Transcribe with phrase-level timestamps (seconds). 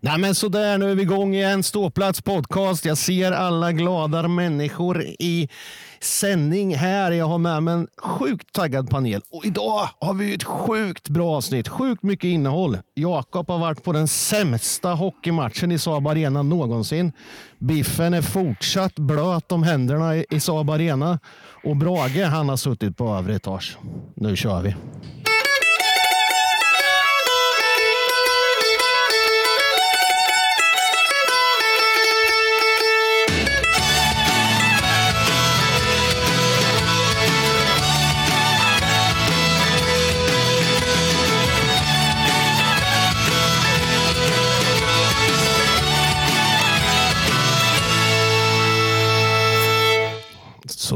[0.00, 1.62] Nej men sådär, nu är vi igång igen.
[1.62, 2.84] Ståplats podcast.
[2.84, 5.48] Jag ser alla glada människor i
[6.00, 7.12] sändning här.
[7.12, 9.22] Jag har med mig en sjukt taggad panel.
[9.30, 11.68] Och idag har vi ett sjukt bra avsnitt.
[11.68, 12.78] Sjukt mycket innehåll.
[12.94, 17.12] Jakob har varit på den sämsta hockeymatchen i Saab Arena någonsin.
[17.58, 21.18] Biffen är fortsatt blöt om händerna i Saab Arena.
[21.64, 23.78] Och Brage, han har suttit på övre etage.
[24.14, 24.74] Nu kör vi.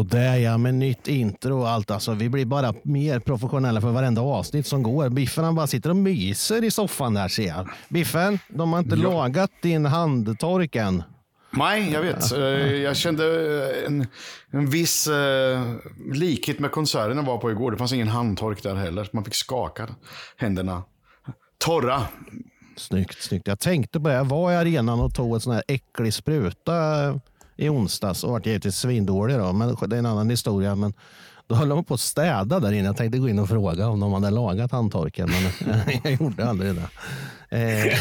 [0.01, 1.91] Sådär ja, med nytt intro och allt.
[1.91, 5.09] Alltså, vi blir bara mer professionella för varenda avsnitt som går.
[5.09, 7.69] Biffen han bara sitter och myser i soffan där ser jag.
[7.89, 9.11] Biffen, de har inte ja.
[9.11, 11.03] lagat din handtork än.
[11.51, 12.33] Nej, jag vet.
[12.33, 12.41] Eh,
[12.75, 14.07] jag kände eh, en,
[14.51, 15.77] en viss uh,
[16.13, 17.71] likhet med konserten jag var på igår.
[17.71, 19.09] Det fanns ingen handtork där heller.
[19.13, 19.89] Man fick skaka
[20.37, 20.83] händerna.
[21.59, 22.03] Torra.
[22.77, 23.47] Snyggt, snyggt.
[23.47, 24.15] Jag tänkte på det.
[24.15, 26.75] Jag var i arenan och tog en sån här äcklig spruta
[27.61, 29.39] i onsdags och vart givetvis svindålig.
[29.39, 30.75] Då, men det är en annan historia.
[30.75, 30.95] Men
[31.47, 32.87] då höll de på att städa där inne.
[32.87, 35.71] Jag tänkte gå in och fråga om de hade lagat handtorken, men
[36.05, 36.89] jag gjorde aldrig det.
[37.51, 37.99] Eh,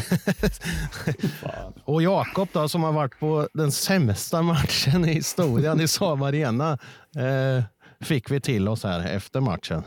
[1.85, 6.77] och Jakob då, som har varit på den sämsta matchen i historien i Saab Arena,
[7.15, 7.63] eh,
[8.01, 9.83] fick vi till oss här efter matchen.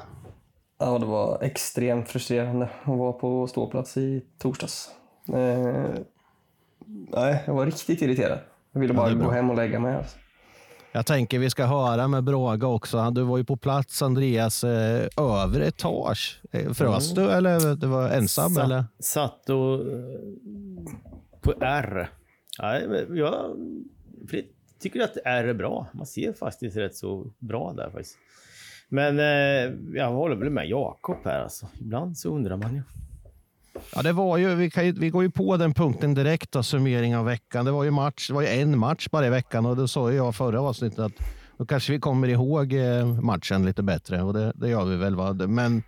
[0.79, 4.91] Ja, det var extremt frustrerande att vara på ståplats i torsdags.
[5.29, 6.01] Eh,
[7.15, 8.39] nej, jag var riktigt irriterad.
[8.73, 9.97] Jag ville bara ja, gå hem och lägga mig.
[9.97, 10.19] Alltså.
[10.95, 13.11] Jag tänker vi ska höra med Braga också.
[13.11, 16.41] Du var ju på plats Andreas, eh, över etage.
[16.53, 17.25] Eh, frös mm.
[17.25, 18.51] du eller du var ensam?
[18.51, 18.85] Satt, eller?
[18.99, 19.97] satt och, eh,
[21.41, 22.11] på R.
[22.59, 23.35] Ja, jag
[24.81, 25.87] tycker att R är bra.
[25.93, 28.17] Man ser faktiskt rätt så bra där faktiskt.
[28.89, 29.19] Men
[29.95, 31.67] jag håller väl med Jakob här alltså.
[31.81, 32.77] Ibland så undrar man ju.
[32.79, 32.83] Ja,
[34.03, 37.25] det var ju, vi, kan, vi går ju på den punkten direkt, då, summering av
[37.25, 37.65] veckan.
[37.65, 40.13] Det var ju match, det var ju en match bara i veckan och då sa
[40.13, 41.13] jag förra avsnittet att
[41.59, 45.17] då kanske vi kommer ihåg eh, matchen lite bättre och det, det gör vi väl.
[45.17, 45.33] Va?
[45.33, 45.83] Men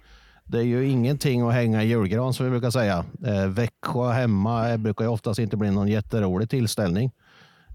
[0.45, 3.05] det är ju ingenting att hänga i julgran som vi brukar säga.
[3.27, 7.11] Eh, Växjö hemma eh, brukar ju oftast inte bli någon jätterolig tillställning.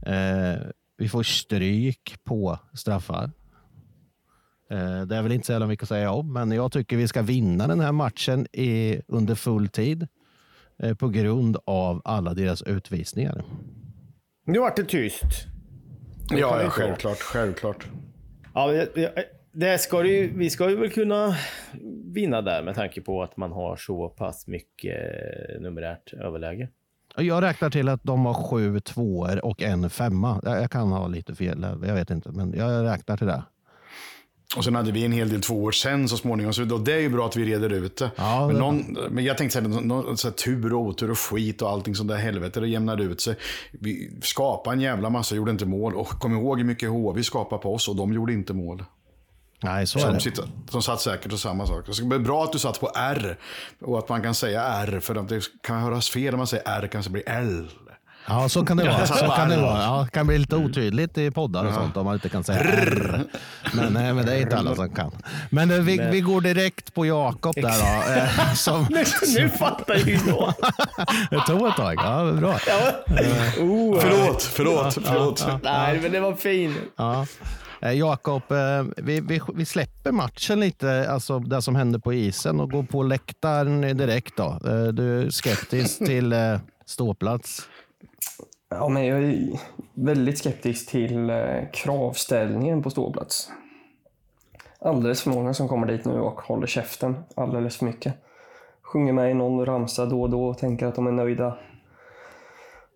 [0.06, 0.60] Eh,
[0.98, 3.32] vi får stryk på straffar.
[4.70, 7.08] Eh, det är väl inte så jävla mycket att säga om, men jag tycker vi
[7.08, 10.08] ska vinna den här matchen i, under full tid
[10.84, 13.44] eh, på grund av alla deras utvisningar.
[14.46, 15.26] Nu vart det tyst.
[16.30, 17.18] Det ja, ja självklart.
[17.18, 17.88] Självklart.
[18.54, 18.86] Ja,
[19.52, 21.36] det ska ju, vi ska ju väl kunna
[22.06, 24.98] vinna där med tanke på att man har så pass mycket
[25.50, 26.70] eh, numerärt överläge.
[27.18, 30.42] Jag räknar till att de har sju tvåor och en femma.
[30.44, 33.44] Jag kan ha lite fel, jag vet inte, men jag räknar till det.
[34.56, 36.54] Och sen hade vi en hel del två år sen så småningom.
[36.54, 38.12] Så det är ju bra att vi reder ut det.
[38.16, 41.62] Ja, men, någon, men jag tänkte säga någon, så här, tur och otur och skit
[41.62, 42.60] och allting sånt där helvete.
[42.60, 43.36] Det jämnade ut sig.
[43.72, 45.96] Vi skapade en jävla massa, gjorde inte mål.
[45.96, 48.84] Och kom ihåg hur mycket HV skapade på oss och de gjorde inte mål.
[49.64, 50.20] Nej, så det.
[50.20, 51.86] Sitter, de satt säkert och samma sak.
[51.86, 53.38] Det är bra att du satt på R.
[53.82, 55.00] Och att man kan säga R.
[55.00, 57.70] För att det kan höras fel när man säger R kanske blir L.
[58.30, 59.06] Ja, så kan det vara.
[59.06, 59.84] Så kan det vara.
[59.84, 63.24] Ja, kan bli lite otydligt i poddar och sånt om man inte kan säga R.
[63.74, 65.12] Men, nej, men det är inte alla som kan.
[65.50, 68.14] Men eh, vi, vi går direkt på Jakob där då.
[68.14, 69.04] Eh, som, nu,
[69.38, 70.54] nu fattar ju jag.
[71.32, 71.96] det tog ett tag.
[71.98, 72.60] Ja, bra.
[72.68, 72.92] Ja.
[73.64, 75.46] Oh, förlåt, förlåt, förlåt.
[75.48, 76.76] Ja, ja, nej, men det var fin.
[76.96, 77.26] Ja.
[77.82, 78.44] Eh, Jakob,
[78.98, 83.04] vi, vi, vi, släpper matchen lite, alltså det som hände på isen och går på
[83.04, 84.38] läktaren direkt.
[84.38, 84.60] Då.
[84.92, 86.36] Du är skeptisk till
[86.86, 87.68] ståplats.
[88.70, 89.60] Ja, men jag är
[89.94, 93.52] väldigt skeptisk till eh, kravställningen på ståplats.
[94.80, 98.14] Alldeles för många som kommer dit nu och håller käften alldeles för mycket.
[98.82, 101.58] Sjunger med i någon ramsa då och då och tänker att de är nöjda.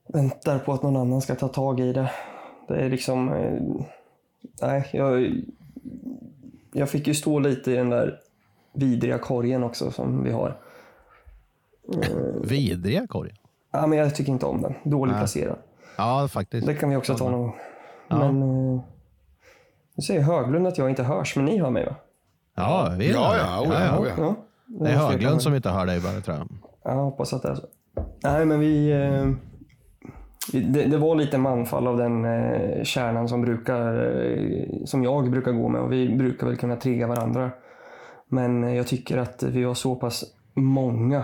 [0.07, 2.11] Väntar på att någon annan ska ta tag i det.
[2.67, 3.33] Det är liksom...
[3.33, 3.61] Eh,
[4.61, 5.31] nej, jag,
[6.73, 8.19] jag fick ju stå lite i den där
[8.73, 10.57] vidriga korgen också som vi har.
[12.41, 13.37] Vidriga korgen?
[13.71, 14.73] Ja, men jag tycker inte om den.
[14.83, 15.57] Dåligt placerad.
[15.97, 16.67] Ja, faktiskt.
[16.67, 17.55] Det kan vi också ta någon gång.
[18.07, 18.17] Ja.
[18.17, 18.81] Men uh,
[19.95, 21.95] nu säger Höglund att jag inte hörs, men ni hör mig va?
[22.55, 24.13] Ja, vi hör ja, ja, ja, ja, ja.
[24.17, 24.35] ja.
[24.65, 26.47] Det är Höglund som inte hör dig bara, tror jag.
[26.83, 27.65] Jag hoppas att det är så.
[28.23, 28.93] Nej, men vi...
[28.93, 29.35] Uh,
[30.51, 35.69] det, det, var lite manfall av den uh, kärnan som, brukar, som jag brukar gå
[35.69, 37.51] med och vi brukar väl kunna trigga varandra.
[38.27, 41.23] Men jag tycker att vi var så pass många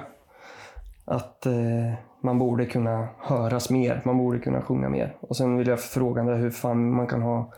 [1.05, 5.15] att eh, man borde kunna höras mer, man borde kunna sjunga mer.
[5.19, 7.53] Och sen vill jag fråga hur fan man kan ha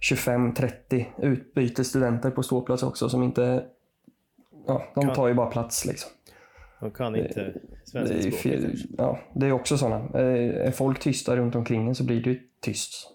[0.00, 3.64] 25-30 utbytesstudenter på ståplats också som inte,
[4.66, 6.10] ja, de tar ju bara plats liksom.
[6.80, 7.52] De kan inte
[7.84, 8.80] svenska det är, språket.
[8.98, 10.18] ja, det är också sådana.
[10.18, 13.12] Är folk tysta runt omkring en så blir det ju tyst.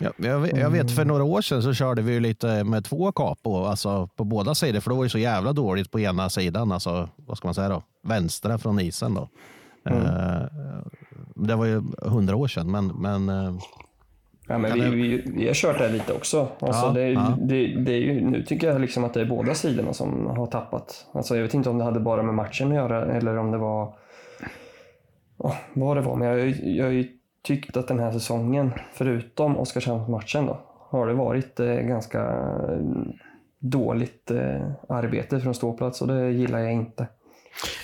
[0.00, 2.84] Ja, jag, vet, jag vet för några år sedan så körde vi ju lite med
[2.84, 6.30] två capo, alltså på båda sidor, för det var ju så jävla dåligt på ena
[6.30, 9.28] sidan, alltså vad ska man säga då, vänstra från isen då.
[9.92, 10.02] Mm.
[10.06, 10.42] Uh,
[11.34, 13.58] det var ju hundra år sedan, men, men uh,
[14.50, 16.48] Ja, men vi, vi, vi har kört det lite också.
[16.60, 17.36] Alltså Ja, det, ja.
[17.40, 20.46] Det, det är ju, nu tycker jag liksom att det är båda sidorna som har
[20.46, 21.06] tappat.
[21.12, 23.58] Alltså jag vet inte om det hade bara med matchen att göra eller om det
[23.58, 23.94] var
[25.38, 26.16] ja, vad det var.
[26.16, 27.08] Men jag, har ju- jag har ju
[27.42, 30.58] tyckt att den här säsongen, förutom Oskarshamnsmatchen då,
[30.90, 32.78] har det varit eh, ganska eh,
[33.58, 37.06] dåligt eh, arbete från ståplats och det gillar jag inte.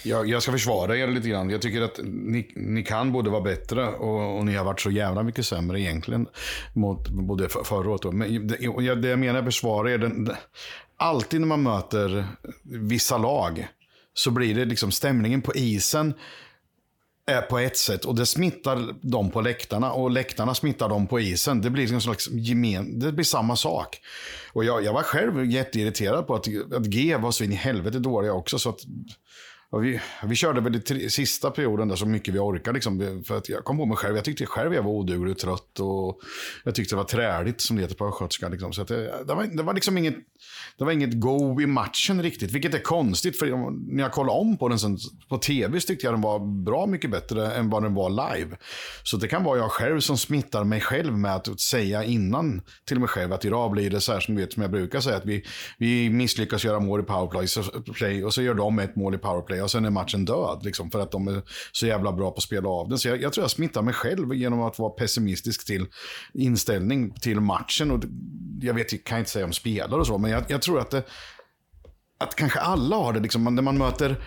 [0.02, 1.50] Jag, jag ska försvara er lite grann.
[1.50, 4.90] Jag tycker att ni, ni kan både vara bättre och, och ni har varit så
[4.90, 6.26] jävla mycket sämre egentligen.
[6.74, 8.02] Mot både för, förra året.
[8.02, 8.12] då.
[8.12, 10.36] Men det, jag- det jag menar med försvara er, den, den,
[10.96, 12.26] alltid när man möter
[12.62, 13.68] vissa lag
[14.14, 16.14] så blir det liksom stämningen på isen
[17.26, 21.20] är på ett sätt och det smittar dem på läktarna och läktarna smittar dem på
[21.20, 21.60] isen.
[21.60, 24.00] Det blir liksom en slags gemen, det blir samma sak.
[24.52, 27.98] Och jag, jag var själv jätteirriterad på att, att G var så in i helvete
[27.98, 28.58] dåliga också.
[28.58, 28.78] Så att,
[29.82, 32.74] vi, vi körde väl i sista perioden där så mycket vi orkade.
[32.74, 35.38] Liksom, för att jag kom på mig själv, jag tyckte själv jag var oduglig och
[35.38, 35.80] trött.
[35.80, 36.20] Och
[36.64, 38.48] jag tyckte det var träligt som det heter på östgötska.
[38.48, 38.72] Liksom.
[38.72, 40.16] Så att det, det, var, det var liksom inget,
[40.78, 42.52] det var inget go i matchen riktigt.
[42.52, 43.46] Vilket är konstigt, för
[43.94, 44.98] när jag kollade om på den sen,
[45.28, 48.56] på tv så tyckte jag den var bra mycket bättre än vad den var live.
[49.02, 53.00] Så det kan vara jag själv som smittar mig själv med att säga innan till
[53.00, 55.16] mig själv att idag blir det så här som, vet, som jag brukar säga.
[55.16, 55.44] Att vi,
[55.78, 59.70] vi misslyckas göra mål i powerplay och så gör de ett mål i powerplay och
[59.70, 60.60] sen är matchen död.
[60.62, 62.98] Liksom, för att de är så jävla bra på att spela av den.
[62.98, 65.86] Så jag, jag tror jag smittar mig själv genom att vara pessimistisk till
[66.34, 67.90] inställning till matchen.
[67.90, 68.04] Och
[68.60, 70.90] jag vet, jag kan inte säga om spelare och så, men jag, jag tror att
[70.90, 71.02] det,
[72.18, 73.20] att kanske alla har det.
[73.20, 74.24] Liksom, när man möter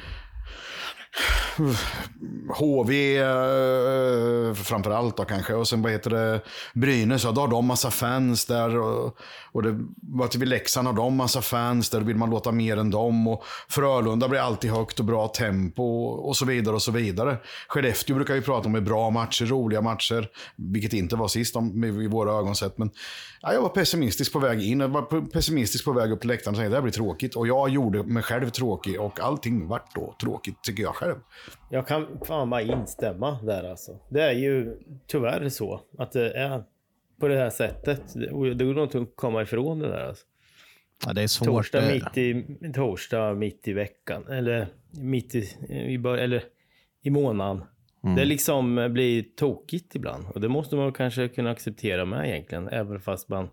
[2.49, 5.53] HV eh, framför allt då kanske.
[5.53, 6.41] Och sen vad heter det,
[6.73, 8.77] Brynäs, ja, då har de massa fans där.
[8.77, 9.17] Och,
[9.51, 12.77] och det, vad till Leksand har de massa fans där, då vill man låta mer
[12.77, 13.27] än dem.
[13.27, 17.37] Och Frölunda blir alltid högt och bra tempo och så vidare och så vidare.
[17.67, 20.29] Skellefteå brukar vi prata om är bra matcher, roliga matcher.
[20.55, 22.77] Vilket inte var sist om, i våra ögon sett.
[22.77, 22.91] Men
[23.41, 26.55] ja, jag var pessimistisk på väg in, jag var pessimistisk på väg upp till läktaren
[26.55, 27.35] och tänkte det här blir tråkigt.
[27.35, 31.06] Och jag gjorde mig själv tråkig och allting vart då tråkigt tycker jag själv.
[31.69, 33.99] Jag kan fan bara instämma där alltså.
[34.09, 34.77] Det är ju
[35.07, 36.63] tyvärr så att det är
[37.19, 38.13] på det här sättet.
[38.55, 40.25] Det går nog inte att komma ifrån det där alltså.
[41.05, 41.47] Ja, det är svårt.
[41.47, 44.27] Torsdag mitt i, torsdag mitt i veckan.
[44.27, 46.43] Eller mitt i, i, bör- eller
[47.01, 47.63] i månaden.
[48.15, 50.25] Det liksom blir tokigt ibland.
[50.33, 52.67] Och det måste man kanske kunna acceptera med egentligen.
[52.67, 53.49] Även fast man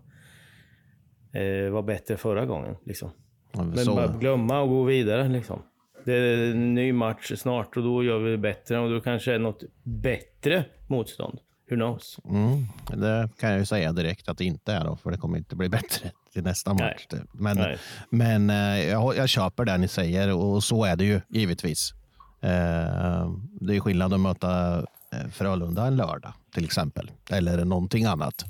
[1.33, 2.75] eh, var bättre förra gången.
[2.85, 3.09] Liksom.
[3.51, 3.95] Men så.
[3.95, 5.61] bara glömma och gå vidare liksom.
[6.05, 9.33] Det är en ny match snart och då gör vi det bättre och då kanske
[9.33, 11.39] är något bättre motstånd.
[11.69, 12.19] Who knows?
[12.29, 12.65] Mm,
[13.01, 15.55] det kan jag ju säga direkt att det inte är då, för det kommer inte
[15.55, 17.07] bli bättre till nästa match.
[17.31, 17.77] Men, Nej.
[18.09, 21.93] men eh, jag, jag köper det ni säger och så är det ju givetvis.
[22.41, 23.31] Eh,
[23.61, 24.77] Det är skillnad att möta
[25.13, 27.11] eh, Frölunda en lördag till exempel.
[27.29, 28.45] Eller någonting annat.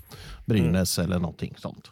[0.46, 1.92] Brynäs eller någonting sånt.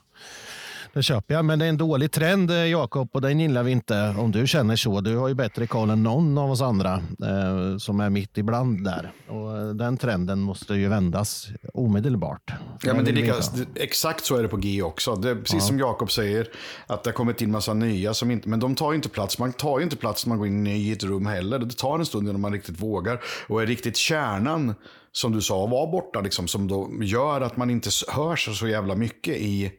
[0.93, 3.71] Det köper jag, men det är en dålig trend eh, Jakob och den gillar vi
[3.71, 5.01] inte om du känner så.
[5.01, 8.83] Du har ju bättre koll än någon av oss andra eh, som är mitt ibland
[8.83, 9.11] där.
[9.27, 12.53] Och eh, den trenden måste ju vändas omedelbart.
[12.83, 13.35] Ja, men det lika,
[13.75, 15.15] exakt så är det på G också.
[15.15, 16.47] Det är precis som Jakob säger,
[16.87, 19.39] att det har kommit in massa nya, som inte, men de tar ju inte plats.
[19.39, 21.59] Man tar ju inte plats när man går in i ett rum heller.
[21.59, 23.19] Det tar en stund innan man riktigt vågar.
[23.47, 24.75] Och är riktigt kärnan,
[25.11, 28.95] som du sa, var borta, liksom, som då gör att man inte hörs så jävla
[28.95, 29.71] mycket i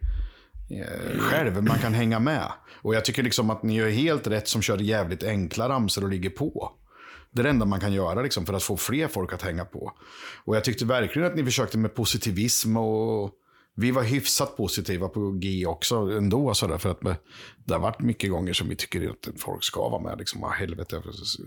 [1.18, 1.62] själv.
[1.62, 2.52] Man kan hänga med.
[2.82, 6.10] Och jag tycker liksom att ni gör helt rätt som kör jävligt enkla ramsor och
[6.10, 6.72] ligger på.
[7.30, 9.64] Det är det enda man kan göra liksom, för att få fler folk att hänga
[9.64, 9.92] på.
[10.44, 13.30] Och jag tyckte verkligen att ni försökte med positivism och
[13.76, 16.54] vi var hyfsat positiva på G också ändå.
[16.54, 17.00] Så där, för att
[17.64, 20.18] det har varit mycket gånger som vi tycker att folk ska vara med.
[20.18, 21.02] Liksom, ah, helvete,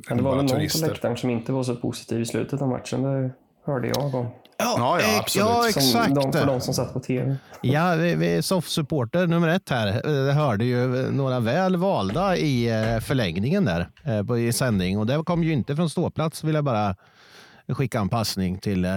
[0.10, 2.68] Men det var väl någon på läktaren som inte var så positiv i slutet av
[2.68, 3.02] matchen.
[3.02, 3.32] Det
[3.68, 4.28] hörde jag om.
[4.60, 5.48] Ja, ja, eh, absolut.
[5.48, 6.16] Ja, Som exakt.
[6.16, 7.36] de, för de som satt på tv.
[7.62, 9.88] Ja, vi, vi är soft-supporter nummer ett här.
[9.88, 13.90] Eh, hörde ju några väl valda i eh, förlängningen där
[14.24, 14.98] på, i sändning.
[14.98, 16.96] Och det kom ju inte från ståplats vill jag bara
[17.68, 18.88] skicka en passning till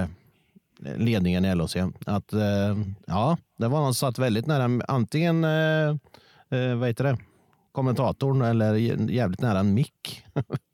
[0.96, 1.76] ledningen i LHC.
[2.06, 2.32] Att
[3.06, 5.42] ja, det var någon som satt väldigt nära antingen
[6.78, 7.18] vad heter det?
[7.72, 10.24] kommentatorn eller jä- jävligt nära en mick.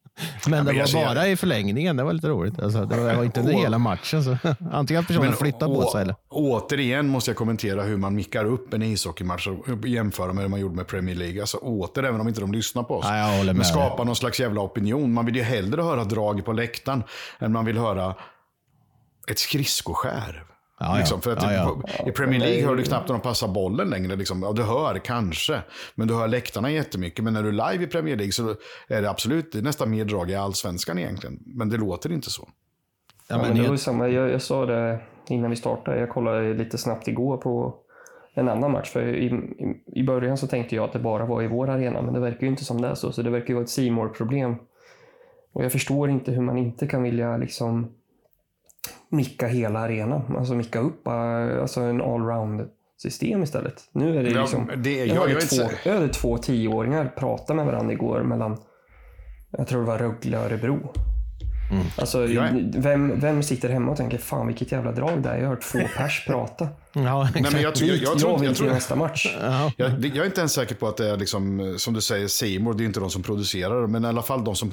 [0.47, 1.97] Men det var bara i förlängningen.
[1.97, 2.59] Det var lite roligt.
[2.59, 4.25] Alltså, det var inte under hela matchen.
[4.25, 4.39] Så.
[4.73, 6.15] Antingen att personen flyttar på sig eller...
[6.29, 10.61] Återigen måste jag kommentera hur man mickar upp en ishockeymatch och jämföra med hur man
[10.61, 11.41] gjorde med Premier League.
[11.41, 13.07] Alltså åter, även om inte de lyssnar på oss.
[13.09, 15.13] Ja, men skapa någon slags jävla opinion.
[15.13, 17.03] Man vill ju hellre höra drag på läktaren
[17.39, 18.15] än man vill höra
[19.29, 20.45] ett skridskoskär.
[20.81, 22.09] Ja, liksom, för att ja, ja.
[22.09, 24.17] I Premier League hör du knappt när de passar bollen längre.
[24.17, 24.43] Liksom.
[24.43, 25.63] Ja, du hör kanske,
[25.95, 27.25] men du hör läktarna jättemycket.
[27.25, 28.55] Men när du är live i Premier League så
[28.89, 31.39] är det absolut det är nästan mer drag i allsvenskan egentligen.
[31.47, 32.49] Men det låter inte så.
[33.29, 34.09] Ja, men det var samma.
[34.09, 36.01] Jag, jag sa det innan vi startade.
[36.01, 37.75] Jag kollade lite snabbt igår på
[38.35, 38.91] en annan match.
[38.91, 42.03] För i, i, i början så tänkte jag att det bara var i vår arena,
[42.03, 43.13] men det verkar ju inte som det är så.
[43.13, 44.57] Så det verkar ju vara ett simor problem
[45.53, 47.93] Och jag förstår inte hur man inte kan vilja liksom
[49.09, 50.37] micka hela arenan.
[50.37, 52.69] Alltså micka upp alltså en allround
[53.03, 53.83] system istället.
[53.93, 54.67] Nu är det liksom...
[54.71, 58.23] Ja, det, jag, jag, hörde jag, två, jag hörde två tioåringar prata med varandra igår
[58.23, 58.57] mellan,
[59.51, 60.93] jag tror det var Rögle och Örebro.
[61.77, 61.87] Mm.
[61.97, 62.27] Alltså,
[62.81, 65.37] vem, vem sitter hemma och tänker fan vilket jävla drag det är.
[65.37, 66.69] Jag har hört två pers prata.
[66.93, 69.37] Ja, Nej, men jag, tror, jag, jag, jag, jag, tror, nästa match.
[69.77, 72.75] Jag, jag, är inte ens säker på att det är, liksom, som du säger, Seymour.
[72.75, 74.73] Det är inte de som producerar Men i alla fall de som,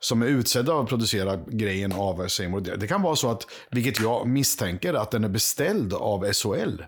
[0.00, 2.60] som är utsedda att producera grejen av Seymour.
[2.60, 6.82] Det, det kan vara så att, vilket jag misstänker, att den är beställd av SHL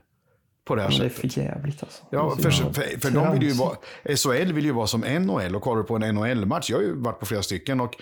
[0.69, 1.17] på det här sättet.
[1.23, 2.03] Det är för jävligt alltså.
[2.11, 3.77] Ja, för, för, för de vill ju vara,
[4.17, 6.71] SHL vill ju vara som NHL och kollar på en NHL-match.
[6.71, 7.95] Jag har ju varit på flera stycken och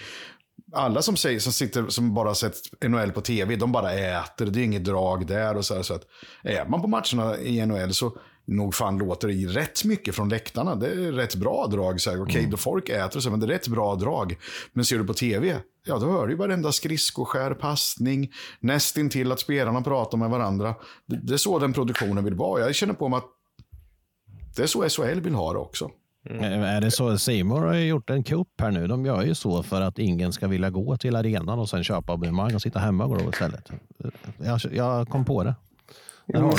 [0.73, 2.55] alla som säger, som sitter, som bara sett
[2.89, 4.47] NHL på tv, de bara äter.
[4.47, 6.03] Det är inget drag där och så, här, så att
[6.43, 10.75] är man på matcherna i NHL så nog fan låter det rätt mycket från läktarna.
[10.75, 11.95] Det är rätt bra drag.
[11.95, 12.51] Okej, okay, mm.
[12.51, 14.37] då folk äter så, men det är rätt bra drag.
[14.73, 19.83] Men ser du på tv, ja då hör du varenda skridskoskär, passning, nästintill att spelarna
[19.83, 20.75] pratar med varandra.
[21.07, 22.61] Det, det är så den produktionen vill vara.
[22.61, 23.31] Jag känner på mig att
[24.57, 25.91] det är så SHL vill ha det också.
[26.31, 26.63] Mm.
[26.63, 27.19] Är det så?
[27.19, 28.87] Simor har gjort en kupp här nu.
[28.87, 32.13] De gör ju så för att ingen ska vilja gå till arenan och sen köpa
[32.13, 33.71] abonnemang och sitta hemma och gå istället.
[34.39, 35.55] Jag, jag kom på det.
[36.29, 36.53] Ja,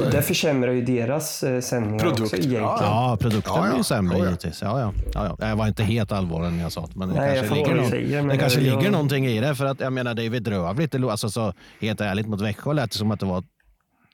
[0.00, 2.20] det, det försämrar ju deras eh, sändningar Produkt.
[2.20, 2.62] också egentligen.
[2.62, 3.68] Ja, produkten ja, ja.
[3.68, 4.62] blir ju sämre ja, givetvis.
[4.62, 4.92] Ja, ja.
[5.14, 5.48] Ja, ja.
[5.48, 7.90] Jag var inte helt allvarlig när jag sa det, men det Nej, kanske, ligger, någon,
[7.90, 8.76] säger, det kanske jag...
[8.76, 9.54] ligger någonting i det.
[9.54, 10.94] För att jag menar, det är bedrövligt.
[10.94, 13.44] Alltså, så, helt ärligt, mot Växjö lät det som att det var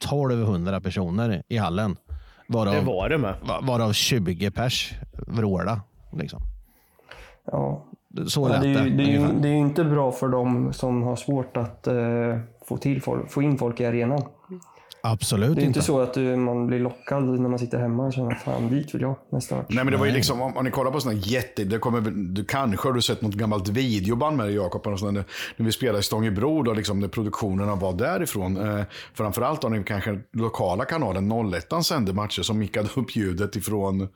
[0.04, 1.96] 1200 personer i hallen.
[2.52, 3.34] Varav, det var det med.
[3.62, 4.92] Varav 20 pers
[5.26, 5.80] vråla.
[6.12, 6.40] Liksom.
[7.52, 7.84] Ja.
[8.26, 10.72] Så lät det, är ju, det, är ju, det är ju inte bra för dem
[10.72, 14.22] som har svårt att uh, få, till folk, få in folk i arenan.
[15.02, 15.60] Absolut inte.
[15.60, 18.34] Det är inte så att du, man blir lockad när man sitter hemma och känner
[18.34, 19.66] fan dit vill jag nästa match.
[19.68, 22.00] Nej men det var ju liksom, om, om ni kollar på sådana jätte, det kommer,
[22.10, 25.24] du kanske har du sett något gammalt videoband med dig Jakob, när,
[25.56, 28.56] vi spelade i Stångebro, då liksom, när produktionerna var därifrån.
[28.56, 34.08] Eh, framförallt har ni kanske lokala kanalen 01 sände matcher som mickade upp ljudet ifrån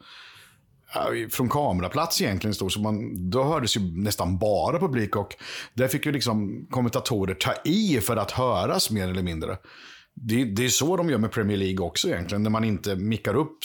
[1.31, 5.35] från kameraplats egentligen stod, så man, då hördes ju nästan bara publik och
[5.75, 9.57] där fick ju liksom kommentatorer ta i för att höras mer eller mindre.
[10.15, 13.35] Det, det är så de gör med Premier League också egentligen, när man inte mickar
[13.35, 13.59] upp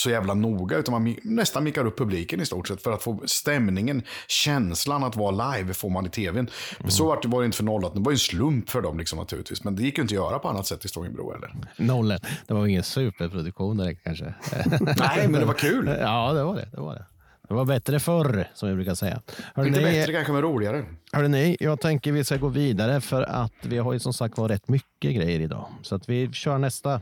[0.00, 3.22] så jävla noga, utan man nästan mickar upp publiken i stort sett för att få
[3.26, 6.50] stämningen, känslan att vara live får man i tvn.
[6.78, 6.90] Mm.
[6.90, 8.98] Så var det, var det inte för nollat, det var ju en slump för dem
[8.98, 9.64] liksom, naturligtvis.
[9.64, 11.54] Men det gick ju inte att göra på annat sätt i Stångebro eller?
[11.76, 14.34] Nollen, det var ingen superproduktion direkt kanske.
[14.80, 15.86] Nej, men det var kul.
[16.00, 16.68] Ja, det var det.
[16.72, 17.04] det, var det.
[17.48, 19.20] Det var bättre förr, som vi brukar säga.
[19.54, 20.84] Hörrni, Inte bättre kanske, men roligare.
[21.12, 24.48] Hörrni, jag tänker vi ska gå vidare för att vi har ju som sagt var
[24.48, 25.68] rätt mycket grejer idag.
[25.82, 27.00] Så att vi kör nästa.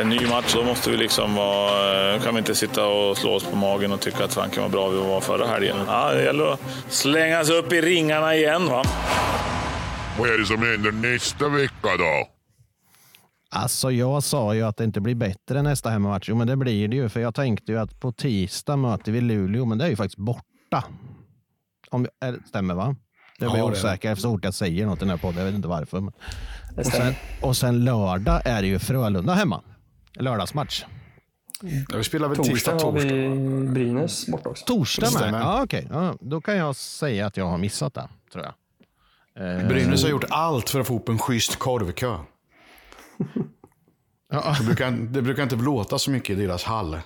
[0.00, 3.44] En ny match, då måste vi liksom vara, kan vi inte sitta och slå oss
[3.44, 5.76] på magen och tycka att fanken var bra vi var förra helgen.
[5.86, 8.66] Ja, det gäller att slänga sig upp i ringarna igen.
[8.66, 8.82] Va?
[10.18, 12.35] Vad är det som händer nästa vecka då?
[13.56, 16.28] Alltså jag sa ju att det inte blir bättre nästa hemmamatch.
[16.28, 17.08] Jo men det blir det ju.
[17.08, 20.18] För jag tänkte ju att på tisdag möter vi Luleå, men det är ju faktiskt
[20.18, 20.84] borta.
[21.90, 22.96] Om det stämmer va?
[23.38, 25.38] Jag blir ja, osäker så fort jag säger något i den här podden.
[25.38, 26.00] Jag vet inte varför.
[26.00, 26.12] Men...
[26.76, 29.62] Och, sen, och sen lördag är det ju Frölunda hemma.
[30.14, 30.84] Lördagsmatch.
[31.88, 32.86] Ja, vi spelar väl tisdag, torsdag.
[32.86, 33.28] har vi
[33.68, 34.64] Brynäs borta också.
[34.64, 35.40] Torsdag med?
[35.40, 35.84] Ja, okej.
[35.84, 36.04] Okay.
[36.04, 38.54] Ja, då kan jag säga att jag har missat det, tror jag.
[39.68, 42.18] Brynäs har gjort allt för att få upp en schysst korvkö.
[44.58, 46.98] Det, brukar, det brukar inte låta så mycket i deras hall.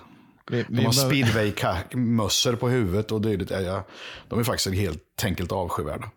[0.51, 3.83] Vi, vi de har speedway-mössor på huvudet och det, ja,
[4.29, 6.11] de är faktiskt helt enkelt avskyvärda.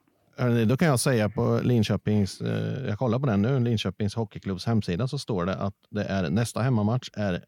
[0.66, 5.08] Då kan jag säga på Linköpings, eh, jag kollar på den nu, Linköpings hockeyklubbs hemsida
[5.08, 7.44] så står det att det är nästa hemmamatch är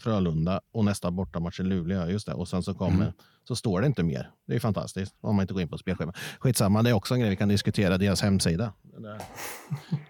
[0.00, 2.06] Frölunda och nästa bortamatch är Luleå.
[2.06, 2.34] Just det.
[2.34, 3.12] Och sen så kommer, mm
[3.50, 4.30] så står det inte mer.
[4.46, 6.12] Det är fantastiskt om man inte går in på spelschema.
[6.38, 7.98] Skitsamma, det är också en grej vi kan diskutera.
[7.98, 8.72] Deras hemsida.
[8.82, 9.22] Där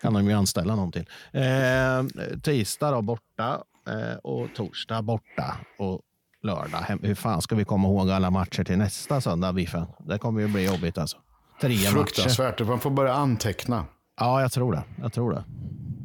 [0.01, 1.07] kan de ju anställa någon till.
[1.33, 5.57] Eh, tisdag då borta eh, och torsdag borta.
[5.79, 6.01] Och
[6.43, 6.99] lördag.
[7.03, 9.87] Hur fan ska vi komma ihåg alla matcher till nästa söndag, Biffen?
[9.99, 11.17] Det kommer ju bli jobbigt alltså.
[11.61, 11.91] Tre matcher.
[11.91, 12.61] Fruktansvärt.
[12.61, 13.85] Man får börja anteckna.
[14.21, 14.83] Ja, jag tror det.
[15.03, 15.45] Jag tror det.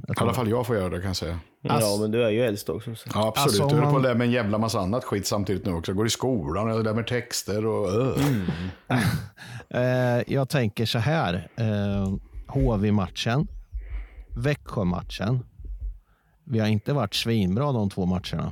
[0.07, 1.39] I alla fall jag får göra det kan jag säga.
[1.61, 2.95] Ja, men du är ju äldst också.
[2.95, 3.09] Så.
[3.13, 3.61] Ja, absolut.
[3.61, 5.65] Alltså, om jag håller på man- att lära mig en jävla massa annat skit samtidigt
[5.65, 5.91] nu också.
[5.91, 7.89] Jag går i skolan och jag lär mig texter och...
[7.89, 8.17] öh.
[9.69, 11.47] Eh, jag tänker så här.
[11.55, 12.13] Eh,
[12.47, 13.47] HV-matchen,
[14.35, 15.39] Växjö-matchen.
[16.43, 18.51] Vi har inte varit svinbra de två matcherna.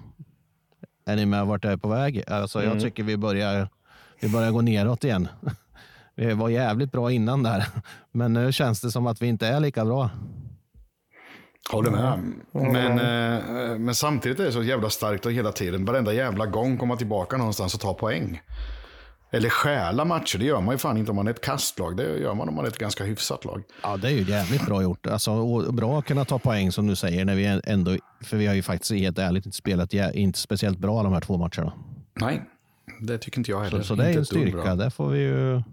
[1.05, 2.24] Är ni med vart jag är på väg?
[2.27, 3.70] Alltså, Jag tycker vi börjar,
[4.22, 5.27] vi börjar gå neråt igen.
[6.15, 7.65] Vi var jävligt bra innan där,
[8.12, 10.10] men nu känns det som att vi inte är lika bra.
[11.72, 12.20] Håller med.
[12.51, 16.77] Men, eh, men samtidigt är det så jävla starkt att hela tiden, varenda jävla gång
[16.77, 18.41] komma tillbaka någonstans och ta poäng.
[19.32, 21.98] Eller stjäla matcher, det gör man ju fan inte om man är ett kastlag.
[21.98, 23.63] Det gör man om man är ett ganska hyfsat lag.
[23.84, 25.08] Ja, det är ju jävligt bra gjort.
[25.08, 28.53] Alltså, bra att kunna ta poäng som du säger, när vi ändå, för vi har
[28.53, 31.74] ju faktiskt helt ärligt inte spelat inte speciellt bra de här två matcherna.
[32.13, 32.43] Nej,
[33.00, 33.77] det tycker inte jag heller.
[33.77, 34.75] Så, så det är ju en styrka.
[34.75, 35.63] Det får vi ju,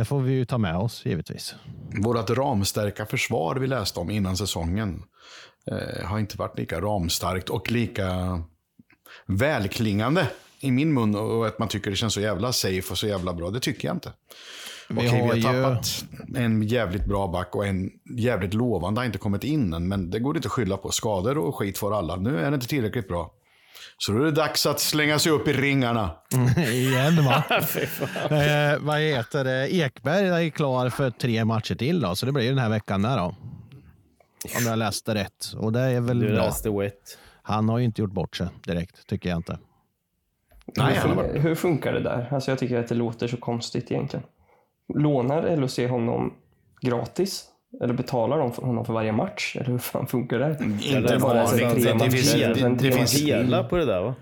[0.00, 1.54] det får vi ju ta med oss givetvis.
[2.02, 5.02] Vårt ramstärka försvar vi läste om innan säsongen
[5.70, 8.40] eh, har inte varit lika ramstarkt och lika
[9.26, 10.26] välklingande
[10.60, 13.32] i min mun och att man tycker det känns så jävla safe och så jävla
[13.34, 13.50] bra.
[13.50, 14.12] Det tycker jag inte.
[14.88, 16.04] Vi Okej, har vi har ju- tappat
[16.36, 20.18] en jävligt bra back och en jävligt lovande har inte kommit in än, men det
[20.18, 20.90] går inte att skylla på.
[20.90, 22.16] Skador och skit för alla.
[22.16, 23.32] Nu är det inte tillräckligt bra.
[24.02, 26.10] Så då är det dags att slänga sig upp i ringarna.
[26.56, 27.44] Igen va?
[28.30, 29.74] eh, vad heter det?
[29.74, 33.02] Ekberg är klar för tre matcher till då, så det blir ju den här veckan
[33.02, 33.34] där då.
[34.58, 35.52] Om jag läste rätt.
[35.56, 36.44] Och det är väl Du bra.
[36.44, 37.18] läste wet.
[37.42, 39.58] Han har ju inte gjort bort sig direkt, tycker jag inte.
[40.76, 42.28] Nej, hur, han har fun- hur funkar det där?
[42.30, 44.24] Alltså jag tycker att det låter så konstigt egentligen.
[44.94, 46.34] Lånar LHC honom
[46.80, 47.44] gratis?
[47.82, 49.56] Eller betalar de för honom för varje match?
[49.56, 50.64] Eller hur fan funkar det?
[50.64, 51.82] Inte Eller en aning.
[51.84, 53.24] Det, det, finns, det, det tre finns.
[53.24, 54.14] Dela på det där va?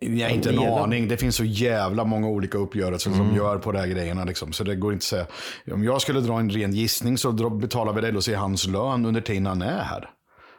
[0.00, 1.08] Jag har inte en aning.
[1.08, 4.24] Det finns så jävla många olika uppgörelser som gör på de här grejerna.
[4.24, 4.52] Liksom.
[4.52, 5.26] Så det går inte att säga.
[5.74, 9.46] Om jag skulle dra en ren gissning så betalar väl LHC hans lön under tiden
[9.46, 10.10] han är här.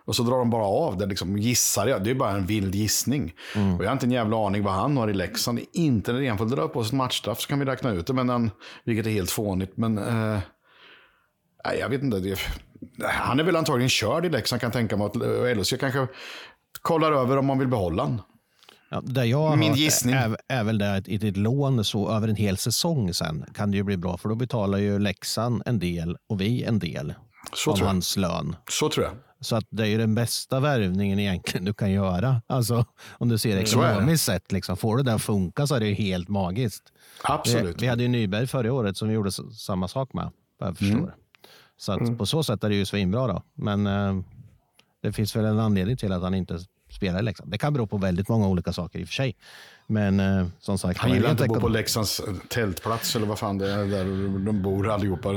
[0.06, 2.04] Och så drar de bara av det, liksom, gissar jag.
[2.04, 3.34] Det är bara en vild gissning.
[3.78, 5.60] Och jag har inte en jävla aning vad han har i Leksand.
[5.74, 8.14] Inte när han får dra på sig ett matchstraff så kan vi räkna ut det.
[8.14, 8.52] Men han,
[8.86, 9.78] vilket är helt fånigt.
[9.78, 10.40] Men eh,
[11.66, 12.20] nej, jag vet inte.
[12.20, 12.38] Det,
[13.02, 15.06] han är väl antagligen körd i Leksand kan tänka mig.
[15.06, 16.08] Att och LHC kanske
[16.82, 18.22] kollar över om man vill behålla honom.
[18.92, 20.16] Ja, det jag Min gissning.
[20.16, 23.72] Är, är väl det att i ett lån så över en hel säsong sen kan
[23.72, 27.14] det ju bli bra, för då betalar ju Leksand en del och vi en del
[27.54, 28.56] Så av hans lön.
[28.70, 29.16] Så tror jag.
[29.42, 32.42] Så att det är ju den bästa värvningen egentligen du kan göra.
[32.48, 33.62] Alltså om du ser det det.
[33.62, 34.52] ekonomiskt sett.
[34.52, 34.78] Liksom.
[34.78, 36.84] Får du den att funka så är det ju helt magiskt.
[37.24, 37.76] Absolut.
[37.76, 40.32] Vi, vi hade ju Nyberg förra året som vi gjorde samma sak med.
[40.60, 40.98] Vad jag förstår.
[40.98, 41.12] Mm.
[41.80, 43.44] Så att på så sätt är det ju svinbra då.
[43.54, 44.16] Men eh,
[45.02, 46.60] det finns väl en anledning till att han inte
[46.92, 47.52] spelar i Leksand.
[47.52, 49.36] Det kan bero på väldigt många olika saker i och för sig.
[49.88, 51.00] Men eh, som sagt.
[51.00, 54.06] Han gillar inte att bo på Leksands tältplats eller vad fan det är där
[54.46, 55.32] de bor allihopa.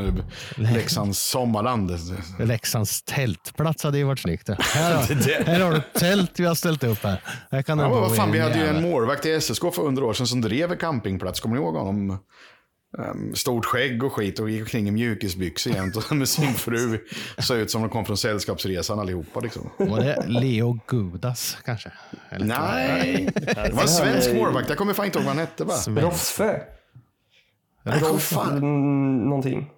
[0.56, 1.90] Leksands sommarland.
[2.38, 4.48] Leksands tältplats hade ju varit snyggt.
[4.48, 7.20] Här har, här har du tält vi har ställt upp här.
[7.50, 10.12] här kan Ja, vad fan, vi hade ju en målvakt i SSK för hundra år
[10.12, 11.40] sedan som drev en campingplats.
[11.40, 12.18] Kommer ni ihåg honom?
[12.98, 15.96] Um, stort skägg och skit och gick omkring i mjukisbyxor jämt.
[15.96, 16.98] Och med sin fru
[17.38, 19.40] såg ut som de kom från Sällskapsresan allihopa.
[19.40, 19.70] Liksom.
[19.76, 21.90] Var det Leo Gudas kanske?
[22.30, 22.46] Eller?
[22.46, 24.68] Nej, det var en svensk målvakt.
[24.68, 25.64] Jag kommer fan inte ihåg vad han hette.
[26.00, 26.62] Roffe?
[27.84, 29.70] Rolf fan- mm, någonting.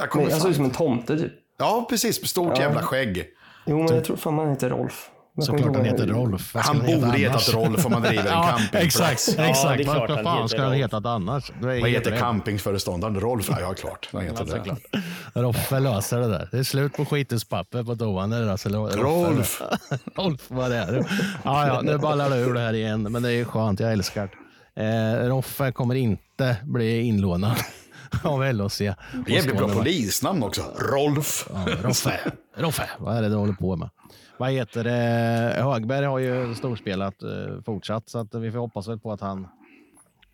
[0.00, 1.32] jag kommer Nej, han såg ut som en tomte typ.
[1.58, 2.28] Ja, precis.
[2.28, 2.62] Stort Ja.
[2.62, 3.24] jävla skägg.
[3.66, 5.10] Jo, men jag tror fan han heter Rolf.
[5.42, 6.54] Såklart han heter Rolf.
[6.54, 7.54] Han heta borde hetat?
[7.54, 8.84] Rolf om man driver en Ja, campingplats.
[8.84, 9.28] exakt.
[9.28, 9.82] Ja, det är exakt.
[9.84, 10.82] klart Vad han fan heter ska han Rolf.
[10.82, 11.52] hetat annars?
[11.60, 13.20] Du är Vad heter campingföreståndaren?
[13.20, 13.46] Rolf?
[13.50, 14.08] Ja, ja, klart.
[14.12, 14.50] Han heter det.
[14.50, 14.78] såklart.
[15.34, 16.48] Roffe löser det där.
[16.52, 18.30] Det är slut på skituspapper på toan.
[18.30, 18.68] det Alltså.
[18.68, 19.62] Rolf.
[20.16, 21.04] Rolf, vad det är du?
[21.44, 23.80] Ja, ja, nu ballar det ur det här igen, men det är ju skönt.
[23.80, 24.28] Jag älskar
[24.74, 24.82] det.
[24.82, 27.52] Eh, Roffe kommer inte bli inlånad
[28.22, 28.78] av LHC.
[28.78, 30.62] Det är jävligt bra polisnamn också.
[30.78, 31.48] Rolf.
[31.54, 32.20] Ja, Roffe,
[32.56, 33.88] Roffe, vad är det du håller på med?
[34.38, 35.62] Vad heter det?
[35.62, 39.48] Högberg har ju storspelat eh, fortsatt, så att vi får hoppas väl på att han...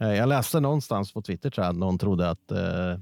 [0.01, 2.99] Eh, jag läste någonstans på Twitter tror jag, att någon trodde att eh,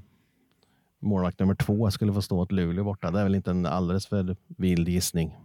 [0.99, 3.11] målvakt nummer två skulle få stå åt Luleå borta.
[3.11, 5.35] Det är väl inte en alldeles för vild gissning.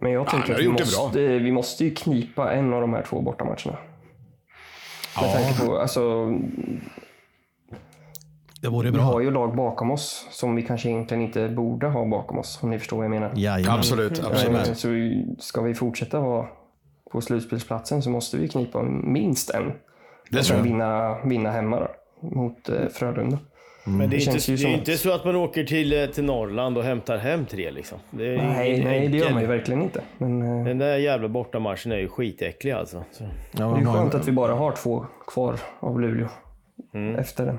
[0.00, 3.02] Men jag tänker har att vi måste, vi måste ju knipa en av de här
[3.02, 3.78] två bortamatcherna.
[5.20, 6.32] Med tanke på, alltså,
[8.60, 12.06] Det vore vi har ju lag bakom oss som vi kanske egentligen inte borde ha
[12.06, 13.32] bakom oss, om ni förstår vad jag menar.
[13.36, 13.78] Jajamän.
[13.78, 14.78] Absolut, Eh, absolut.
[14.78, 14.88] Så
[15.42, 16.46] ska vi fortsätta vara
[17.12, 19.72] på slutspelsplatsen så måste vi knipa minst en.
[20.30, 20.64] Det tror jag.
[20.64, 21.88] vinna, vinna hemma då,
[22.28, 23.38] mot eh, Frölunda.
[23.84, 26.24] Men det är, Det inte, det är inte så att man åker till, eh, till
[26.24, 27.98] Norrland och hämtar hem tre liksom.
[28.10, 30.02] Det är Nej, nej, det gör man ju verkligen inte.
[30.18, 33.04] Men Den där jävla bortamatchen är ju skitäcklig alltså.
[33.12, 33.24] Så.
[33.52, 36.28] Ja, det är ju skönt att vi bara har två kvar av Luleå
[37.18, 37.58] efter den.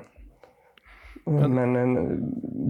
[1.29, 2.03] Men eh,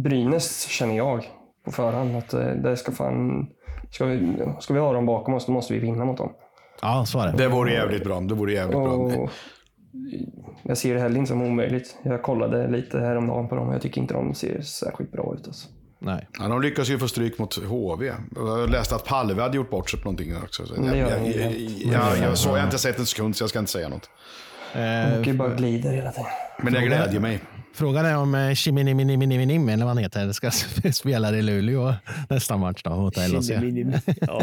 [0.03, 1.29] Brynäs känner jag
[1.65, 3.47] på förhand att eh, det ska fan...
[3.91, 6.31] Ska vi, ska vi ha dem bakom oss, då måste vi vinna mot dem.
[6.81, 7.37] Ja, så är det.
[7.37, 8.19] Det vore jävligt bra.
[8.19, 8.91] Det vore jävligt bra.
[8.91, 9.29] Och
[10.63, 11.97] jag ser det heller inte som omöjligt.
[12.03, 15.47] Jag kollade lite häromdagen på dem och jag tycker inte de ser särskilt bra ut.
[15.47, 15.67] Alltså.
[15.99, 16.27] Nej.
[16.39, 18.11] Ja, de lyckas ju få stryk mot HV.
[18.35, 20.65] Jag läste att Palve hade gjort bort sig på någonting också.
[20.65, 21.51] Så Det jag, jag, jag,
[21.93, 24.09] jag, jag, så, jag har inte sett en sekund så jag ska inte säga något.
[25.27, 26.29] Ju bara glider hela tiden.
[26.57, 27.39] Men det glädjer mig.
[27.73, 30.51] Frågan är om eh, Chiminiminiminimin, eller vad han heter, ska
[30.91, 31.93] spela i Luleå
[32.29, 33.49] nästa match då, mot LHC.
[34.21, 34.41] Ja,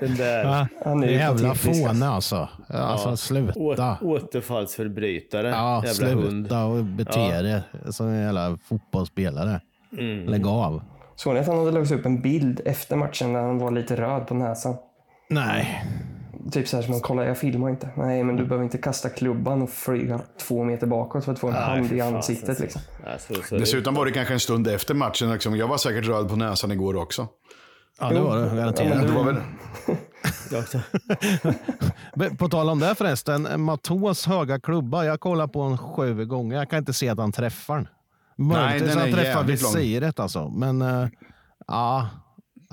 [0.00, 2.48] den där Ja, Han är jävla fåne alltså.
[2.68, 3.98] Alltså å, sluta.
[4.00, 5.48] återfallsförbrytare.
[5.48, 6.30] Ja, jävla hund.
[6.46, 7.42] sluta och bete Ja.
[7.42, 9.60] dig som en jävla fotbollsspelare.
[9.98, 10.24] Mm.
[10.26, 10.82] Lägg av.
[11.16, 13.96] Såg ni att han hade lagt upp en bild efter matchen där han var lite
[13.96, 14.76] röd på näsan?
[15.30, 15.84] Nej.
[16.52, 17.88] Typ så här som man kollar, jag filmar inte.
[17.96, 21.48] Nej, men du behöver inte kasta klubban och flyga två meter bakåt för att få
[21.48, 22.60] en hand fy i ansiktet.
[22.60, 22.82] Liksom.
[23.04, 25.32] Ja, så, så Dessutom var det kanske en stund efter matchen.
[25.32, 25.56] Liksom.
[25.56, 27.28] Jag var säkert röd på näsan igår också.
[28.00, 29.02] Ja, det var det Ja, garanterat.
[29.02, 29.36] Det var väl...
[32.38, 35.04] På tal om det förresten, Matos höga klubba.
[35.04, 36.56] Jag kollar på en sju gånger.
[36.56, 37.88] Jag kan inte se att han träffar den.
[38.36, 40.48] Möjligtvis den att är han träffar visiret alltså.
[40.48, 41.08] Men uh,
[41.66, 42.08] ja,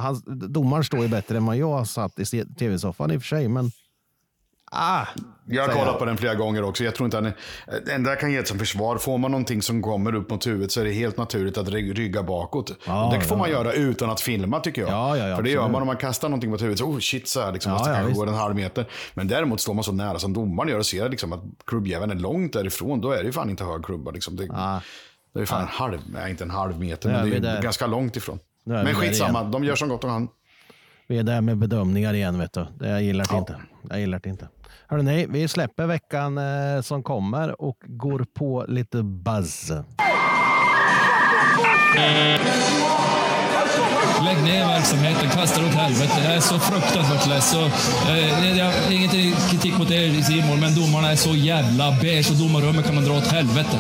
[0.02, 0.22] han,
[0.54, 2.26] domaren står ju bättre än vad jag satt i
[2.60, 3.48] tv-soffan i och för sig.
[3.48, 3.72] Men
[4.72, 5.06] ah,
[5.46, 6.84] Jag har kollat på den flera gånger också.
[6.84, 7.34] Jag tror inte han är...
[7.86, 10.48] Det enda jag kan ge ett som försvar, får man någonting som kommer upp mot
[10.48, 12.72] huvudet så är det helt naturligt att ry- rygga bakåt.
[12.88, 14.92] Ja, det får ja, man göra utan att filma tycker jag.
[14.92, 15.72] Ja, ja, ja, För det gör absolut.
[15.72, 16.80] man om man kastar någonting mot huvudet.
[16.80, 18.86] Så, oh shit, så här, liksom, Ja, det ja, kanske går en halv meter.
[19.14, 22.16] Men däremot står man så nära som domaren gör och ser liksom, att klubbjäveln är
[22.16, 23.02] långt därifrån.
[23.02, 24.12] Då är det ju fan inte hög klubba.
[24.12, 24.36] Liksom.
[24.36, 24.82] Det, Ja.
[25.34, 27.62] det är fan en halv, nej inte en halv meter, är men det är där.
[27.62, 28.40] ganska långt ifrån.
[28.64, 29.52] Men skitsamma, igen.
[29.52, 30.28] de gör som gott de kan.
[31.08, 32.40] vi är där med bedömningar igen.
[32.40, 32.66] Vet du.
[32.80, 33.38] Det jag gillar det Ja.
[33.38, 33.56] inte.
[33.90, 34.48] Jag gillar det inte.
[34.88, 39.72] Hörrni, vi släpper veckan eh, som kommer och går på lite buzz.
[44.26, 46.14] Lägg ner verksamheten, kasta det åt helvete.
[46.24, 47.52] Jag är så fruktansvärt less.
[47.52, 47.62] Så,
[48.12, 49.10] eh, jag har ingen
[49.50, 53.04] kritik mot er i Simon, men domarna är så jävla beige och domarrummet kan man
[53.04, 53.78] dra åt helvete.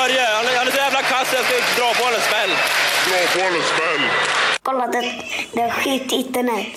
[0.00, 0.26] Börje.
[0.38, 2.52] Han är, han är så jävla kass, jag ska dra på honom en smäll.
[3.08, 4.04] Dra på honom smäll.
[4.62, 5.02] Kolla, det,
[5.54, 6.74] det är skit internet.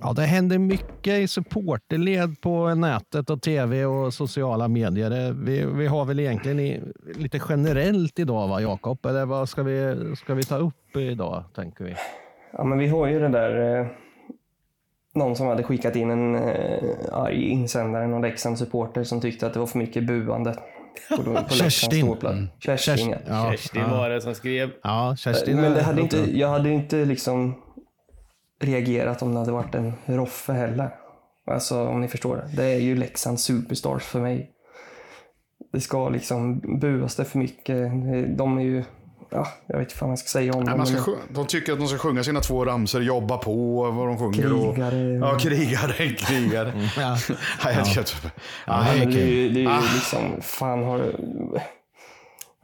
[0.00, 5.32] Ja, det händer mycket i supporterled på nätet och tv och sociala medier.
[5.32, 6.80] Vi, vi har väl egentligen i,
[7.14, 9.06] lite generellt idag, va, Jakob?
[9.06, 11.94] Eller vad ska vi, ska vi ta upp idag, tänker vi?
[12.52, 13.80] Ja, men vi har ju det där...
[13.80, 13.86] Eh,
[15.14, 19.52] någon som hade skickat in en eh, arg insändare, någon Leksands supporter som tyckte att
[19.52, 20.56] det var för mycket buande.
[21.16, 22.00] På, på Kerstin.
[22.06, 22.38] ståplats.
[22.58, 23.16] Kerstin, ja.
[23.26, 24.70] Ja, Kerstin var det som skrev.
[24.82, 25.60] ja, Kerstin.
[25.60, 27.62] Men det hade inte, jag hade inte liksom
[28.60, 30.90] reagerat om det hade varit en Roffe heller.
[31.46, 32.56] Alltså om ni förstår det.
[32.56, 34.50] Det är ju Leksands superstars för mig.
[35.72, 37.90] Det ska liksom buas det för mycket.
[38.38, 38.84] De är ju,
[39.32, 41.46] ja, jag vet inte vad man ska säga om Nej, man ska, men- sjung- de
[41.46, 44.52] tycker att de ska sjunga sina två ramsor, jobba på vad de sjunger.
[44.68, 44.96] Och, Krigare.
[44.96, 46.72] ja, krigare, krigare.
[46.98, 47.16] Ja.
[47.64, 48.30] Nej, jag köpte-
[48.66, 49.28] Ja, Ja, det är det är kul.
[49.28, 49.80] ju, det är ju Ah.
[49.94, 51.12] liksom, fan har...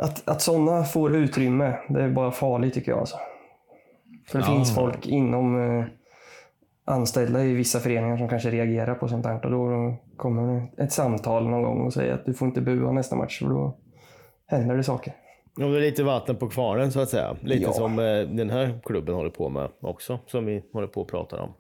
[0.03, 2.99] Att, att sådana får utrymme, det är bara farligt tycker jag.
[3.01, 3.17] Alltså.
[4.29, 5.85] För det finns folk inom eh,
[6.85, 9.45] anställda i vissa föreningar som kanske reagerar på sånt här.
[9.45, 13.17] Och då kommer ett samtal någon gång och säger att du får inte bua nästa
[13.17, 13.77] match, för då
[14.47, 15.13] händer det saker.
[15.61, 17.37] Ja, det är lite vatten på kvarnen så att säga.
[17.43, 17.73] Lite Ja.
[17.73, 21.43] som eh, den här klubben håller på med också, som vi håller på att prata
[21.43, 21.53] om.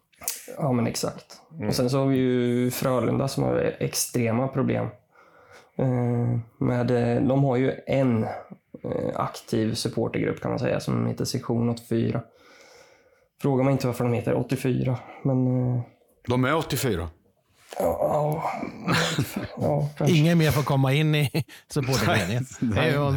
[0.59, 1.41] Ja, men exakt.
[1.69, 4.87] Och sen så har vi ju Frölunda som har extrema problem.
[5.77, 8.27] Eh, Med, eh, de har ju en
[9.15, 12.21] aktiv supportergrupp kan man säga som heter Sektion 84.
[13.43, 15.47] Fråga mig inte varför de heter 84, men
[16.29, 17.09] De är 84.
[17.79, 18.53] Ja,
[19.57, 20.17] ja, kanske.
[20.17, 22.47] Ingen mer får komma in i supporterföreningen.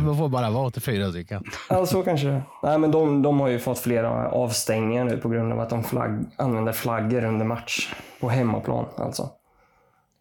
[0.06, 1.44] Man får bara vara 84 stycken.
[1.70, 2.42] Ja, så kanske det.
[2.64, 5.84] Nej, men de, de har ju fått flera avstängningar nu på grund av att de
[5.84, 7.94] flagg, använder flaggor under match.
[8.20, 9.30] På hemmaplan alltså.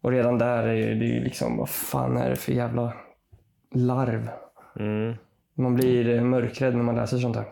[0.03, 2.93] Och redan där är det ju liksom, vad fan är det för jävla
[3.75, 4.29] larv?
[4.79, 5.15] Mm.
[5.55, 7.45] Man blir mörkrädd när man läser sånt här.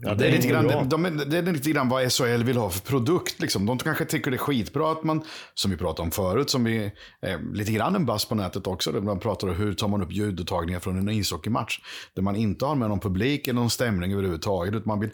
[0.00, 0.84] Ja, Det är, lite grann, bra.
[0.84, 3.40] de, de, det är lite grann vad SHL vill ha för produkt.
[3.40, 3.66] Liksom.
[3.66, 5.22] De kanske tycker det är skitbra att man,
[5.54, 6.84] som vi pratade om förut, som vi,
[7.26, 10.02] eh, lite grann en bass på nätet också, där man pratar om hur tar man
[10.02, 11.78] upp ljudupptagningar från en ishockeymatch.
[12.14, 14.74] Där man inte har med någon publik eller någon stämning överhuvudtaget.
[14.74, 15.10] Utan man vill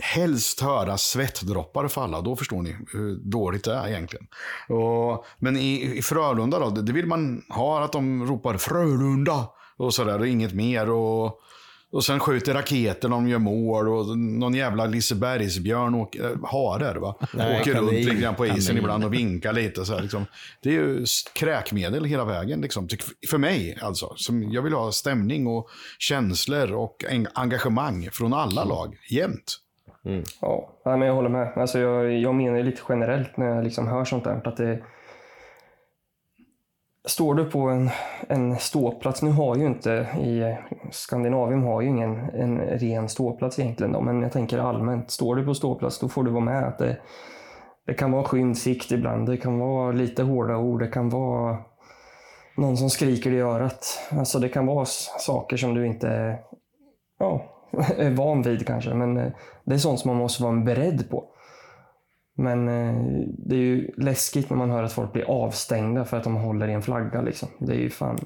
[0.00, 2.20] helst höra svettdroppar falla.
[2.20, 4.26] Då förstår ni hur dåligt det är egentligen.
[4.68, 9.48] Och, men i, i Frölunda då, det det vill man ha att de ropar Frölunda.
[9.76, 10.90] och sådär och inget mer.
[10.90, 11.40] Och,
[11.94, 17.14] och sen skjuter raketer, de gör mål och någon jävla Lisebergsbjörn, åker, äh, hare va?
[17.34, 19.84] Nej, åker runt lite grann på isen ibland och vinkar lite.
[19.84, 20.26] Så här, liksom.
[20.62, 21.04] Det är ju
[21.34, 22.88] kräkmedel hela vägen, liksom.
[23.30, 24.12] För mig alltså.
[24.16, 29.60] Som jag vill ha stämning och känslor och en- engagemang från alla lag, jämt.
[30.40, 31.52] Ja, nej, men jag håller med.
[31.56, 34.40] Alltså jag, jag menar lite generellt när jag liksom hör sånt där.
[34.44, 34.82] Att det,
[37.08, 37.90] står du på en,
[38.28, 39.90] en ståplats, nu har ju inte
[40.20, 40.56] i
[40.90, 45.44] Skandinavien har ju ingen en ren ståplats egentligen då, men jag tänker allmänt, står du
[45.44, 46.64] på ståplats då får du vara med.
[46.64, 46.96] att det,
[47.86, 51.58] det kan vara skymd sikt ibland, det kan vara lite hårda ord, det kan vara
[52.56, 53.86] någon som skriker i örat.
[54.10, 54.84] Alltså det kan vara
[55.18, 56.38] saker som du inte
[57.18, 57.44] ja,
[57.98, 59.32] är van vid kanske, men eh,
[59.64, 61.24] det är sånt som man måste vara beredd på.
[62.34, 66.24] Men eh, det är ju läskigt när man hör att folk blir avstängda för att
[66.24, 67.22] de håller i en flagga.
[67.22, 67.48] Liksom.
[67.58, 68.18] Det är ju fan...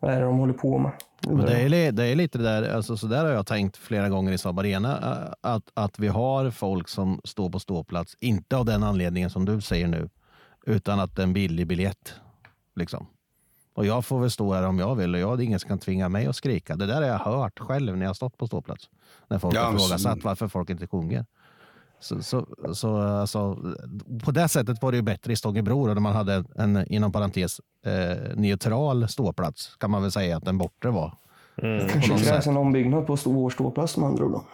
[0.00, 0.92] Vad är det de håller på med?
[1.28, 4.08] Men det, är, det är lite det där, alltså så där har jag tänkt flera
[4.08, 8.56] gånger i Saab Arena, äh, att, att vi har folk som står på ståplats, inte
[8.56, 10.08] av den anledningen som du säger nu,
[10.66, 12.14] utan att det är en billig biljett.
[12.76, 13.06] Liksom.
[13.74, 16.08] Och jag får väl stå här om jag vill och jag ingen som kan tvinga
[16.08, 16.76] mig att skrika.
[16.76, 18.90] Det där har jag hört själv när jag har stått på ståplats.
[19.28, 21.26] När folk Ja, har ifrågasatt varför folk inte sjunger.
[22.04, 23.58] Så, så, så alltså,
[24.24, 27.60] på det sättet var det ju bättre i Stångebro där man hade en, inom parentes,
[27.86, 31.14] eh, neutral ståplats kan man väl säga att den bortre var.
[31.90, 34.32] kanske något krävs en ombyggnad på vår ståplats med andra ord.
[34.32, 34.44] då.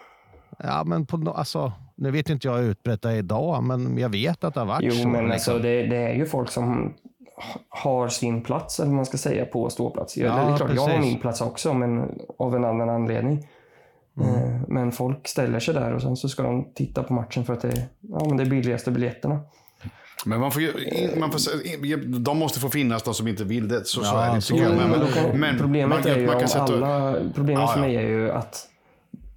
[0.58, 4.08] Ja, men på, alltså, nu vet inte jag hur utbrett det är idag, men jag
[4.08, 5.08] vet att det har varit Jo, så.
[5.08, 5.54] men liksom.
[5.54, 6.94] alltså, det, det är ju folk som
[7.68, 10.16] har sin plats, eller vad man ska säga, på ståplats.
[10.16, 13.46] Jag, Ja, det är klart, jag har min plats också, men av en annan anledning.
[14.20, 14.34] Mm.
[14.54, 17.52] Eh, Men folk ställer sig där och sen så ska de titta på matchen för
[17.52, 19.40] att det är ja, men det är billigaste biljetterna.
[20.26, 20.72] Men man får, ju-
[21.16, 23.84] man får, de måste få finnas, de som inte vill det.
[23.86, 24.40] Så, så Ja, är det.
[24.40, 24.76] så är det.
[24.76, 27.80] Men, Men då kan, men problemet man är ju man kan alla, problemet Ja, för
[27.80, 28.66] mig är ju att,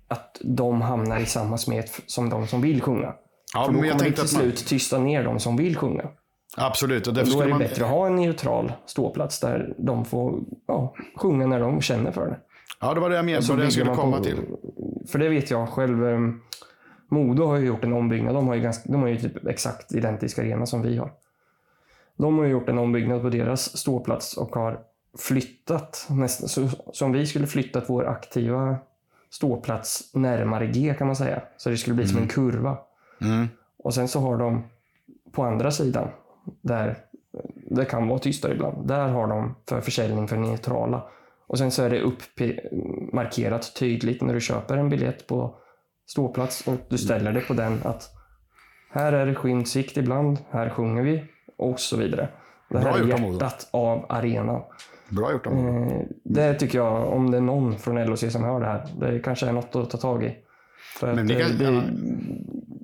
[0.08, 3.14] att de hamnar i samma smet som de som vill sjunga.
[3.54, 5.56] Ja, för då men jag kommer det till att man- slut tysta ner de som
[5.58, 6.04] vill sjunga.
[6.58, 7.60] Absolut, och Och då är det man...
[7.60, 12.26] bättre att ha en neutral ståplats där de får ja, sjunga när de känner för
[12.28, 12.38] det.
[12.84, 14.38] Ja, det var det jag menade, Och så det jag skulle komma på- till.
[15.08, 16.08] För det vet jag själv.
[16.08, 16.20] eh,
[17.08, 18.36] Modo har ju gjort en ombyggnad.
[18.36, 21.12] De har ju, ganska, de har ju typ exakt identisk arena som vi har.
[22.18, 24.80] De har ju gjort en ombyggnad på deras ståplats och har
[25.18, 28.78] flyttat, nästan, så, som vi skulle flyttat vår aktiva
[29.30, 31.42] ståplats närmare G kan man säga.
[31.58, 32.78] Så det skulle bli som en kurva.
[33.22, 33.48] Mm.
[33.78, 34.64] Och sen så har de
[35.32, 36.08] på andra sidan,
[36.62, 36.98] där
[37.70, 41.04] det kan vara tystare ibland, där har de för försäljning för neutrala.
[41.54, 45.56] Och sen så är det uppmarkerat tydligt när du köper en biljett på
[46.06, 48.10] ståplats och du ställer det på den att
[48.92, 51.24] här är det skymd sikt ibland, här sjunger vi
[51.58, 52.30] och så vidare.
[52.70, 54.62] Det här är hjärtat av arenan.
[55.10, 55.54] Bra gjort av.
[55.54, 59.20] Eh, det tycker jag, om det är någon från LOC som hör det här, det
[59.20, 60.36] kanske är något att ta tag i.
[61.00, 61.84] För Men det, kan- det,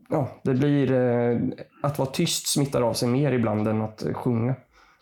[0.09, 0.91] ja, det blir...
[0.91, 1.39] Eh,
[1.83, 4.55] att vara tyst smittar av sig mer ibland än att sjunga.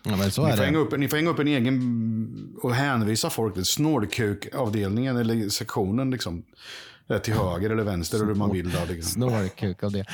[0.10, 0.84] Ja, men så Ni är får, hänga det.
[0.84, 6.12] upp, ni får hänga upp en egen och hänvisa folk till snålkukavdelningen eller sektionen.
[6.12, 6.44] Liksom.
[7.24, 8.72] Till höger eller vänster eller hur man vill.
[8.72, 9.24] Då, liksom.
[9.84, 10.06] Av det.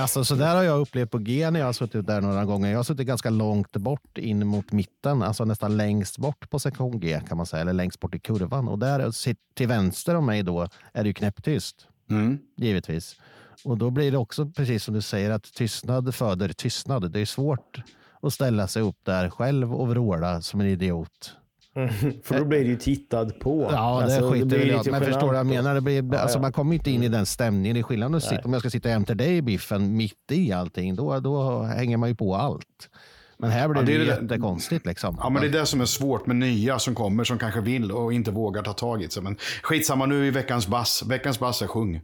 [0.00, 2.70] Alltså, så där har jag upplevt på G när jag har suttit där några gånger.
[2.70, 7.00] Jag har suttit ganska långt bort in mot mitten, alltså nästan längst bort på sektion
[7.00, 8.68] G kan man säga, eller längst bort i kurvan.
[8.68, 9.12] Och där
[9.54, 12.38] till vänster om mig då är det ju knäpptyst, Mm.
[12.56, 13.16] givetvis.
[13.64, 17.10] Och då blir det också precis som du säger att tystnad föder tystnad.
[17.12, 17.80] Det är svårt
[18.26, 21.36] att ställa sig upp där själv och vråla som en idiot.
[22.22, 23.68] För då blir det ju tittad på.
[23.72, 25.74] Ja, det Alltså, skiter blir väl jag Men förstår du vad jag menar?
[25.74, 26.42] Det blir, alltså, ja.
[26.42, 27.74] Man kommer inte in i den stämningen.
[27.74, 30.52] Det är skillnad att sitta, om jag ska sitta jämte dig i biffen mitt i
[30.52, 30.96] allting.
[30.96, 32.90] Då, då hänger man ju på allt.
[33.38, 34.86] Men här blir Ja, det, det det jättekonstigt.
[34.86, 35.16] Liksom.
[35.20, 37.92] Ja, men det är det som är svårt med nya som kommer, som kanske vill
[37.92, 39.22] och inte vågar ta tag i sig.
[39.22, 41.02] Men skitsamma, nu är veckans bass.
[41.06, 42.00] Veckans bass är sjung.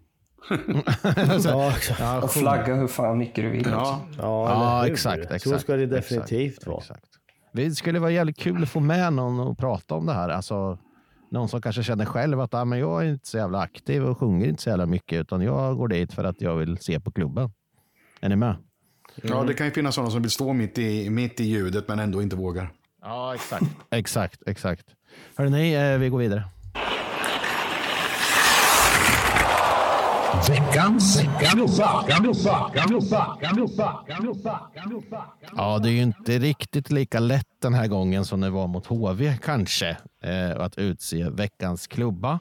[1.44, 2.00] Ja, exakt.
[2.00, 3.66] ja, Och flagga hur fan mycket du vill.
[3.70, 4.00] Ja.
[4.18, 4.92] Ja, Ja, hur?
[4.92, 6.78] exakt, Så exakt, ska det exakt, definitivt vara.
[6.78, 7.04] exakt.
[7.52, 10.28] Det skulle vara jävligt kul att få med någon och prata om det här.
[10.28, 10.78] Alltså,
[11.30, 14.18] någon som kanske känner själv att ah, men jag är inte så jävla aktiv och
[14.18, 17.10] sjunger inte så jävla mycket, utan jag går dit för att jag vill se på
[17.12, 17.50] klubben.
[18.20, 18.56] Är ni med?
[19.22, 21.98] ja, det kan ju finnas sådana som vill stå mitt i, mitt i ljudet men
[21.98, 22.72] ändå inte vågar.
[23.02, 23.64] Ja, exakt.
[23.90, 24.84] exakt, exakt.
[25.36, 26.44] Hörrni, eh, vi går vidare.
[35.56, 38.86] Ja, det är ju inte riktigt lika lätt den här gången som det var mot
[38.86, 42.40] HV kanske, eh, att utse veckans klubba.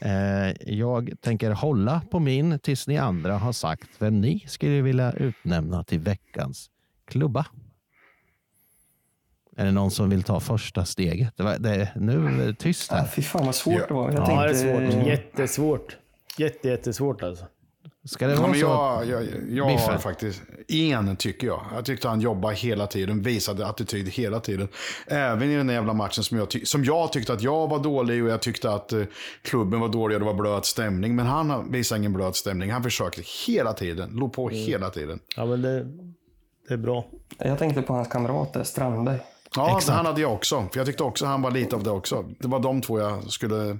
[0.00, 5.12] Eh, jag tänker hålla på min tills ni andra har sagt vem ni skulle vilja
[5.12, 6.70] utnämna till veckans
[7.06, 7.46] klubba.
[9.56, 11.36] Är det någon som vill ta första steget?
[11.36, 12.98] Det, var, det nu är det tyst här.
[12.98, 14.10] Ja, fy fan vad svårt det var.
[14.12, 15.06] Jag Ja, tänkte, det är svårt.
[15.06, 15.96] Jättesvårt.
[16.38, 17.44] Jätte, jättesvårt alltså.
[18.06, 18.66] Ska det Ja, vara men så?
[18.66, 19.92] jag, jag, jag Biffen.
[19.92, 21.64] har faktiskt en, tycker jag.
[21.74, 24.68] Jag tyckte han jobbade hela tiden, visade attityd hela tiden.
[25.06, 28.24] Även i den jävla matchen som jag, ty- som jag tyckte att jag var dålig
[28.24, 29.02] och jag tyckte att eh,
[29.42, 31.16] klubben var dålig och det var blöt stämning.
[31.16, 32.70] Men han visade ingen blöt stämning.
[32.70, 35.20] Han försökte hela tiden, låg på hela tiden.
[35.36, 35.84] Ja, men det,
[36.68, 37.04] det är bra.
[37.38, 39.18] jag tänkte på hans kamrat där, Strandberg.
[39.56, 39.96] Ja, Exakt.
[39.96, 40.64] han hade jag också.
[40.72, 42.24] För jag tyckte också han var lite av det också.
[42.38, 43.78] Det var de två jag skulle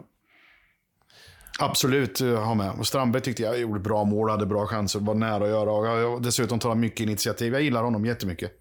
[1.59, 2.73] absolut eh, ha med.
[2.79, 5.71] Och Strandberg tyckte jag gjorde bra mål, hade bra chanser, var nära att göra.
[5.71, 7.53] Och jag, dessutom tar han mycket initiativ.
[7.53, 8.53] Jag gillar honom jättemycket.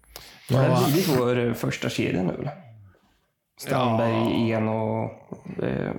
[0.48, 2.48] Det har blivit vår eh, första kedja nu?
[3.60, 5.10] Strandberg, En och...
[5.62, 5.92] Eh,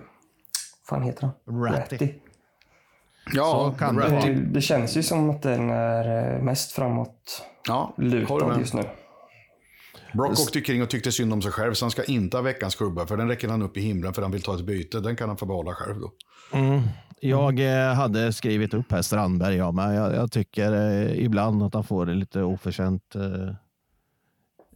[0.90, 1.64] fan heter han?
[1.66, 2.14] Ratty.
[3.34, 4.34] Ja, Så kan det Ratty.
[4.34, 8.84] Det, det känns ju som att den är eh, mest framåt Ja, lutad just nu.
[10.14, 12.76] Brock åkte kring och tyckte synd om sig själv, så han ska inte ha veckans
[12.76, 13.08] klubba.
[13.08, 15.00] För den räcker han upp i himlen för han vill ta ett byte.
[15.00, 16.12] Den kan han få behålla själv då.
[17.20, 21.74] Jag eh, hade skrivit upp här Strandberg, ja, men jag, jag tycker eh, ibland att
[21.74, 23.54] han får lite oförtjänt eh,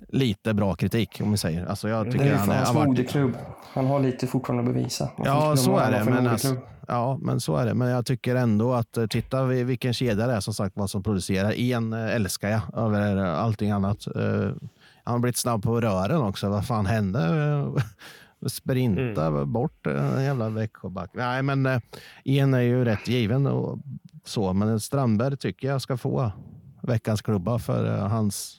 [0.10, 1.66] lite bra kritik om vi säger.
[1.66, 3.38] Alltså jag Det tycker är ju han är, hans moderklubb.
[3.74, 5.10] Han har lite fortfarande att bevisa.
[5.18, 6.04] Man Ja, så är det.
[6.04, 6.56] Men, alltså,
[6.88, 7.74] ja, men så är det.
[7.74, 11.04] Men jag tycker ändå att titta vi- vilken kedja det är som sagt vad som
[11.04, 11.52] producerar.
[11.60, 14.08] En älskar jag över allting annat.
[15.04, 16.50] Han har blivit snabb på rören också.
[16.50, 17.20] Vad fan hände?
[18.48, 21.10] Sprinta bort eh, en jävla Växjöback.
[21.14, 21.80] Nej, men eh,
[22.24, 23.80] en är ju rätt given och
[24.26, 24.54] så.
[24.54, 26.32] Men Strandberg tycker jag ska få
[26.82, 28.56] veckans klubba för eh, hans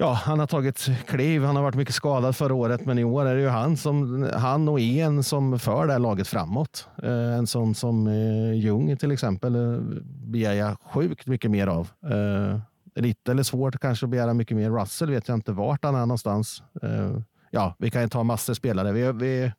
[0.00, 1.42] Ja, han har tagit kliv.
[1.44, 4.28] Han har varit mycket skadad förra året, men i år är det ju han, som,
[4.34, 6.88] han och en som för det här laget framåt.
[7.02, 9.80] Eh, En sån som eh, Ljung till exempel eh,
[10.26, 11.88] begär jag sjukt mycket mer av.
[12.10, 12.58] Eh,
[12.94, 14.70] Lite eller svårt kanske att begära mycket mer.
[14.70, 16.62] Russell vet jag inte vart han är någonstans.
[16.82, 18.92] Eh, Ja, vi kan ju ta massor spelare.
[18.92, 19.52] Vi, vi,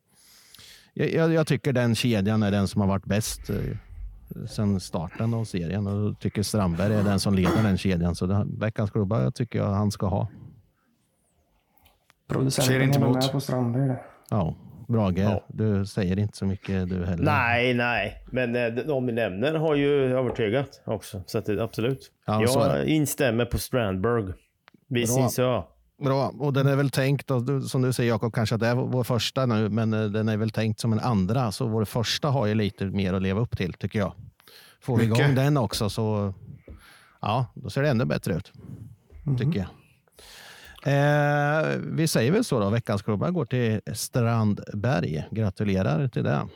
[0.93, 3.55] jag- jag, jag tycker den kedjan är den som har varit bäst eh,
[4.47, 8.15] sen starten av serien och jag tycker Strandberg är den som leder den kedjan.
[8.15, 10.27] Så det, veckans klubba jag tycker jag han ska ha.
[12.27, 13.15] Ser Producenten inte emot.
[13.15, 13.95] med på Strandberg.
[14.29, 14.55] Ja,
[14.87, 15.43] Brage, Ja.
[15.47, 17.23] du säger inte så mycket du heller.
[17.23, 18.23] Nej, nej.
[18.31, 21.23] Men eh, de vi nämner har ju övertygat också.
[21.25, 22.11] Så att det, absolut.
[22.25, 24.33] Ja, jag instämmer på Strandberg.
[24.87, 25.13] Vi Bra.
[25.99, 27.31] Bra, och den är väl tänkt,
[27.67, 30.37] som du säger Jakob, kanske att det är vår första nu, men eh, den är
[30.37, 31.51] väl tänkt som en andra.
[31.51, 34.13] Så vår första har ju lite mer att leva upp till, tycker jag.
[34.81, 36.33] Får vi igång den också så
[37.21, 38.51] ja, då ser det ännu bättre ut,
[39.39, 39.69] tycker jag.
[40.83, 45.27] Eh, vi säger väl så då, veckans klubba går till Strandberg.
[45.31, 46.47] Gratulerar till det.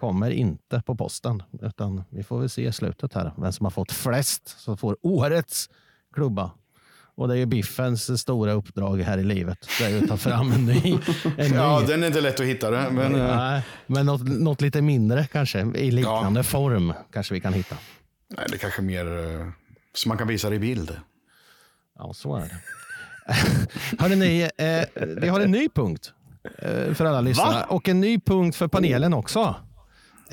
[0.00, 3.70] Kommer inte på posten, utan vi får väl se i slutet här vem som har
[3.70, 5.70] fått flest som får årets
[6.12, 6.50] klubba.
[7.16, 9.68] Och det är ju Biffens stora uppdrag här i livet.
[9.78, 10.98] Det är ju att ta fram en ny.
[11.38, 11.86] En Ja, ny.
[11.86, 12.70] den är inte lätt att hitta.
[12.70, 17.40] Det, men, eh, Nej, men något, något lite mindre kanske, i liknande form kanske vi
[17.40, 17.76] kan hitta.
[18.36, 19.06] nej, det är kanske mer
[19.40, 19.46] eh,
[19.94, 20.96] så man kan visa det i bild.
[21.98, 22.56] Ja, så är det.
[24.02, 26.12] Hörrni, ni, eh, vi har en ny punkt
[26.58, 29.56] eh, för alla lyssnare och en ny punkt för panelen också.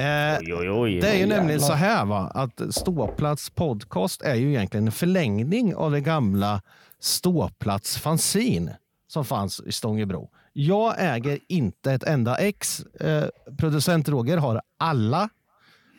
[0.01, 0.99] Eh, Oj, oj, oj.
[1.01, 1.67] det är ju Oj, nämligen jävlar.
[1.67, 6.61] så här va, att Ståplats podcast är ju egentligen en förlängning av det gamla
[6.99, 10.29] Ståplats fanzine som fanns i Stångebro.
[10.53, 12.79] Jag äger inte ett enda ex.
[12.85, 13.25] Eh,
[13.57, 15.29] producent Roger har alla.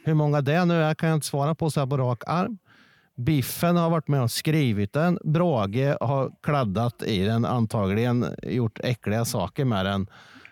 [0.04, 2.58] Hur många det nu är kan jag inte svara på så här på rak arm.
[3.16, 5.18] Biffen har varit med och skrivit den.
[5.24, 10.06] Brage har kladdat i den, antagligen gjort äckliga saker med den.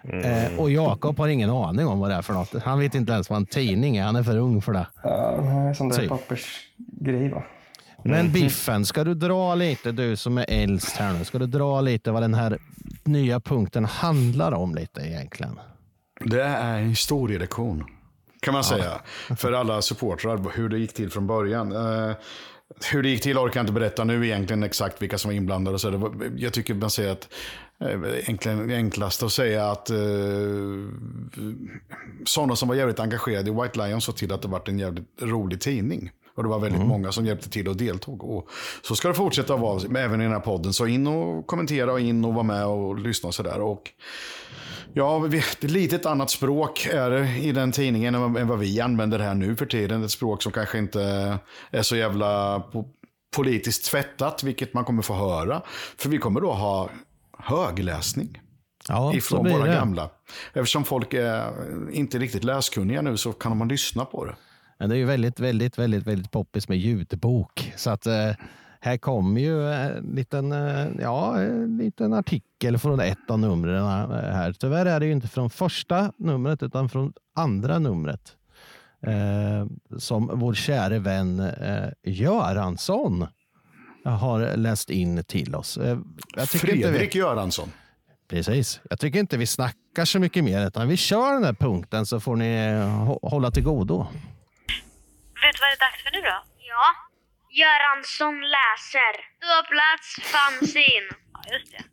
[0.05, 2.63] Eh, och Jakob har ingen aning om vad det är för något.
[2.63, 4.05] Han vet inte ens vad en tidning är.
[4.05, 4.87] Han är för ung för det.
[5.03, 6.09] Ja, sån där Typ.
[6.09, 7.43] pappersgrej va?
[8.05, 11.81] Men Biffen, ska du dra lite, du som är äldst här nu, ska du dra
[11.81, 12.59] lite vad den här
[13.05, 15.61] nya punkten handlar om lite egentligen?
[16.25, 17.85] Det är en historielektion.
[18.41, 19.01] Kan man säga.
[19.37, 21.73] För alla supportrar, hur det gick till från början.
[21.73, 22.13] Eh,
[22.93, 25.75] hur det gick till orkar jag inte berätta nu egentligen exakt vilka som var inblandade.
[25.75, 27.29] och Så det var, jag tycker man säger att
[27.81, 29.97] eh, enklaste att säga att eh,
[32.25, 35.09] sådana som var jävligt engagerade i White Lion såg till att det var en jävligt
[35.23, 36.11] rolig tidning.
[36.37, 38.25] Och det var väldigt många som hjälpte till och deltog.
[38.25, 38.49] Och
[38.83, 40.73] så ska det fortsätta vara, även i den här podden.
[40.73, 43.61] Så in och kommentera och in och vara med och lyssna och sådär.
[44.93, 45.25] Ja,
[45.65, 49.35] är lite ett annat språk är det i den tidningen än vad- vi använder här
[49.35, 50.05] nu för tiden.
[50.05, 51.03] Ett språk som kanske inte
[51.71, 52.89] är så jävla po-
[53.37, 55.63] politiskt tvättat, vilket man kommer få höra.
[55.99, 56.91] För vi kommer då ha
[57.45, 58.41] högläsning
[58.89, 59.75] Ja, ifrån våra det.
[59.75, 60.11] gamla.
[60.53, 61.53] Eftersom folk är
[61.93, 64.35] inte riktigt läskunniga nu så kan man lyssna på det.
[64.79, 67.73] Men det är ju väldigt, väldigt, väldigt, väldigt poppis med ljudbok.
[67.77, 68.31] Så att, eh,
[68.81, 74.53] här kommer ju en liten, eh, ja, en liten artikel från ett av numren här.
[74.53, 78.37] Tyvärr är det ju inte från första numret utan från andra numret.
[79.07, 79.67] Eh,
[79.99, 83.27] som vår käre vän eh, Göransson
[84.11, 85.77] har läst in till oss.
[85.77, 85.99] Eh,
[86.47, 87.19] Fredrik vi...
[87.19, 87.73] Göransson.
[88.31, 88.81] Precis.
[88.91, 92.21] Jag tycker inte vi snackar så mycket mer, utan vi kör den här punkten så
[92.21, 93.99] får ni eh, hålla till godo.
[93.99, 96.45] Vet du vad det är dags för nu då?
[96.59, 96.95] Ja.
[97.51, 99.13] Göransson läser.
[99.39, 101.07] Ståplats fanzin.
[101.33, 101.85] Ja, just det.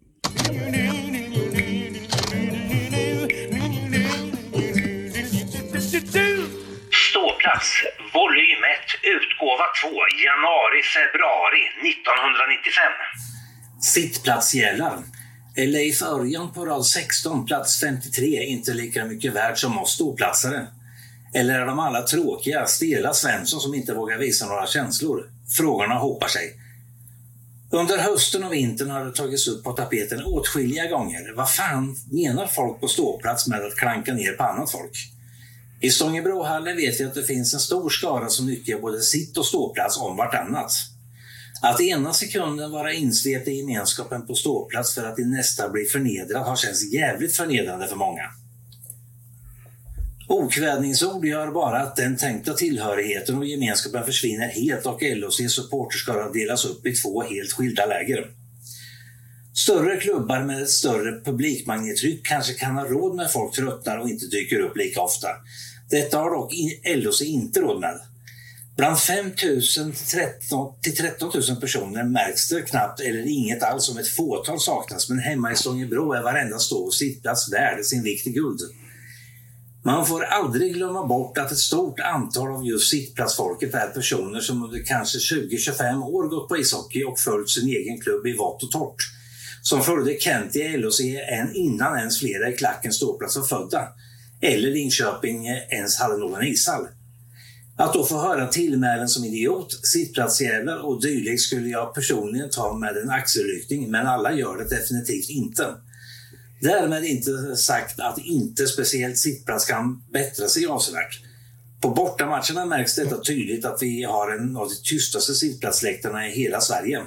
[7.47, 7.83] Ståplats,
[8.13, 8.79] volym 1,
[9.15, 9.87] utgåva 2,
[10.27, 12.93] januari-februari 1995.
[13.81, 15.03] Sittplatsgällar.
[15.55, 20.67] Är Leif Örjan på rad 16, plats 53, inte lika mycket värd som oss ståplatsare?
[21.33, 25.29] Eller är de alla tråkiga, stela Svensson som inte vågar visa några känslor?
[25.57, 26.53] Frågorna hopar sig.
[27.71, 31.33] Under hösten och vintern har det tagits upp på tapeten åtskilliga gånger.
[31.35, 35.16] Vad fan menar folk på ståplats med att klanka ner på annat folk?
[35.81, 39.45] I Stångebrohallen vet vi att det finns en stor skara som nyttjar både sitt och
[39.45, 40.71] ståplats om vartannat.
[41.61, 46.45] Att ena sekunden vara insvept i gemenskapen på ståplats för att i nästa bli förnedrad
[46.45, 48.23] har känts jävligt förnedrande för många.
[50.29, 56.65] Okvädningsord gör bara att den tänkta tillhörigheten och gemenskapen försvinner helt och LOCs supporterskara delas
[56.65, 58.31] upp i två helt skilda läger.
[59.67, 64.25] Större klubbar med ett större publikmagnettryck kanske kan ha råd med folk tröttnar och inte
[64.25, 65.27] dyker upp lika ofta.
[65.89, 66.53] Detta har dock
[66.95, 67.99] LOC inte råd med.
[68.77, 69.33] Bland 5 000
[70.81, 75.19] till 13 000 personer märks det knappt eller inget alls om ett fåtal saknas men
[75.19, 78.59] hemma i Stångebro är varenda stå och sittplats värd sin vikt i guld.
[79.85, 84.63] Man får aldrig glömma bort att ett stort antal av just sittplatsfolket är personer som
[84.63, 88.71] under kanske 20-25 år gått på ishockey och följt sin egen klubb i vått och
[88.71, 89.16] torrt.
[89.69, 90.99] Som följde Kent i LHC
[91.29, 93.87] än innan ens flera i klacken ståplats var födda.
[94.41, 96.87] Eller Linköping ens hade någon ishall.
[97.77, 102.97] Att då få höra tillmälen som idiot, sittplatsjävel och dylikt skulle jag personligen ta med
[102.97, 105.75] en axelryckning, men alla gör det definitivt inte.
[106.61, 111.21] Därmed inte sagt att inte speciellt sittplats kan bättra sig avsevärt.
[111.81, 116.61] På bortamatcherna märks detta tydligt att vi har en av de tystaste sittplatsläktarna i hela
[116.61, 117.03] Sverige.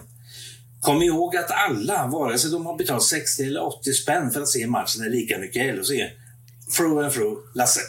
[0.81, 4.49] Kom ihåg att alla, vare sig de har betalat 60 eller 80 spänn för att
[4.49, 5.91] se matchen, är lika mycket LHC.
[6.76, 7.81] Through and through, Lasse.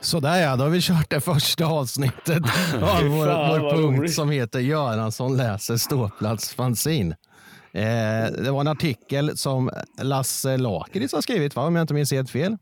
[0.00, 2.42] Sådär ja, då har vi kört det första avsnittet
[2.74, 4.14] av vår, vår punkt roligt.
[4.14, 7.14] som heter Göransson läser ståplats fanzin.
[7.72, 7.84] Eh,
[8.42, 9.70] det var en artikel som
[10.02, 11.62] Lasse Lakeris har skrivit, va?
[11.62, 12.56] om jag inte minns helt fel.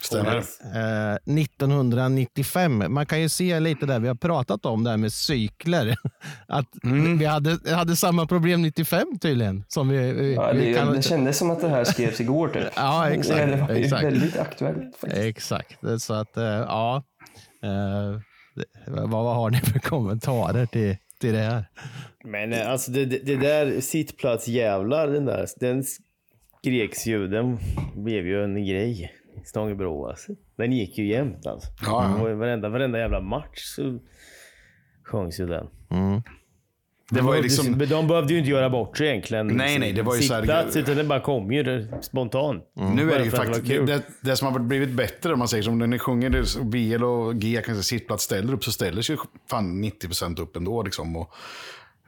[0.00, 0.36] Stämmer.
[0.36, 2.84] Eh, 1995.
[2.88, 5.96] Man kan ju se lite där, vi har pratat om det här med cykler.
[6.48, 7.18] Att mm.
[7.18, 9.64] vi hade, hade samma problem 95 tydligen.
[9.68, 10.92] Som vi, vi, ja, det, vi kan...
[10.92, 12.48] det kändes som att det här skrevs igår.
[12.48, 12.64] Typ.
[12.76, 13.38] ja, exakt.
[13.38, 14.04] Det var exakt.
[14.04, 14.96] väldigt aktuellt.
[14.96, 15.22] Faktiskt.
[15.22, 15.78] Exakt.
[15.98, 17.02] Så att, eh, ja.
[17.62, 18.20] Eh,
[18.86, 21.64] vad, vad har ni för kommentarer till, till det här?
[22.24, 25.84] Men eh, alltså det, det, det där sittplatsjävlar, den där, den
[26.62, 27.58] skreks ju, den
[27.94, 29.12] blev ju en grej.
[29.44, 30.32] Stångebro alltså.
[30.56, 31.68] Den gick ju jämt alltså.
[31.82, 32.34] Ja, ja.
[32.34, 33.98] Varenda, varenda jävla match så
[35.04, 35.66] sjöngs ju den.
[35.90, 36.22] Mm.
[37.10, 37.78] Det var ju liksom...
[37.78, 39.46] De behövde ju inte göra bort sig egentligen.
[39.46, 42.64] Nej, nej, det var ju Sittplats, utan det bara kom ju spontant.
[42.76, 42.92] Mm.
[42.96, 45.62] Nu är det ju faktiskt, det, det, det, som har blivit bättre om man säger
[45.62, 49.16] som när ni sjunger BL och G kanske sittplats ställer upp så ställer sig
[49.50, 51.16] fan 90% upp ändå liksom.
[51.16, 51.34] Och,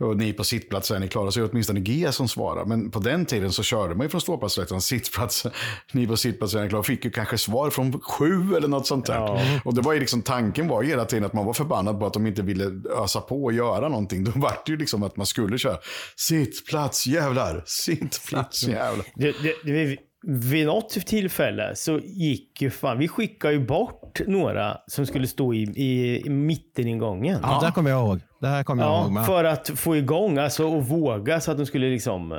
[0.02, 2.64] och ni på sittplats är ni klara, så är det åtminstone G som svarar.
[2.64, 5.46] Men på den tiden så körde man ju från ståplatsläktaren, sittplats,
[5.92, 6.82] ni på sittplats är ni klara.
[6.82, 9.14] Fick ju kanske svar från sju eller något sånt där.
[9.14, 9.60] Ja.
[9.64, 12.06] Och det var ju liksom, tanken var ju hela tiden att man var förbannad på
[12.06, 12.70] att de inte ville
[13.04, 14.24] ösa på och göra någonting.
[14.32, 15.78] Då var det ju liksom att man skulle köra
[16.16, 19.06] sittplats jävlar, sittplats jävlar.
[19.14, 24.78] Det, det, det, vid något tillfälle så gick ju fan, vi skickade ju bort några
[24.86, 27.38] som skulle stå i, i, i mitteningången.
[27.42, 28.20] Ja, det kommer jag ihåg.
[28.40, 29.26] Det här kommer jag ja, ihåg med.
[29.26, 32.38] För att få igång, alltså och våga så att de skulle liksom eh,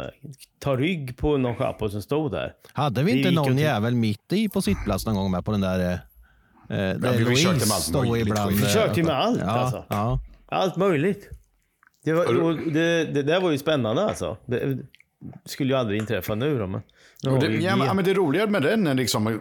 [0.60, 2.54] ta rygg på någon chapo som stod där.
[2.74, 3.60] Hade vi inte någon till...
[3.60, 5.98] jävel mitt i på sittplats någon gång med på den där eh,
[6.68, 8.28] där ja, vi försökte med allt möjligt.
[8.28, 9.86] Ibland, vi försökte med allt ja, alltså.
[9.90, 10.20] Ja.
[10.46, 11.30] Allt möjligt.
[12.06, 14.38] Det, var, det, det, det där var ju spännande alltså.
[14.46, 14.78] Det,
[15.46, 16.68] skulle ju aldrig inträffa nu då.
[16.68, 16.82] Men,
[17.24, 19.40] nu det, ja, men, det roliga med den är liksom,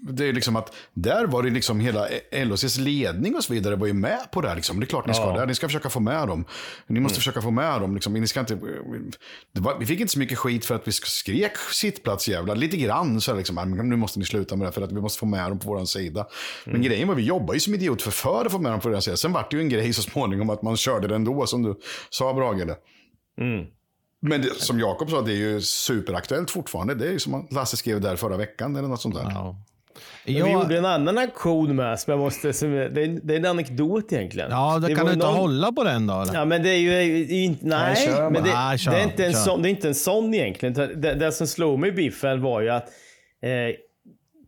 [0.00, 2.06] det är liksom att där var det liksom hela
[2.44, 4.56] LHCs ledning och så vidare var ju med på det här.
[4.56, 4.80] Liksom.
[4.80, 5.40] Det är klart ni ska Ja.
[5.40, 5.46] det.
[5.46, 6.44] Ni ska försöka få med dem.
[6.86, 7.18] Ni måste Mm.
[7.20, 7.94] försöka få med dem.
[7.94, 8.12] Liksom.
[8.12, 8.58] Ni ska inte,
[9.52, 12.54] var, vi fick inte så mycket skit för att vi skrek sittplats jävla.
[12.54, 14.92] Lite grann så här, liksom, "Ah, men nu måste ni sluta med det för att
[14.92, 16.26] vi måste få med dem på vår sida.
[16.64, 16.86] Men Mm.
[16.86, 19.00] grejen var vi jobbar ju som idiot för, för att få med dem på vår
[19.00, 19.16] sida.
[19.16, 21.74] Sen vart det ju en grej så småningom att man körde det ändå som du
[22.10, 22.76] sa Brage.
[23.40, 23.66] Mm.
[24.20, 26.94] Men det, som Jakob sa, det är ju superaktuellt fortfarande.
[26.94, 29.22] Det är ju som Lasse skrev där förra veckan eller något sånt där.
[29.30, 29.56] Ja.
[30.24, 32.52] Men Vi gjorde en annan aktion med som jag måste...
[32.52, 34.50] Som, det, är, det är en anekdot egentligen.
[34.50, 36.20] ja det kan var du inte någon- hålla på den då?
[36.20, 36.34] Eller?
[36.34, 36.90] Ja, men det är ju
[37.24, 37.66] det inte...
[37.66, 38.54] Nej, Nej, men det.
[38.54, 39.38] Nej, kör, det, är inte en kör.
[39.40, 40.74] sån, det är inte en sån egentligen.
[41.00, 42.84] Det, det som slog mig i biffen var ju att
[43.42, 43.76] eh,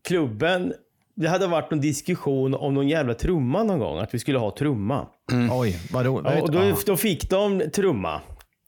[0.08, 0.72] klubben...
[1.14, 3.98] Det hade varit någon diskussion om någon jävla trumma någon gång.
[3.98, 5.06] Att vi skulle ha trumma.
[5.52, 6.42] Oj, vad roligt.
[6.42, 8.20] Och då, då fick de trumma,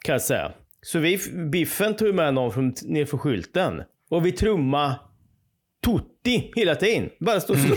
[0.05, 0.53] kan jag säga.
[0.85, 1.19] Så vi,
[1.51, 3.83] Biffen tog med någon från, ner för skylten.
[4.11, 4.95] Och vi trumma
[5.85, 7.11] Tutti hela tiden.
[7.21, 7.77] Bara stå och slå.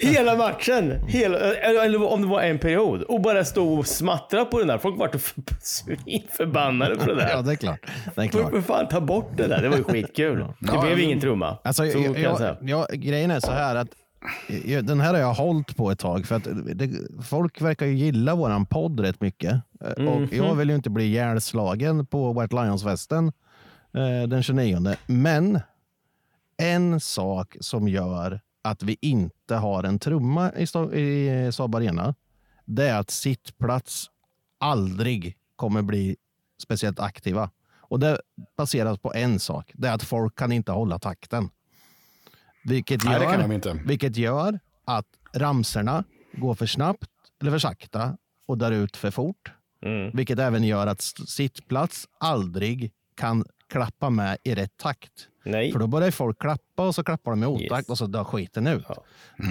[0.00, 0.90] hela matchen.
[1.08, 3.02] Hela, eller, om det var en period.
[3.02, 4.78] Och bara stå och smattra på den där.
[4.78, 5.16] Folk vart
[5.62, 7.30] svinförbannade på det där.
[7.30, 7.80] Ja, det är klart.
[8.14, 8.50] Det är klart.
[8.50, 9.62] för fan ta bort det där.
[9.62, 10.44] Det var ju skitkul.
[10.60, 11.58] Det blev ingen trumma.
[11.64, 13.88] Alltså, så jag, jag jag, grejen är så här att
[14.82, 16.90] den här har jag hållit på ett tag för att det,
[17.22, 19.52] folk verkar ju gilla våran podd rätt mycket.
[19.52, 23.32] Eh, Och jag vill ju inte bli ihjälslagen på White Lions-festen
[23.94, 24.94] eh, den 29.
[25.06, 25.60] Men
[26.56, 32.14] en sak som gör att vi inte har en trumma i, Sta- i Saab Arena,
[32.64, 34.06] det är att sittplats
[34.60, 36.16] aldrig kommer bli
[36.62, 37.50] speciellt aktiva.
[37.88, 38.20] Och det
[38.56, 39.70] baseras på en sak.
[39.74, 41.48] Det är att folk kan inte hålla takten.
[42.66, 43.78] Vilket Nej, det gör, kan de inte.
[43.84, 47.10] vilket gör att ramserna går för snabbt
[47.40, 49.52] eller för sakta och drar ut för fort.
[49.82, 50.10] Mm.
[50.14, 55.28] Vilket även gör att sittplats aldrig kan klappa med i rätt takt.
[55.46, 55.72] Nej.
[55.72, 57.88] För då börjar folk klappa och så klappar de i otakt Yes.
[57.88, 58.84] och så dör skiten ut.
[58.88, 58.96] Ja.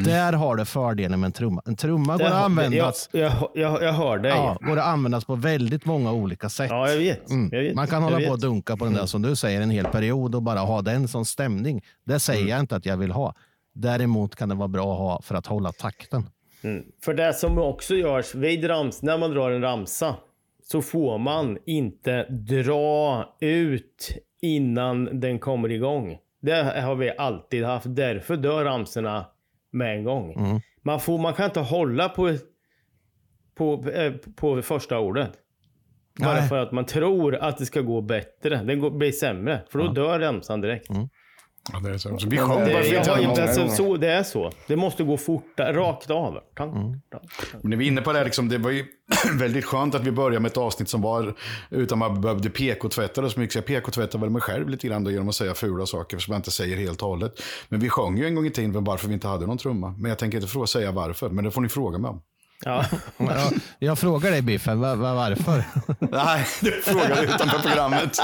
[0.05, 1.61] Där har du fördelen med en trumma.
[1.65, 4.31] En trumma går att användas, Jag, jag, jag, jag hör dig.
[4.31, 6.71] ja, går att användas på väldigt många olika sätt.
[6.71, 7.29] Ja, jag vet.
[7.29, 7.49] Mm.
[7.51, 7.75] Jag vet.
[7.75, 8.27] Man kan Jag hålla vet.
[8.27, 10.81] på och dunka på den där som du säger en hel period och bara ha
[10.81, 11.81] den som stämning.
[12.05, 12.51] Det säger Mm.
[12.51, 13.33] jag inte att jag vill ha.
[13.73, 16.23] Däremot kan det vara bra att ha för att hålla takten.
[17.05, 20.15] För det som också görs vid rams, när man drar en ramsa
[20.63, 24.09] så får man inte dra ut
[24.41, 26.17] innan den kommer igång.
[26.41, 27.85] Det har vi alltid haft.
[27.89, 29.25] Därför dör ramsorna
[29.71, 30.33] med en gång.
[30.33, 30.59] Mm.
[30.83, 32.37] Man, får, man kan inte hålla på,
[33.55, 35.31] på, eh, på första ordet.
[36.19, 36.49] Bara Nej.
[36.49, 38.63] för att man tror att det ska gå bättre.
[38.63, 39.61] Den går, blir sämre.
[39.69, 40.89] För då dör ramsan direkt.
[41.73, 42.17] Ja, det är så.
[42.17, 44.51] så vi sjöng bara för jag att har så, det är så.
[44.67, 46.39] Det måste gå fortare, rakt av.
[46.57, 46.99] Tang, Mm.
[47.61, 48.85] Men när vi är inne på det här, liksom, det var ju
[49.39, 51.35] väldigt skönt att vi började med ett avsnitt som var
[51.69, 53.53] utan man behövde PK-tvätta det så mycket.
[53.53, 56.31] Så jag PK-tvättar väl mig själv lite grann då, genom att säga fula saker som
[56.31, 57.41] jag inte säger helt och hållet.
[57.69, 59.95] Men vi sjöng ju en gång i tiden varför vi inte hade någon trumma.
[59.97, 62.21] Men jag tänker inte fråga, säga varför, men det får ni fråga mig om.
[62.67, 62.83] Ja.
[63.17, 65.63] Jag, jag frågar dig Biffen, va- va- varför?
[65.99, 68.17] Nej, det frågar du utanför programmet.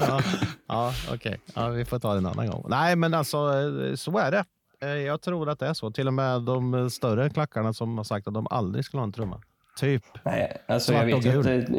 [0.00, 0.20] ja,
[0.68, 1.40] ja okej.
[1.54, 2.64] Ja, vi får ta det en annan gång.
[2.68, 4.44] Nej, men alltså eh, så är det.
[4.82, 5.90] Eh, Jag tror att det är så.
[5.90, 9.12] Till och med de större klackarna som har sagt att de aldrig skulle ha en
[9.12, 9.40] trumma.
[9.80, 10.02] Typ.
[10.24, 11.74] Nej, alltså jag vet att eh,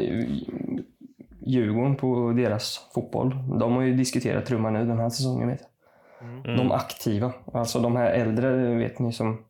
[1.46, 3.30] Djurgården på deras fotboll,
[3.60, 5.48] de har ju diskuterat trumma nu den här säsongen.
[5.48, 6.56] Vet jag.
[6.56, 9.44] De aktiva, alltså de här äldre vet ni som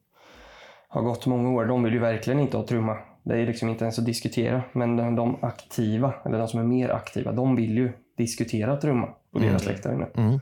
[0.94, 2.98] har gått många år, de vill ju verkligen inte ha trumma.
[3.22, 4.62] Det är liksom inte ens att diskutera.
[4.72, 9.38] Men de, aktiva, eller de som är mer aktiva, de vill ju diskutera trumma på
[9.38, 10.06] deras läktare nu.
[10.14, 10.40] Mm.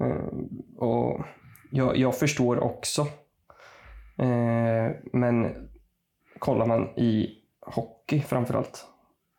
[0.00, 1.20] Eh, och
[1.70, 3.02] jag, jag förstår också.
[4.18, 5.68] Eh, men
[6.38, 7.28] kollar man i
[7.60, 8.86] hockey framförallt,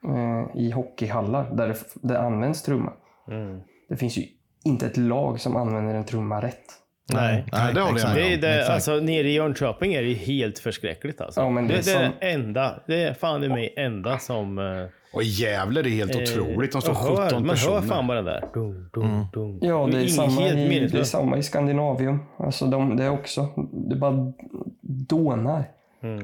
[0.08, 2.94] eh, i hockeyhallar där det, det används trumma.
[3.28, 3.62] Mm.
[3.90, 4.24] Det finns ju
[4.64, 6.83] inte ett lag som använder en trumma rätt.
[7.14, 7.46] Nej.
[7.52, 8.74] Nej, det håller jag med Det är det, Exakt.
[8.74, 11.22] alltså, nere i Jönköping är det helt förskräckligt.
[11.22, 11.42] Alltså.
[11.42, 12.80] Ja, men det det, är det är som- det enda.
[12.88, 14.58] Det är fan i mig enda som...
[14.60, 14.64] eh,
[15.14, 16.72] Och Gävle, det är helt otroligt.
[16.72, 17.74] De står jag hör, 17 Man personer.
[17.76, 18.50] hör fan bara det där.
[18.54, 19.26] Dum, dum, Mm.
[19.34, 19.60] dum.
[19.62, 22.20] Ja, det är, samma helt i, det är samma i Skandinavium.
[22.38, 23.50] Alltså de, det är också,
[23.90, 24.34] det bara
[25.10, 25.64] dånar.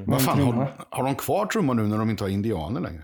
[0.06, 3.02] Vad fan, har, har de kvar trummor nu när de inte har indianer längre?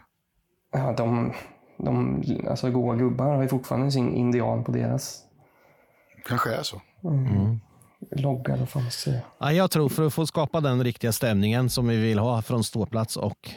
[0.72, 1.32] Ja, de,
[1.78, 5.22] de, alltså goa gubbar har ju fortfarande sin indian på deras
[6.28, 6.80] Kanske är så.
[7.02, 7.60] logga,
[8.10, 9.20] eller vad fan man säga.
[9.38, 12.64] Ja, jag tror för att få skapa den riktiga stämningen som vi vill ha från
[12.64, 13.50] ståplats och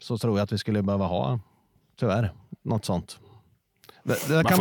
[0.00, 1.40] så tror jag att vi skulle behöva ha,
[2.00, 2.32] tyvärr,
[2.62, 3.18] något sånt.
[4.02, 4.58] Det, det Man kan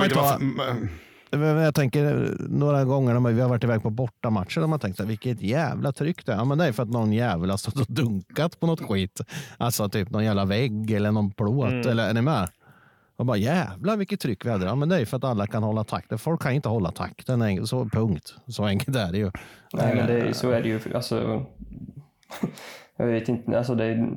[0.57, 0.89] man
[1.31, 4.99] Men Jag tänker några gånger när vi har varit iväg på bortamatcher och man tänkt
[4.99, 6.37] vilket jävla tryck det är.
[6.37, 9.21] Ja, men det är för att någon jävla har stått och dunkat på något skit.
[9.57, 11.85] Alltså typ någon jävla vägg eller någon plåt.
[11.85, 12.49] Eller är ni med?
[13.19, 14.65] Och bara jävlar vilket tryck vi hade.
[14.65, 16.17] Ja, men det är för att alla kan hålla takten.
[16.17, 17.67] Folk kan inte hålla takten.
[17.67, 18.35] Så punkt.
[18.47, 19.31] Så enkelt är det ju.
[19.73, 20.79] Nej, men det, så är det ju.
[20.95, 21.45] Alltså,
[22.97, 24.09] jag vet inte, alltså det är,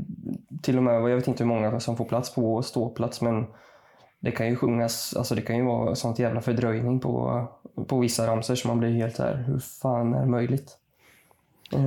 [0.63, 3.47] till och med, jag vet inte hur många som får plats på ståplats, men
[4.21, 7.47] det kan ju sjungas, alltså det kan ju vara sånt jävla fördröjning på,
[7.87, 10.79] på vissa ramsor så man blir helt här, hur fan är det möjligt?
[11.73, 11.79] Eh,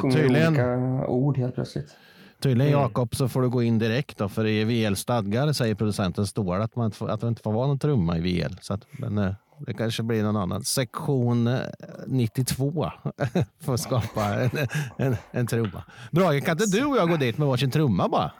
[0.00, 1.96] sjunger tydligen- olika ord helt plötsligt.
[2.44, 2.80] Tydligen Mm.
[2.82, 6.58] Jakob så får du gå in direkt då, för i VL stadgar säger producenten står
[6.60, 8.54] att, man inte får, att det inte får vara någon trumma i VL.
[8.60, 9.32] Så att, men eh,
[9.66, 10.64] det kanske blir någon annan.
[10.64, 11.58] Sektion eh,
[12.06, 12.90] 92
[13.64, 14.50] för att skapa en,
[14.98, 15.84] en, en trumma.
[16.10, 18.28] Brage, kan inte du och jag gå dit med varsin trumma bara?
[18.28, 18.32] På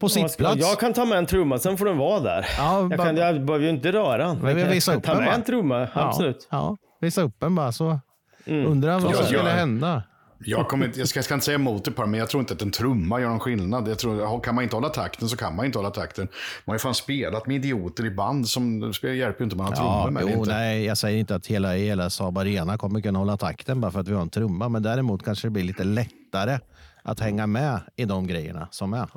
[0.00, 0.56] Vad ska- sittplats?
[0.60, 2.46] Jag kan ta med en trumma, sen får den vara där.
[2.58, 4.38] Ja, jag, kan, jag behöver ju inte röra den.
[4.38, 5.34] Men vi Jag visar kan upp ta den med bara.
[5.36, 6.48] en trumma, absolut.
[6.50, 8.00] Ja, ja, visa upp en bara så.
[8.44, 8.66] Mm.
[8.66, 10.02] Undrar vad som skulle hända.
[10.38, 12.28] Jag, kommer inte, jag, ska, jag ska inte säga emot det på det, men jag
[12.28, 13.88] tror inte att en trumma gör någon skillnad.
[13.88, 16.28] Jag tror, kan man inte hålla takten så kan man inte hålla takten.
[16.64, 19.66] Man har ju fan spelat med idioter i band som hjälper ju inte om man
[19.66, 20.32] har Ja, trummor med.
[20.34, 20.50] jo, inte.
[20.54, 24.00] nej, jag säger inte att hela, hela Saab Arena kommer kunna hålla takten bara för
[24.00, 24.68] att vi har en trumma.
[24.68, 26.58] Men däremot kanske det blir lite lättare
[27.02, 29.08] att hänga med i de grejerna som är.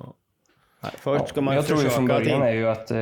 [0.83, 2.99] Nej, Först ska man jag tror ju försöka från början är ju att eh,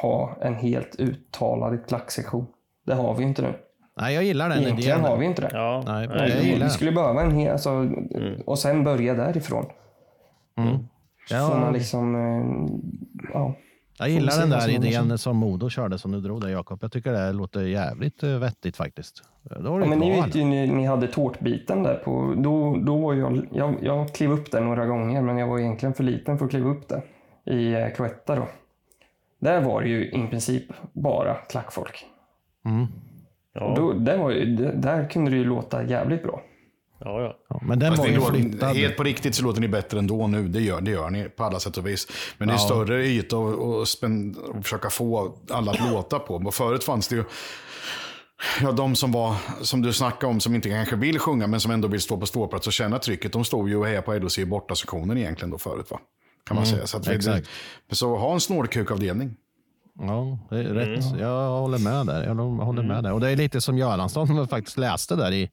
[0.00, 2.46] ha en helt uttalad klacksektion.
[2.86, 3.54] Det har vi inte nu.
[4.00, 5.10] Nej, jag gillar den Egentligen idén.
[5.10, 5.50] har vi inte det.
[5.52, 6.70] Ja, Nej, nej, jag vi, gillar vi den.
[6.70, 7.90] skulle behöva en hel, alltså,
[8.46, 9.66] och sen börja därifrån.
[10.58, 10.78] Mm.
[11.28, 11.48] Så Ja.
[11.48, 13.54] får man liksom, eh, ja.
[13.98, 16.78] Jag gillar den där idén som Modo körde som du drog där Jakob.
[16.82, 19.22] Jag tycker det låter jävligt eh, vettigt faktiskt.
[19.60, 23.14] Då Ja, men ni vet ju, ni, ni hade tårtbiten där på, då, då var
[23.14, 26.44] jag, jag, jag klev upp där några gånger, men jag var egentligen för liten för
[26.44, 27.02] att kliva upp där.
[27.54, 28.48] I eh, Cloetta då.
[29.40, 32.04] Där var det ju i princip bara klackfolk.
[32.64, 32.86] Mm.
[33.60, 36.42] Och då, där, var ju, där- kunde det ju låta jävligt bra.
[37.00, 37.36] Ja, ja.
[37.48, 38.76] Ja, men den Fast var det ju flyttad.
[38.76, 40.48] Helt på riktigt så låter ni bättre ändå nu.
[40.48, 42.06] Det gör, det gör ni på alla sätt och vis.
[42.38, 42.58] Men det är Ja.
[42.58, 46.34] större yta att och spän- och försöka få alla att låta på.
[46.34, 47.24] Och förut fanns det ju
[48.62, 51.70] Ja, de som var, som du snackade om, som inte kanske vill sjunga, men som
[51.70, 53.32] ändå vill stå på ståplats och känna trycket.
[53.32, 56.00] De stod ju och hejade på LOC i borta sektionen egentligen då förut, va?
[56.46, 56.86] Kan man Mm, säga.
[56.86, 57.48] Så, att vi, exakt.
[57.92, 59.36] så ha en snålkukavdelning.
[59.98, 61.04] Ja, det är rätt.
[61.06, 61.18] Mm.
[61.20, 62.24] Jag håller med där.
[62.26, 63.12] Jag håller med där.
[63.12, 65.50] Och det är lite som Göransson jag faktiskt läste där i,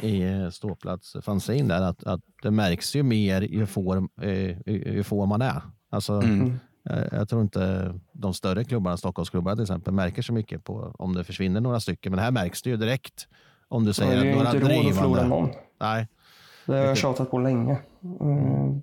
[0.00, 4.58] i eh, ståplats fanzine där att, att det märks ju mer ju får, eh, ju,
[4.66, 5.62] ju får man är.
[5.90, 6.58] Alltså, Mm.
[6.90, 11.14] eh, Jag tror inte de större klubbarna, Stockholmsklubbarna till exempel, märker så mycket på om
[11.14, 12.12] det försvinner några stycken.
[12.12, 13.28] Men här märks det ju direkt
[13.68, 15.28] om du säger att ju några inte råd att förlora drivande...
[15.28, 15.48] någon.
[15.80, 16.08] Nej,
[16.66, 17.78] Det har jag tjatat på länge.
[18.20, 18.82] Mm.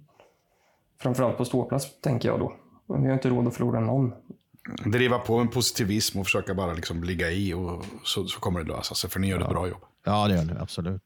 [1.02, 2.54] Framförallt på ståplats, tänker jag då.
[2.88, 4.14] Men vi har inte råd att förlora någon.
[4.86, 8.72] Driva på en positivism och försöka bara liksom ligga i och så, så kommer det
[8.72, 9.10] lösa sig.
[9.10, 9.82] För ni gör ett bra jobb.
[10.06, 11.02] Ja, det gör ni absolut.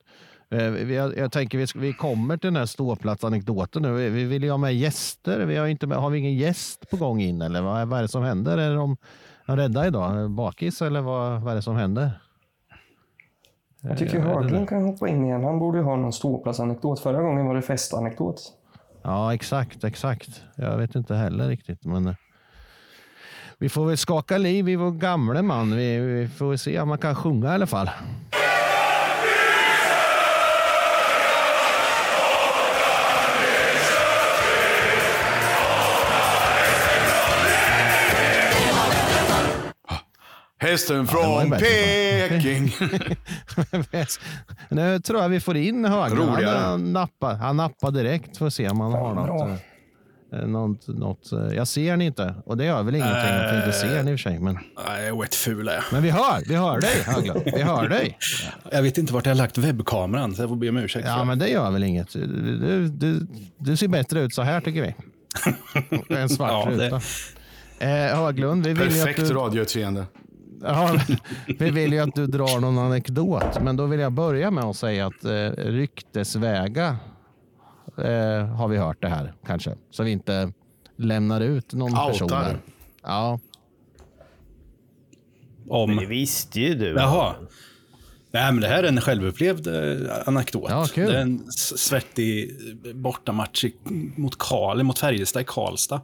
[0.49, 3.93] Eh, Vi, jag, tänker vi, kommer till den här ståplatsanekdoten nu.
[3.93, 5.45] Vi, vi vill ju ha med gäster.
[5.45, 8.03] Vi har, inte med, har vi ingen gäst på gång in eller vad, vad är
[8.03, 8.57] det som händer?
[8.57, 8.97] Är de
[9.45, 10.31] rädda idag?
[10.31, 12.11] Bakis eller vad, vad är det som händer?
[13.81, 15.43] Jag tycker Eh, Haglund kan hoppa in igen.
[15.43, 16.99] Han borde ju ha någon ståplatsanekdot.
[16.99, 18.53] Förra gången var det festanekdot.
[19.01, 20.41] Ja, exakt, exakt.
[20.55, 21.85] Jag vet inte heller riktigt.
[21.85, 22.13] Men eh,
[23.59, 25.75] vi får väl skaka liv i vår gamle man.
[25.75, 27.89] Vi, vi får väl se om man kan sjunga i alla fall.
[40.59, 41.65] Hästen från bättre.
[42.29, 42.71] Peking.
[44.69, 46.29] nu tror jag vi får in Höglund.
[46.29, 49.25] Han, han, nappar, han nappar direkt för att se om han har bra.
[49.25, 49.59] något.
[50.33, 53.57] Eh, Något, något, eh, jag ser ni inte och det gör väl ingenting att vi
[53.57, 54.39] inte ser ni i och för sig.
[54.39, 54.53] Men,
[54.87, 55.83] Nej, jag är ful är jag.
[55.91, 57.41] men vi hör, vi hör dig Höglund.
[57.45, 58.17] Vi hör dig.
[58.71, 61.07] Jag vet inte vart jag har lagt webbkameran, så jag får be om ursäkt.
[61.07, 61.25] Ja, det.
[61.25, 62.13] men det gör väl inget.
[62.13, 64.95] Du, du, du ser bättre ut så här tycker vi.
[66.15, 67.01] En svart Ja, det- ruta.
[67.79, 70.05] Eh, Höglund, vi vill, ju att Perfekt du, radioutseende.
[70.63, 70.99] ja,
[71.59, 73.61] vi vill ju att du drar någon anekdot.
[73.61, 75.31] Men då vill jag börja med att säga att eh,
[75.63, 76.97] ryktesväga
[77.97, 79.75] eh, har vi hört det här kanske.
[79.91, 80.53] Så vi inte
[80.95, 82.07] lämnar ut någon Outar.
[82.09, 82.57] person där.
[83.03, 83.39] Ja,
[85.67, 85.89] Om...
[85.89, 86.87] Men det visste ju du.
[86.87, 87.35] Jaha.
[88.31, 90.65] Nej, men det här är en självupplevd eh, anekdot.
[90.69, 91.09] Ja, kul.
[91.11, 92.55] Det är en svettig
[92.95, 93.75] bortamatch i,
[94.15, 96.01] mot Karl, mot Färjestad i Karlstad.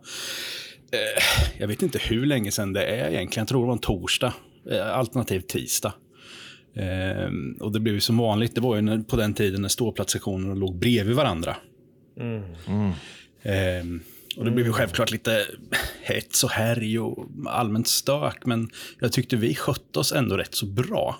[0.91, 1.23] Eh,
[1.57, 3.41] jag vet inte hur länge sedan det är egentligen.
[3.41, 4.33] Jag tror det var en torsdag,
[4.71, 5.93] eh, alternativt tisdag.
[6.75, 7.29] Eh,
[7.59, 8.55] och det blev ju som vanligt.
[8.55, 11.55] Det var ju när, på den tiden när ståplatssektionerna låg bredvid varandra.
[13.41, 13.85] Eh,
[14.37, 15.45] och det blev ju självklart lite
[16.01, 20.65] hets och härj och allmänt stök, men jag tyckte vi skötte oss ändå rätt så
[20.65, 21.19] bra.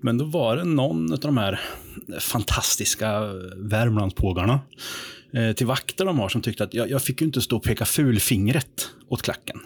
[0.00, 1.60] Men då var det någon av de här
[2.18, 3.20] fantastiska
[3.56, 4.60] Värmlandspågarna
[5.32, 7.62] eh, till vakter de har som tyckte att jag, jag fick ju inte stå och
[7.62, 9.60] peka fulfingret åt klacken.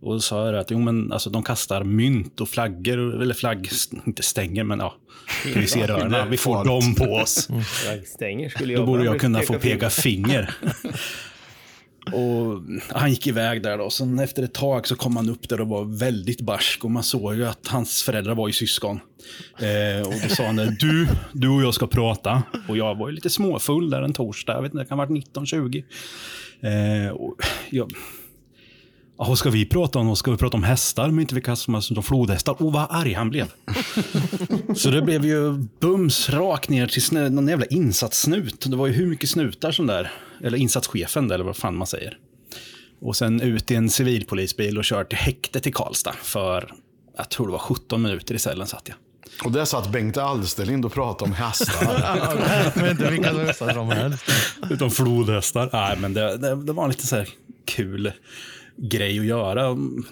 [0.00, 3.68] Och sa jag att jo, men, alltså, de kastar mynt och flaggor, eller flagg,
[4.06, 4.94] inte stänger, men ja,
[5.54, 7.48] vi ser rörna, vi får dem på oss.
[8.14, 10.54] Stänger skulle jag Då borde jag kunna få peka finger.
[12.12, 13.90] Och han gick iväg där då.
[13.90, 16.84] Sen efter ett tag så kom han upp där och var väldigt barsk.
[16.84, 19.00] Och man såg ju att hans föräldrar var ju syskon.
[19.58, 22.42] Eh, och då sa han du, du och jag ska prata.
[22.68, 24.52] Och jag var ju lite småfull där en torsdag.
[24.52, 25.84] Jag vet inte, det kan ha varit 19-20.
[26.60, 27.34] Eh, och
[27.70, 27.92] jag,
[29.18, 30.16] Vad ska vi prata om?
[30.16, 32.62] Ska vi prata om hästar, men inte vi kastar oss som flodhästar?
[32.62, 33.52] Och vad arg han blev.
[34.76, 38.70] Så det blev ju bums rakt ner till snö, någon jävla insatssnut.
[38.70, 40.12] Det var ju hur mycket snutar som där,
[40.44, 42.18] eller insatschefen eller vad fan man säger.
[43.00, 46.72] Och sen ut i en civilpolisbil och kört till häktet i Karlstad för,
[47.16, 48.96] jag tror det var 17 minuter i cellen satt jag.
[49.44, 52.72] Och där satt Bengt Alsterlind och pratade om hästar.
[52.80, 54.24] Men inte vilka hästar som helst.
[54.70, 55.70] Utom flodhästar.
[55.72, 57.28] Nej, men det, det, det var lite så här
[57.64, 58.12] kul
[58.78, 59.62] grej att göra.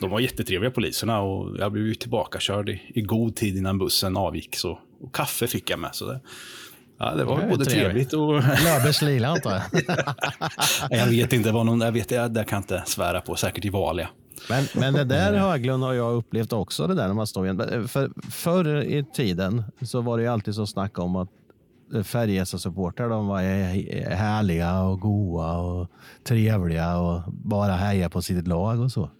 [0.01, 4.17] De var jättetrevliga poliserna och jag blev ju tillbakakörd i, i god tid innan bussen
[4.17, 4.57] avgick.
[4.57, 5.91] Så, och kaffe fick jag med.
[5.95, 6.21] Så det,
[6.99, 8.11] ja, det var Det både trevligt.
[8.11, 8.35] trevligt och...
[8.65, 9.97] Löfbergs lila antar jag.
[10.99, 13.37] jag vet inte, var någon, jag vet, jag, det kan jag inte svära på.
[13.37, 14.09] Säkert i Valia.
[14.49, 17.49] Men, men det där Höglund har jag upplevt också, det där när man står i
[17.49, 17.89] en...
[17.89, 21.29] För, förr i tiden så var det ju alltid så snack om att
[22.05, 23.41] Färjestad-supportrar de var
[24.15, 25.89] härliga och goa och
[26.29, 29.11] trevliga och bara heja på sitt lag och så.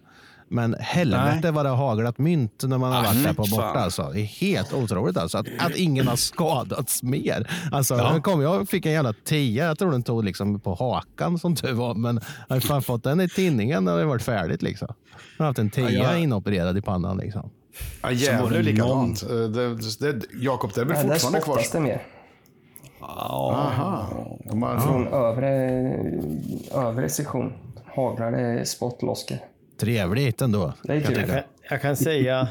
[0.49, 1.51] Men helvete Nej.
[1.51, 3.63] vad det har haglat mynt när man har varit där på borta.
[3.79, 4.09] Alltså.
[4.13, 7.51] Det är helt otroligt alltså, att, att ingen har skadats mer.
[7.71, 8.13] Alltså, Ja.
[8.13, 11.55] jag, kom, jag fick en jävla tia, jag tror den tog liksom på hakan som
[11.55, 11.93] tur var.
[11.95, 14.61] Men jag har fan fått den i tinningen när det varit färdigt.
[14.61, 14.87] Liksom.
[15.37, 17.17] Jag har haft en tia Ja, jag- inopererad i pannan.
[17.17, 17.49] Liksom.
[18.01, 19.23] Ja, Gävle är likadant.
[19.23, 19.75] Eh, Det,
[20.11, 21.53] det, Jakob, det är väl fortfarande kvar?
[21.55, 22.01] spottas det mer.
[23.01, 24.37] Aha.
[24.45, 25.51] De har, Från övre,
[26.75, 27.53] övre sektion
[27.85, 29.37] haglar det spottloskor.
[29.79, 30.73] Trevligt ändå.
[30.83, 31.39] Det kan
[31.69, 32.47] jag kan säga,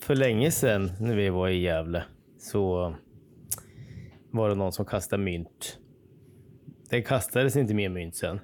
[0.00, 2.02] för länge sedan när vi var i Gävle
[2.38, 2.94] så
[4.30, 5.78] var det någon som kastade mynt.
[6.90, 8.40] Det kastades inte mer mynt sen.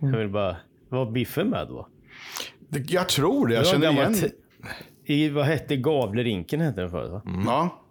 [0.00, 0.56] Jag vill bara,
[0.88, 1.88] var Biffen med då?
[2.68, 4.30] Det- jag tror det, jag Det var känner igen.
[5.04, 7.22] I, vad hette Gavlerinken hette den förut va?
[7.46, 7.82] Ja.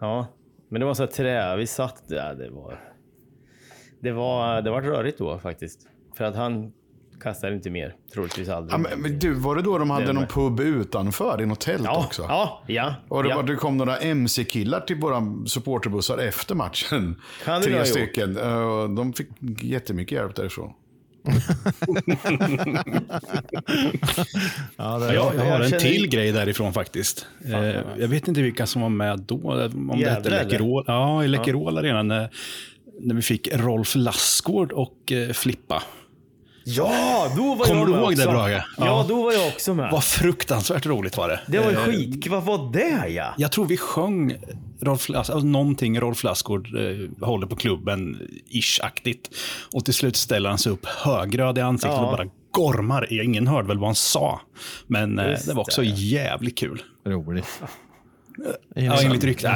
[0.00, 0.26] Ja,
[0.68, 1.56] men det var så här trä.
[1.56, 2.34] Vi satt där.
[2.34, 2.80] Det var,
[4.00, 5.80] det var, det var rörigt då faktiskt.
[6.16, 6.72] För att han
[7.20, 7.94] kastade inte mer.
[8.12, 8.74] Troligtvis aldrig.
[8.74, 11.60] Ja, men, men du, var det då de hade Det någon pub utanför i något
[11.60, 12.22] tält ja, också?
[12.22, 12.94] ja, ja.
[13.08, 13.36] Och det, ja.
[13.36, 17.20] var, det kom några MC-killar till våra supporterbussar efter matchen.
[17.44, 17.86] Tre ha gjort?
[17.86, 18.36] stycken.
[18.36, 19.28] Eh, De fick
[19.62, 20.72] jättemycket hjälp därifrån.
[24.76, 27.26] Ja, det, Ja, jag, jag har en till grej därifrån faktiskt.
[27.44, 27.66] Eh,
[27.98, 29.36] jag vet inte vilka som var med då.
[29.36, 30.84] Om det Gävle, hette Läkerol.
[30.86, 32.30] Ja, i Läkerol Arena när,
[33.00, 35.82] när vi fick Rolf Lassgård och eh, Flippa.
[36.68, 38.30] Ja, då var Kommer jag du med ihåg det, också.
[38.30, 38.50] Brage?
[38.78, 38.86] Ja.
[38.86, 39.04] Ja.
[39.08, 39.92] då var jag också med.
[39.92, 41.40] Vad fruktansvärt roligt var det.
[41.46, 42.26] Det var ju Eh, skit.
[42.26, 43.34] Vad var det ja?
[43.36, 44.34] Jag tror vi sjöng
[44.80, 48.18] Rolf, alltså någonting Rolf Lassgård eh, håller på klubben,
[48.50, 49.30] ish-aktigt.
[49.72, 52.04] Och till slut ställer han sig upp högröd i ansiktet Ja.
[52.10, 53.12] och bara gormar.
[53.22, 54.40] Ingen hörde väl vad han sa.
[54.86, 55.86] Men eh, det var också det.
[55.86, 56.82] jävligt kul.
[57.06, 57.62] roligt.
[58.74, 59.50] Ja, enligt ryktet.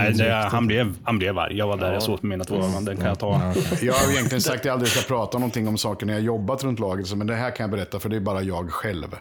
[0.50, 1.56] Han, blev, han blev arg.
[1.56, 2.84] Jag var där, jag såg med mina två ögon.
[2.84, 3.52] Den kan jag ta.
[3.82, 6.64] Jag har egentligen sagt att jag aldrig ska prata någonting om saker när jag jobbat
[6.64, 7.06] runt laget.
[7.06, 9.16] så- Men det här kan jag berätta för det är bara jag själv.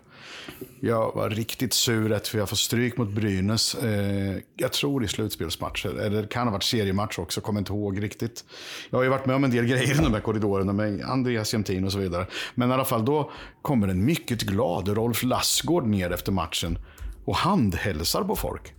[0.82, 3.76] Jag var riktigt sur för jag får stryk mot Brynäs.
[3.76, 6.00] Eh, jag tror i slutspelsmatcher.
[6.00, 8.44] Eller det kan ha varit seriematch också, kommer inte ihåg riktigt.
[8.90, 11.54] Jag har ju varit med om en del grejer i de där korridorerna med Andreas
[11.54, 12.26] Jämtin och så vidare.
[12.56, 13.32] Men i alla fall då
[13.62, 16.80] kommer en mycket glad Rolf Lassgård ner efter matchen
[17.26, 18.74] och handhälsar på folk.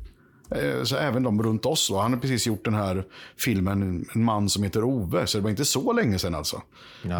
[0.50, 1.88] Eh, Så även de runt oss.
[1.88, 1.98] Då.
[1.98, 3.04] Han har precis gjort den här
[3.38, 5.26] filmen En man som heter Ove.
[5.26, 6.62] Så det var inte så länge sedan alltså.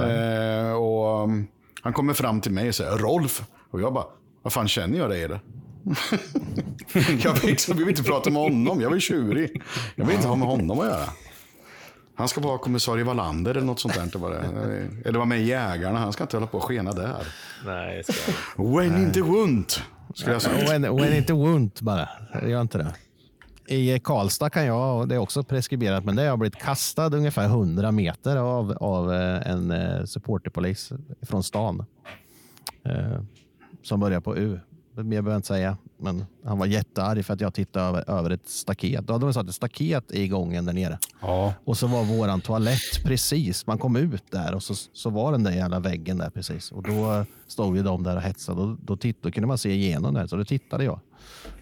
[0.09, 1.47] Eh, och um,
[1.83, 3.43] Han kommer fram till mig och säger Rolf.
[3.71, 4.05] Och jag bara,
[4.43, 5.41] vad fan känner jag dig eller?
[7.25, 8.81] jag, vill, liksom- jag vill inte prata med honom.
[8.81, 9.63] Jag vill tjurig.
[9.95, 11.05] Jag vill inte ha med honom att göra.
[12.15, 14.03] Han ska vara kommissarie Wallander eller något sånt där.
[14.03, 14.37] Inte bara.
[15.05, 15.99] Eller vara med i Jägarna.
[15.99, 17.27] Han ska inte hålla på och skena där.
[17.67, 19.73] Nej, ska When in the wind.
[20.15, 20.79] Ska jag säga.
[20.79, 22.09] When, when inte ont bara.
[22.47, 22.95] Gör inte det.
[23.71, 27.17] I Karlstad kan jag, och det är också preskriberat, men det har jag blivit kastad
[27.17, 30.93] ungefär 100 meter av, av eh, en eh, supporterpolis
[31.23, 31.85] från stan.
[32.85, 33.23] Eh,
[33.83, 34.61] som börjar på U.
[34.95, 35.77] Mer behöver jag inte säga.
[35.99, 39.07] Men han var jättearg för att jag tittade över, över ett staket.
[39.07, 40.99] Då hade de satt ett staket i gången där nere.
[41.21, 41.55] Ja.
[41.65, 43.67] Och så var våran toalett precis.
[43.67, 46.73] Man kom ut där och så, så var den där jävla väggen där precis.
[46.73, 48.61] Och då stod ju de där och hetsade.
[48.61, 50.29] Och då, titt, då kunde man se igenom det.
[50.29, 51.01] Så då tittade jag.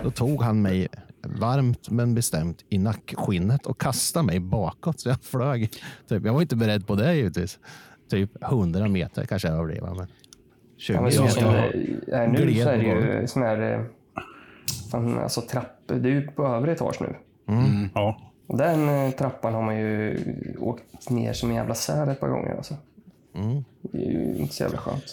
[0.03, 0.89] Då tog han mig
[1.23, 5.01] varmt men bestämt i nackskinnet och kastade mig bakåt.
[5.01, 5.71] Så jag flög.
[6.09, 6.25] Typ.
[6.25, 7.59] Jag var inte beredd på det givetvis.
[8.11, 9.95] typ 100 meter kanske jag överdriver.
[9.95, 10.07] Men
[10.79, 11.43] 20 Ja, men så meter.
[12.07, 12.85] det är nu så är det
[13.21, 13.73] ju sån här...
[13.73, 13.81] eh,
[14.91, 17.17] Fan, alltså trapp, det är ju på övre etage nu.
[17.55, 17.89] Mm.
[17.95, 18.21] Ja.
[18.47, 20.19] Och Den eh, trappan har man ju
[20.59, 22.55] åkt ner som en jävla säl ett par gånger.
[22.57, 22.75] Alltså.
[23.35, 23.65] Mm.
[23.83, 25.05] Det är ju inte så jävla skönt.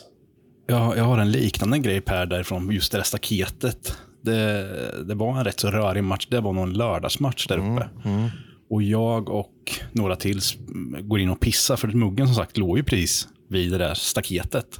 [0.67, 3.97] Jag, jag har en liknande grej Per därifrån, just det där staketet.
[4.25, 6.27] Det, det var en rätt så rörig match.
[6.29, 7.89] Det var någon lördagsmatch där uppe.
[8.69, 10.39] Och jag och några till
[11.01, 14.79] går in och pissar, för muggen som sagt låg ju precis vid det där staketet.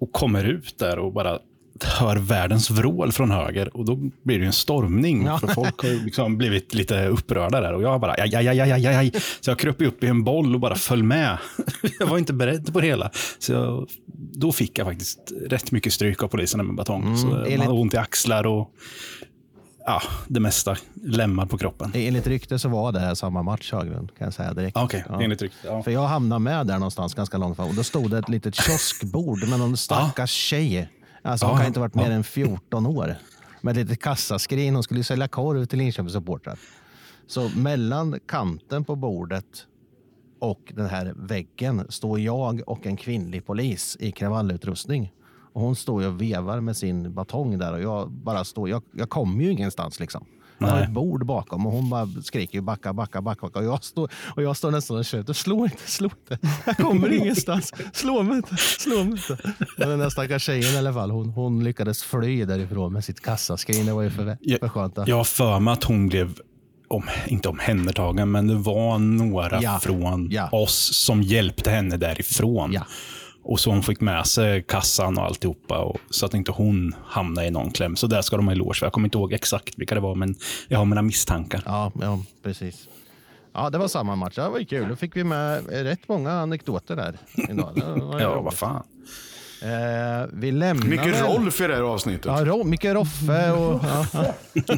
[0.00, 1.38] Och kommer ut där och bara
[1.84, 5.24] hör världens vrål från höger och då blir det en stormning.
[5.26, 5.38] Ja.
[5.38, 8.72] För folk har liksom blivit lite upprörda där och jag bara aj, aj, aj, aj,
[8.72, 9.12] aj, aj.
[9.40, 11.38] Så jag kröp upp i en boll och bara föll med.
[11.98, 13.10] jag var inte beredd på det hela.
[13.38, 13.88] Så jag,
[14.32, 17.16] då fick jag faktiskt rätt mycket stryk av polisen med batong.
[17.18, 18.70] så man enligt- hade ont i axlar och
[19.86, 21.90] ja, det mesta lämmar på kroppen.
[21.94, 24.76] Enligt rykte så var det samma match Höglund, kan jag säga direkt.
[24.76, 25.58] Okej, enligt rykte.
[25.64, 25.82] Ja.
[25.82, 28.54] För jag hamnade med där någonstans ganska långt fram och då stod det ett litet
[28.54, 30.88] kioskbord med någon stackars tjej.
[31.22, 32.02] Alltså hon Ja, kan inte ha varit ja.
[32.02, 33.14] mer än 14 år.
[33.60, 34.74] Med ett litet kassaskrin.
[34.74, 36.58] Hon skulle ju sälja korv till Linköpings supportrar.
[37.26, 39.66] Så mellan kanten på bordet
[40.38, 45.12] och den här väggen står jag och en kvinnlig polis i kravallutrustning.
[45.52, 49.10] Och hon står och vevar med sin batong där och jag bara står, jag, jag
[49.10, 50.24] kommer ju ingenstans liksom.
[50.60, 50.84] Jag har Nej.
[50.84, 53.40] ett bord bakom och hon bara skriker backa, backa, backa.
[53.46, 53.58] backa.
[53.58, 55.32] Och jag står, och jag står nästan och tjöter.
[55.32, 56.46] Slå inte, slå inte.
[56.64, 57.72] Jag kommer ingenstans.
[57.92, 59.38] Slå mig inte, slå mig inte.
[59.78, 63.20] Men den där stackars tjejen i alla fall, hon, hon lyckades fly därifrån med sitt
[63.20, 63.86] kassaskrin.
[63.86, 64.98] Det var ju för, för skönt.
[65.06, 66.38] Jag har för mig att hon blev,
[66.88, 69.78] om, inte omhändertagen, men det var några Ja.
[69.82, 70.48] från Ja.
[70.52, 72.72] oss som hjälpte henne därifrån.
[72.72, 72.82] Ja.
[73.42, 75.78] Och så hon fick med sig kassan och alltihopa.
[75.78, 77.96] Och, så att inte hon hamnade i någon kläm.
[77.96, 78.86] Så där ska de ha eloge för.
[78.86, 80.34] Jag kommer inte ihåg exakt vilka det var, men
[80.68, 81.62] jag har mina misstankar.
[81.66, 82.88] Ja, ja, precis.
[83.52, 84.34] Ja, det var samma match.
[84.34, 84.88] Det var kul.
[84.88, 87.18] Då fick vi med rätt många anekdoter där.
[87.50, 87.72] idag.
[88.20, 88.82] Ja, vad fan.
[89.62, 90.86] Eh, vi lämnar...
[90.86, 92.24] Mycket Rolf i det här avsnittet.
[92.26, 93.80] Ja, Ro, mycket Roffe och...
[94.12, 94.34] Ja,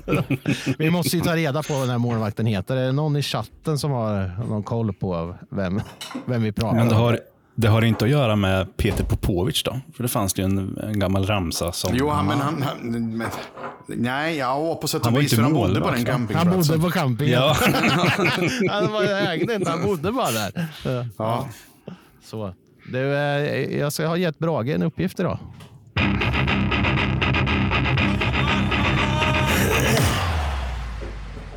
[0.07, 0.23] ja.
[0.79, 2.77] Vi måste ju ta reda på vad den här målvakten heter.
[2.77, 5.81] Är det någon i chatten som har någon koll på vem,
[6.27, 7.01] vem vi pratar Men det om?
[7.01, 7.21] har,
[7.55, 9.81] det har inte att göra med Peter Popovic då?
[9.97, 11.91] För det fanns ju en, en gammal ramsa som...
[11.95, 12.63] Jo, han, men han...
[12.63, 13.29] han men,
[13.87, 15.39] nej, ja, på sätt och vis.
[15.39, 16.13] Han bodde på den va?
[16.13, 16.77] Han campingplatsen.
[16.77, 17.33] bodde på campingen.
[17.33, 17.57] Ja.
[18.71, 20.69] han var, ägde inte, han bodde bara där.
[20.85, 21.07] Ja.
[21.19, 21.49] Ja.
[22.25, 22.55] Så.
[22.87, 25.39] Du, eh, jag ska ha gett Brage en uppgift idag.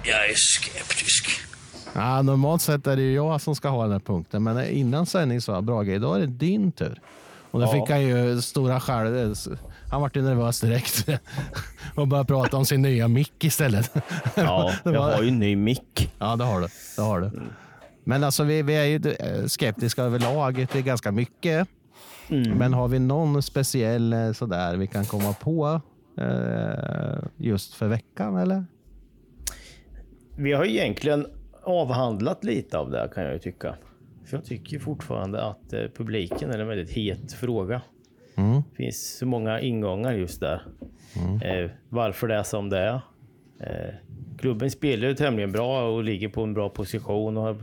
[0.03, 0.94] Jag är skeptisk.
[1.95, 5.05] Ja, normalt sett är det ju jag som ska ha den här punkten, men innan
[5.05, 7.01] sändning sa jag Brage, idag är det din tur.
[7.51, 7.71] Och då Ja.
[7.71, 9.35] fick han ju stora själv.
[9.91, 11.05] Han vart ju nervös direkt
[11.95, 13.91] och började prata om sin nya mick istället.
[14.35, 16.13] Ja, Det jag har ju en ny mick.
[16.19, 16.67] Ja, det har du.
[16.95, 17.31] Det har du.
[18.03, 21.67] Men alltså, vi, vi är ju eh, skeptiska överlag till ganska mycket.
[22.27, 25.81] Men har vi någon speciell eh, sådär vi kan komma på
[26.17, 28.65] eh, just för veckan eller?
[30.37, 31.27] Vi har ju egentligen
[31.65, 33.75] avhandlat lite av det kan jag ju tycka.
[34.25, 37.81] För jag tycker fortfarande att eh, publiken är en väldigt het fråga.
[38.35, 38.61] Mm.
[38.71, 40.61] Det finns så många ingångar just där.
[41.43, 43.01] Eh, varför det är som det är.
[43.59, 43.93] Eh,
[44.37, 47.57] klubben spelar ju tämligen bra och ligger på en bra position och har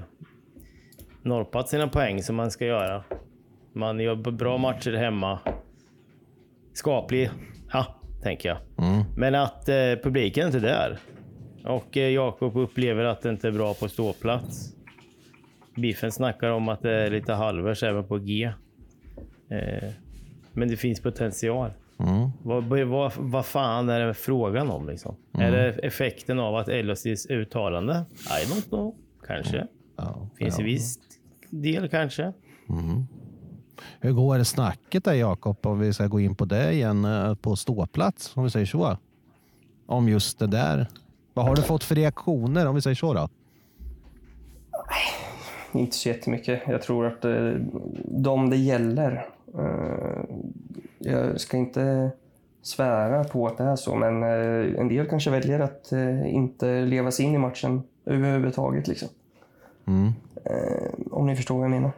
[1.23, 3.05] norpat sina poäng som man ska göra.
[3.73, 5.39] Man gör bra matcher hemma.
[6.73, 7.31] Skaplig,
[7.73, 7.87] ja,
[8.23, 8.59] tänker jag.
[9.17, 10.99] Men att eh, publiken är inte där.
[11.65, 14.77] Och eh, Jakob upplever att det inte är bra på ståplats.
[15.77, 18.53] Biffen snackar om att det är lite halvers även på G.
[19.49, 19.91] Eh,
[20.53, 21.71] men det finns potential.
[21.99, 22.31] Mm.
[22.43, 25.17] Vad, vad, vad fan är det frågan om liksom?
[25.33, 28.05] Är det effekten av att LHCs uttalande?
[28.13, 28.95] I don't know.
[29.27, 29.67] Kanske.
[29.97, 30.99] Ja, Finns i viss
[31.51, 32.33] del kanske.
[32.69, 33.07] Mm.
[34.01, 37.35] Hur går det snacket där Jakob, om vi ska gå in på det igen, eh,
[37.35, 38.97] på ståplats, om vi säger så?
[39.87, 40.87] Om just det där.
[41.35, 43.29] Vad har du fått för reaktioner, om vi säger så då?
[45.73, 46.63] Inte så jättemycket.
[46.67, 47.53] Jag tror att eh,
[48.05, 49.27] de det gäller,
[49.59, 50.25] eh,
[50.99, 52.11] jag ska inte
[52.63, 55.93] svära på att det är så, men eh, en del kanske väljer att
[56.27, 58.89] inte leva sig in i matchen överhuvudtaget.
[58.89, 59.09] Liksom.
[59.87, 60.13] Mm.
[61.11, 61.91] Om ni förstår vad jag menar.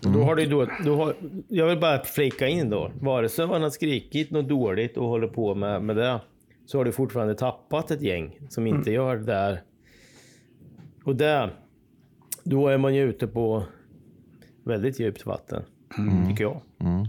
[0.00, 1.14] Då har du då, då har,
[1.48, 2.90] jag vill bara flika in då.
[3.00, 6.20] Vare sig man har skrikit något dåligt och håller på med, med det,
[6.66, 9.62] så har du fortfarande tappat ett gäng som inte gör det där.
[11.04, 11.54] Och där,
[12.44, 13.62] då är man ju ute på
[14.64, 15.62] väldigt djupt vatten,
[16.28, 16.60] tycker jag.
[16.78, 17.06] Mm.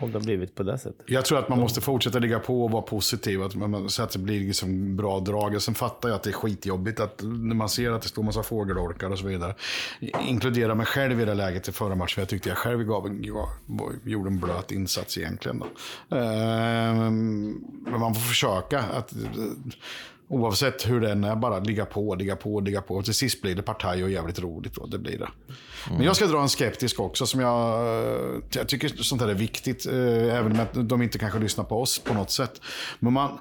[0.00, 1.02] Om det har blivit på det sättet.
[1.06, 3.42] Jag tror att man måste fortsätta ligga på och vara positiv.
[3.42, 5.62] Att man, så att det blir liksom bra drag.
[5.62, 8.42] Sen fattar jag att det är skitjobbigt att när man ser att det står massa
[8.42, 9.54] fågelholkar och så vidare.
[10.00, 12.20] Inkludera mig själv i det läget i förra matchen.
[12.20, 13.48] Jag tyckte jag själv gav, gav,
[14.04, 15.58] gjorde en blöt insats egentligen.
[15.58, 15.66] Då.
[16.16, 19.12] Ehm, men man får försöka att
[20.30, 23.02] Oavsett hur den är, bara ligga på, ligga på, ligga på.
[23.02, 24.74] Till sist blir det partaj och jävligt roligt.
[24.74, 24.86] Då.
[24.86, 25.28] Det blir det.
[25.90, 27.26] Men jag ska dra en skeptisk också.
[27.26, 29.86] som Jag, jag tycker sånt här är viktigt.
[29.86, 32.60] Eh, även om de inte kanske lyssnar på oss på något sätt.
[32.98, 33.38] Men man,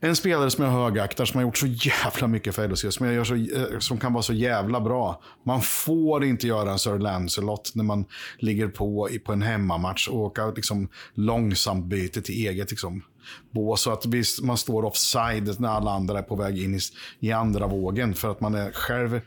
[0.00, 3.14] en spelare som jag högaktar, som har gjort så jävla mycket för LHC, som, jag
[3.14, 5.22] gör så, eh, som kan vara så jävla bra.
[5.42, 8.04] Man får inte göra en Sir Lancelot när man
[8.38, 13.02] ligger på på en hemmamatch och åka liksom långsamt byte till eget liksom,
[13.50, 13.82] bås.
[13.82, 16.78] Så att visst man står offside när alla andra är på väg in i,
[17.20, 18.14] i andra vågen.
[18.14, 19.20] För att man är själv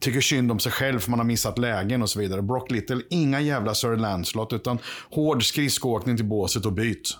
[0.00, 2.42] tycker synd om sig själv för man har missat lägen och så vidare.
[2.42, 4.78] Brock Little, inga jävla Sir Lancelot, utan
[5.10, 7.18] hård skridskoåkning till båset och byt.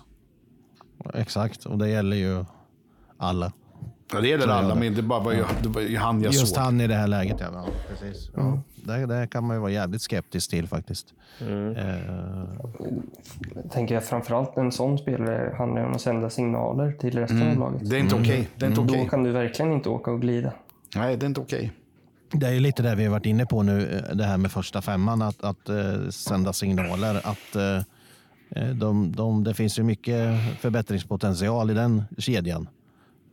[1.13, 2.45] Exakt, och det gäller ju
[3.17, 3.51] alla.
[4.13, 6.39] Ja, det gäller alla, men det bara var ju, det var ju han jag Just
[6.39, 6.43] såg.
[6.43, 7.47] Just han i det här läget, ja.
[7.53, 8.29] ja precis.
[8.35, 11.07] Ja, det, det, kan man ju vara jävligt skeptisk till faktiskt.
[11.41, 11.75] Mm.
[11.75, 12.43] Uh...
[13.71, 17.61] Tänker jag framförallt en sån spelare handlar om att sända signaler till resten mm.
[17.61, 17.89] av laget.
[17.89, 18.49] Det är inte okej.
[18.55, 18.69] Okay.
[18.69, 18.85] Mm.
[18.85, 19.03] Okay.
[19.03, 20.53] Då kan du verkligen inte åka och glida.
[20.95, 21.59] Nej, det är inte okej.
[21.59, 22.39] Okay.
[22.39, 24.81] Det är ju lite det vi har varit inne på nu, det här med första
[24.81, 27.21] femman, att, att uh, sända signaler.
[27.23, 32.67] Att uh, de, de, det finns ju mycket förbättringspotential i den kedjan.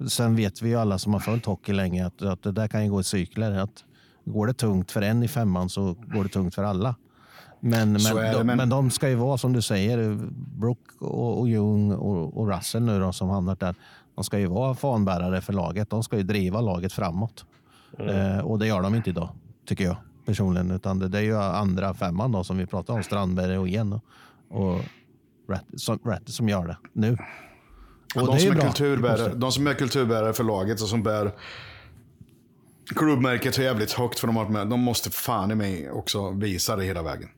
[0.09, 2.85] Sen vet vi ju alla som har följt hockey länge att, att det där kan
[2.85, 3.53] ju gå i cykler.
[3.53, 3.85] Att
[4.25, 6.95] går det tungt för en i femman så går det tungt för alla.
[7.61, 8.57] Men, men, det, de, men...
[8.57, 10.19] men de ska ju vara som du säger,
[10.59, 13.75] Brook och, och Jung och, och Russell nu då, som hamnat där.
[14.15, 15.91] De ska ju vara fanbärare för laget.
[15.91, 17.45] De ska ju driva laget framåt.
[17.99, 18.39] Mm.
[18.39, 19.29] Eh, och det gör de inte idag,
[19.67, 20.71] tycker jag personligen.
[20.71, 23.93] Utan det, det är ju andra femman då, som vi pratar om, Strandberg och Igen
[23.93, 24.03] och,
[24.49, 24.81] och
[25.49, 27.19] Rat, som, Rat, som gör det nu.
[28.15, 31.33] Och de, som är kulturbärare, de som är kulturbärare för laget och som bär
[32.87, 34.67] klubbmärket så jävligt högt för de har med.
[34.67, 37.29] De måste fan i mig också visa det hela vägen.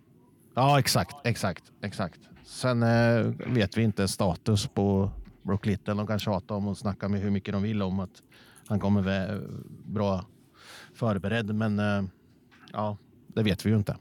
[0.54, 2.20] Ja, exakt, exakt, exakt.
[2.44, 5.10] Sen eh, vet vi inte status på
[5.42, 5.94] Brook Little.
[5.94, 8.22] De kan tjata om och snacka med hur mycket de vill om att
[8.66, 9.40] han kommer
[9.86, 10.24] bra
[10.94, 11.54] förberedd.
[11.54, 12.04] Men eh,
[12.72, 12.96] ja,
[13.26, 13.96] det vet vi ju inte.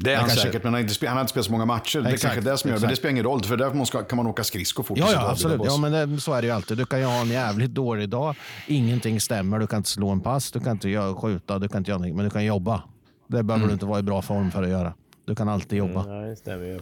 [0.00, 0.46] Det är han kanske...
[0.46, 2.00] säkert, men han har, inte, han har inte spelat så många matcher.
[2.00, 4.26] det är kanske det som gör Men det spelar ingen roll, för där kan man
[4.26, 4.98] åka skridskor fort.
[4.98, 5.60] Ja, ja absolut.
[5.64, 6.76] Ja, men det, så är det ju alltid.
[6.76, 8.36] Du kan ju ha en jävligt dålig dag.
[8.66, 9.58] Ingenting stämmer.
[9.58, 11.98] Du kan inte slå en pass, du kan inte göra, skjuta, du kan inte göra
[11.98, 12.16] någonting.
[12.16, 12.82] Men du kan jobba.
[13.26, 13.68] Det behöver mm.
[13.68, 14.94] du inte vara i bra form för att göra.
[15.24, 16.04] Du kan alltid jobba.
[16.04, 16.80] Mm, det stämmer ju.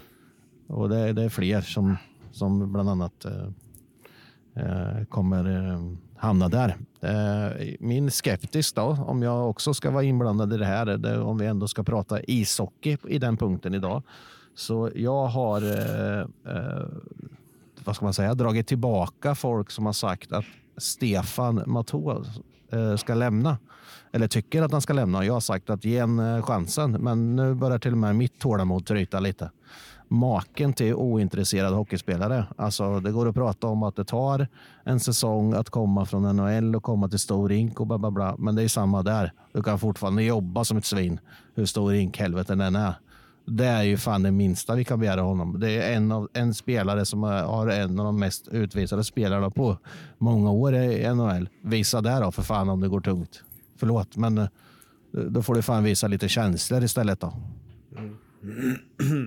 [0.68, 1.96] Och det, det, är fler som,
[2.32, 3.32] som bland annat eh,
[4.56, 5.80] eh kommer eh,
[6.18, 6.76] hamna där.
[7.00, 11.38] Eh, min skeptisk då, om jag också ska vara inblandad i det här, det, om
[11.38, 14.02] vi ändå ska prata ishockey i den punkten idag.
[14.54, 16.86] Så jag har, eh, eh
[17.84, 20.44] vad ska man säga, dragit tillbaka folk som har sagt att
[20.76, 22.24] Stefan Matå
[22.70, 23.58] eh, ska lämna.
[24.12, 25.24] Eller tycker att han ska lämna.
[25.24, 28.38] Jag har sagt att ge en eh, chansen, men nu börjar till och med mitt
[28.38, 29.50] tålamod tryta lite
[30.08, 32.46] maken till ointresserad hockeyspelare.
[32.56, 34.48] Alltså, det går att prata om att det tar
[34.84, 38.36] en säsong att komma från NHL och komma till stor rink och bla, bla, bla.
[38.38, 39.32] Men det är samma där.
[39.52, 41.20] Du kan fortfarande jobba som ett svin,
[41.54, 42.94] hur stor rinkhelveten än är.
[43.46, 45.60] Det är ju fan det minsta vi kan begära honom.
[45.60, 49.78] Det är en, av, en spelare som har en av de mest utvisade spelarna på
[50.18, 51.48] många år i NHL.
[51.62, 53.42] Visa det då för fan om det går tungt.
[53.76, 54.46] Förlåt, men eh,
[55.12, 57.32] då får du fan visa lite känslor istället då.
[57.98, 58.16] Mm.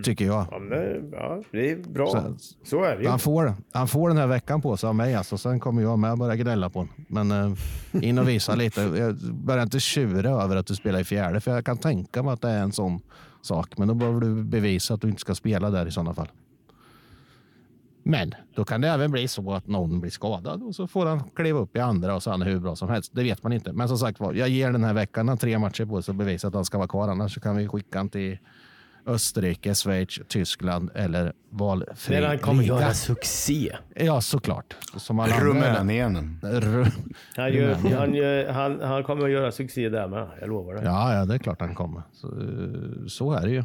[0.03, 0.47] Tycker jag.
[0.51, 2.07] Ja, men, ja, det är bra.
[2.07, 3.09] Så, så är det.
[3.09, 5.15] Han får, han får den här veckan på sig av mig.
[5.15, 5.37] Alltså.
[5.37, 6.93] Sen kommer jag med och börja gnälla på honom.
[7.07, 8.81] Men eh, in och visa lite.
[8.81, 11.41] Jag börjar inte tjura över att du spelar i fjärde.
[11.41, 13.01] För jag kan tänka mig att det är en sån
[13.41, 13.77] sak.
[13.77, 16.27] Men då behöver du bevisa att du inte ska spela där i sådana fall.
[18.03, 21.23] Men då kan det även bli så att någon blir skadad och så får han
[21.35, 23.11] kliva upp i andra och så är han hur bra som helst.
[23.15, 23.73] Det vet man inte.
[23.73, 26.47] Men som sagt var, jag ger den här veckan tre matcher på sig att bevisa
[26.47, 27.07] att han ska vara kvar.
[27.07, 28.37] Annars kan vi skicka honom till
[29.09, 33.75] Österrike, Schweiz, Tyskland eller valfri När han kommer göra succé.
[33.95, 34.75] Ja, såklart.
[34.97, 36.39] Som alla Rumänien.
[37.35, 40.81] Han, gör, han, han, han kommer att göra succé där med, jag lovar det.
[40.83, 42.01] Ja, ja det är klart han kommer.
[42.13, 42.27] Så,
[43.07, 43.63] så är det ju.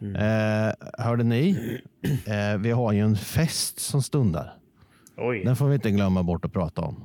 [0.00, 0.16] Mm.
[0.16, 1.80] Eh, hörde ni?
[2.26, 4.54] Eh, vi har ju en fest som stundar.
[5.16, 5.44] Oj.
[5.44, 7.04] Den får vi inte glömma bort att prata om.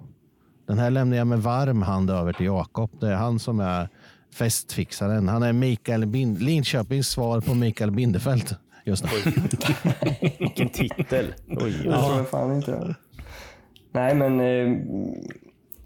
[0.67, 2.91] Den här lämnar jag med varm hand över till Jakob.
[2.99, 3.89] Det är han som är
[4.35, 5.27] festfixaren.
[5.27, 9.31] Han är Mikael Bind Linköpings svar på Mikael Bindefeld just nu.
[10.39, 11.33] Vilken titel.
[11.47, 11.81] Oj, oj.
[11.85, 12.95] Jag fan inte.
[13.91, 14.77] Nej, men eh,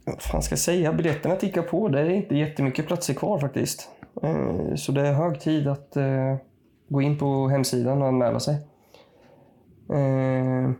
[0.05, 0.93] vad fan ska jag säga?
[0.93, 1.89] Biljetterna tickar på.
[1.89, 3.89] Det är inte jättemycket platser kvar faktiskt.
[4.23, 6.35] Eh, så det är hög tid att eh,
[6.87, 8.55] gå in på hemsidan och anmäla sig.
[9.93, 10.71] Eh,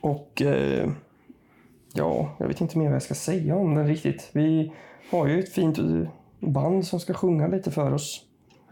[0.00, 0.90] och eh,
[1.94, 4.30] ja, jag vet inte mer vad jag ska säga om den riktigt.
[4.32, 4.72] Vi
[5.10, 5.78] har ju ett fint
[6.46, 8.20] band som ska sjunga lite för oss.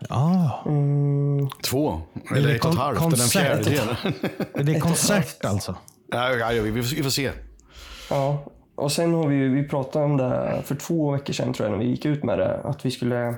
[0.09, 0.63] Ja.
[0.67, 2.01] Mm, Två,
[2.37, 3.97] eller ett och ett halvt, eller en fjärdedel.
[4.55, 5.77] Det är konsert alltså?
[6.07, 7.31] Ja, ja, vi, vi får se.
[8.11, 8.39] Ja,
[8.75, 11.79] och sen har vi ju, vi pratade om det för två veckor sedan tror jag
[11.79, 13.35] när vi gick ut med det, att vi skulle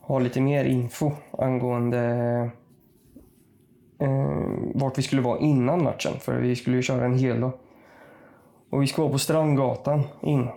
[0.00, 2.00] ha lite mer info angående
[3.98, 4.26] eh,
[4.74, 6.12] vart vi skulle vara innan matchen.
[6.20, 7.52] För vi skulle ju köra en hel dag.
[8.70, 10.48] Och vi ska vara på Strandgatan in.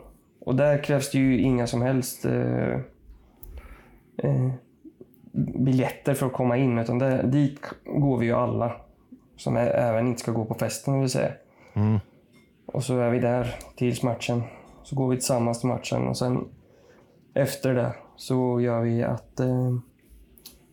[0.46, 2.74] Och där krävs det ju inga som helst eh,
[4.18, 4.52] eh,
[5.58, 6.78] biljetter för att komma in.
[6.78, 8.76] Utan där, dit går vi ju alla.
[9.38, 11.32] Som är, även inte ska gå på festen vill säga.
[11.74, 12.00] Mm.
[12.66, 14.44] Och så är vi där tills matchen.
[14.84, 16.48] Så går vi tillsammans till matchen och sen
[17.34, 19.76] efter det så gör vi att eh,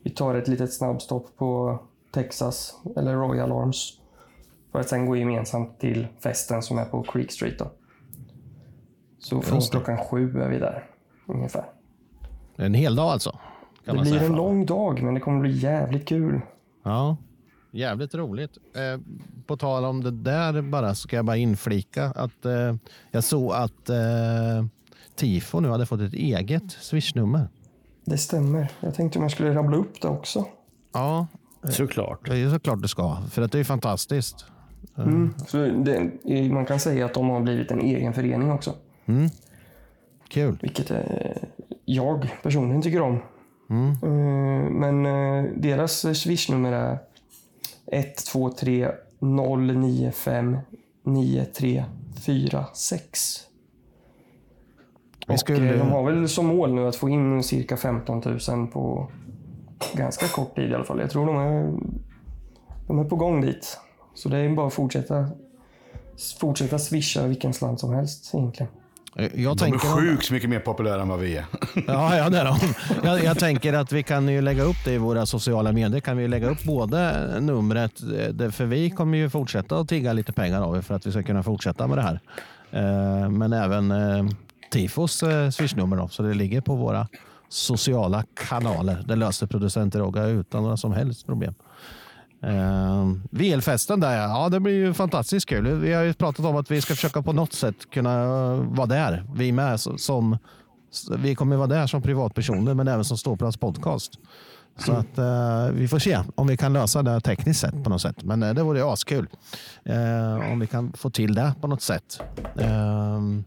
[0.03, 1.79] vi tar ett litet snabbstopp på
[2.15, 4.01] Texas, eller Royal Arms.
[4.73, 7.59] För att sen gå gemensamt till festen som är på Creek Street.
[7.59, 7.71] Då.
[9.23, 10.85] Så från klockan sju är vi där,
[11.27, 11.65] ungefär.
[12.57, 13.31] En hel dag alltså?
[13.31, 13.41] Kan
[13.85, 14.25] det man blir säga.
[14.25, 16.41] en lång dag, men det kommer bli jävligt kul.
[16.83, 17.17] Ja,
[17.71, 18.59] jävligt roligt.
[18.75, 19.01] Eh,
[19.47, 22.75] på tal om det där bara, så ska jag bara inflika att eh,
[23.11, 24.67] jag såg att eh,
[25.15, 27.49] Tifo nu hade fått ett eget swishnummer.
[28.05, 28.69] Det stämmer.
[28.81, 30.47] Jag tänkte om jag skulle rabbla upp det också.
[30.93, 31.27] Ja,
[31.71, 32.29] såklart.
[32.29, 34.47] Det är såklart det ska, för att det är fantastiskt.
[34.97, 35.35] Mm.
[35.47, 36.11] Så det,
[36.53, 38.75] man kan säga att de har blivit en egen förening också.
[39.07, 39.29] Mm.
[40.29, 40.59] Kul.
[40.63, 41.01] Vilket eh,
[41.85, 43.19] jag personligen tycker om.
[43.71, 43.95] Mm.
[44.81, 46.99] Men eh, deras swishnummer är
[47.93, 48.89] 123
[49.21, 50.59] 095
[51.03, 53.41] 9346.
[55.27, 58.67] Vi Och skulle- de har väl som mål nu att få in cirka 15 000
[58.67, 59.11] på
[59.95, 61.01] ganska kort tid i alla fall.
[61.01, 61.73] Jag tror de är,
[62.87, 63.79] de är på gång dit.
[64.15, 65.29] Så det är bara att fortsätta,
[66.41, 68.73] fortsätta swisha vilken slant som helst egentligen.
[69.17, 71.45] Jag De är sjukt mycket mer populära än vad vi är.
[71.87, 72.59] Ja, ja det är de.
[73.05, 76.01] Jag, jag tänker att vi kan ju lägga upp det i våra sociala medier.
[76.01, 77.93] Kan vi lägga upp både numret,
[78.41, 81.13] eh, för vi kommer ju fortsätta att tigga lite pengar av er för att vi
[81.13, 82.21] ska kunna fortsätta med det här.
[82.71, 84.27] Eh, Men även eh,
[84.73, 87.09] Tifos eh, swishnummer då, så det ligger på våra
[87.49, 89.03] sociala kanaler.
[89.07, 91.55] Det löser producenter Rogga utan några som helst problem.
[92.47, 95.75] Uh, VL-festen där, ja det blir ju fantastiskt kul.
[95.75, 98.87] Vi har ju pratat om att vi ska försöka på något sätt kunna eh, vara
[98.87, 99.25] där.
[99.35, 100.39] Vi med som
[101.19, 104.13] vi kommer vara där som privatpersoner men även som ståplats podcast.
[104.77, 108.03] Så att eh, vi får se om vi kan lösa det tekniskt sett på något
[108.03, 108.23] sätt.
[108.23, 109.29] Men eh, det vore ju askul
[110.53, 112.21] om vi kan få till det på något sätt.
[112.59, 113.45] Ehm,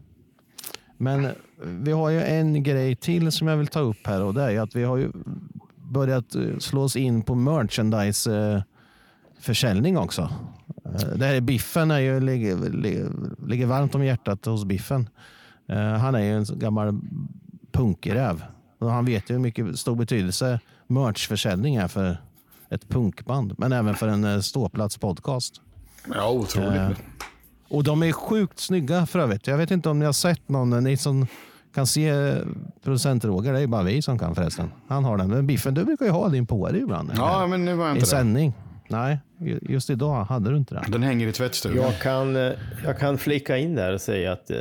[0.96, 1.28] men
[1.62, 4.50] vi har ju en grej till som jag vill ta upp här och det är
[4.50, 5.12] ju att vi har ju
[5.76, 8.64] börjat slå oss in på merchandise
[9.46, 10.22] försäljning också.
[10.84, 12.56] Eh, Det här är Biffen är ju, ligger,
[13.46, 15.08] ligger, varmt om hjärtat hos Biffen.
[15.68, 17.00] Eh, Han är ju en gammal
[17.72, 18.44] punkräv.
[18.80, 22.16] Han vet ju hur mycket stor betydelse merchförsäljning är för
[22.70, 25.60] ett punkband, men även för en eh, ståplats podcast.
[26.14, 26.76] Ja, otroligt.
[26.76, 26.90] Eh,
[27.68, 29.46] och de är sjukt snygga för övrigt.
[29.46, 31.26] Jag vet inte om ni har sett någon, ni som
[31.74, 32.34] kan se
[32.84, 34.70] producent Roger, det är bara vi som kan förresten.
[34.88, 35.30] Han har den.
[35.30, 37.10] Men Biffen, du brukar ju ha din på dig ibland.
[37.16, 38.10] Ja, men nu var jag I inte det.
[38.10, 38.52] sändning.
[38.88, 40.84] Nej, ju- just idag hade du inte det.
[40.88, 41.76] Den hänger i tvättstugan.
[41.84, 42.52] Jag kan, eh,
[42.84, 44.56] jag kan flika in där och säga att eh,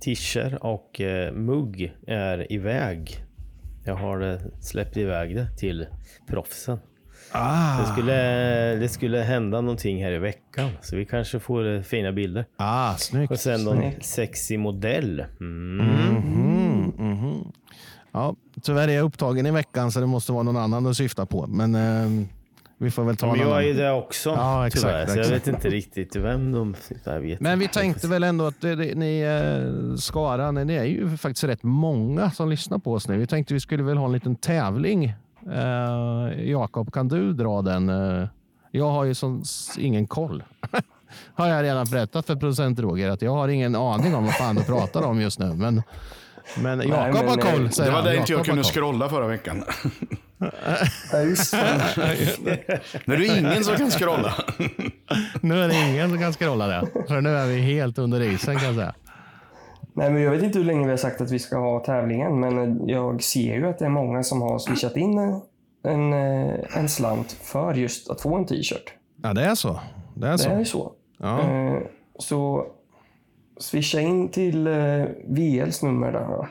[0.00, 3.24] Tischer och eh, Mugg är iväg.
[3.84, 5.86] Jag har eh, släppt iväg det till
[6.28, 6.78] proffsen.
[7.32, 7.80] Ah.
[7.80, 8.14] Det, skulle,
[8.74, 12.44] det skulle hända någonting här i veckan, så vi kanske får eh, fina bilder.
[12.56, 13.30] Ah, snyggt.
[13.32, 14.04] Och sen någon Snyggt.
[14.04, 15.24] sexig modell.
[15.40, 15.76] Mm.
[15.76, 17.52] Mhm, mhm.
[18.12, 21.26] Ja, tyvärr är jag upptagen i veckan så det måste vara någon annan att syfta
[21.26, 21.46] på.
[21.46, 22.26] Men eh,
[22.78, 25.06] vi får väl ta Men någon jag är det också, Ja, exakt, tyvärr.
[25.06, 25.48] Så jag exakt.
[25.48, 26.74] vet inte riktigt vem de...
[27.04, 30.74] Jag vet Men vi tänkte väl ändå att det, det, ni eh, Skara, ni, ni
[30.74, 33.16] är ju faktiskt rätt många som lyssnar på oss nu.
[33.16, 35.04] Vi tänkte vi skulle väl ha en liten tävling.
[35.52, 37.88] Eh, Jakob, kan du dra den?
[37.88, 38.28] Eh,
[38.70, 39.42] jag har ju som,
[39.78, 40.42] ingen koll.
[41.34, 44.54] har jag redan berättat för producent Roger att jag har ingen aning om vad fan
[44.54, 45.54] du pratar om just nu.
[45.54, 45.82] Men,
[46.54, 47.70] men Jakob har eh, koll.
[47.70, 49.64] säger Det var där inte jag kunde scrolla förra veckan.
[51.12, 51.54] Ja, just
[53.04, 54.34] Nu är det ingen som kan scrolla.
[55.40, 56.86] Nu är det ingen som kan scrolla det.
[57.08, 58.94] För nu är vi helt under isen kan jag säga.
[59.94, 62.40] Nej, men jag vet inte hur länge vi har sagt att vi ska ha tävlingen,
[62.40, 65.18] men jag ser ju att det är många som har swishat in
[65.84, 68.92] en, eh, en slant för just att få en t-shirt.
[69.22, 69.80] Ja, det är så.
[70.14, 70.48] Det är så.
[70.48, 70.92] Det är så.
[71.18, 71.40] Ja.
[71.40, 71.78] Eh,
[72.18, 72.66] Så
[73.58, 76.26] swisha in till eh, VLs nummer där.
[76.28, 76.46] då.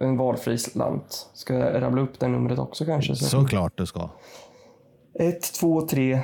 [0.00, 1.30] En valfri slant.
[1.34, 3.16] Ska jag rabbla upp det numret också kanske?
[3.16, 4.08] Så- Såklart det ska.
[5.18, 6.20] 1, 2, 3,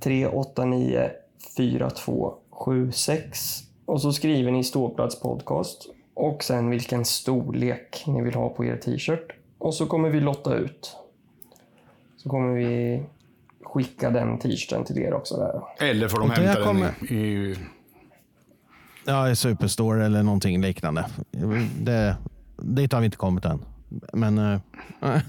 [0.00, 1.10] 389
[1.56, 3.38] 4276
[3.86, 8.76] och så skriver ni ståplats podcast och sen vilken storlek ni vill ha på er
[8.76, 10.96] t-shirt och så kommer vi lotta ut.
[12.16, 13.02] Så kommer vi
[13.62, 15.36] skicka den t-shirten till er också.
[15.36, 15.62] Där.
[15.90, 17.56] Eller får de hämta kommer- den i, i...
[19.08, 21.04] Ja, Superstore eller någonting liknande.
[21.80, 22.16] Det,
[22.62, 23.64] dit har vi inte kommit än.
[24.12, 24.38] Men...
[24.38, 24.60] eh,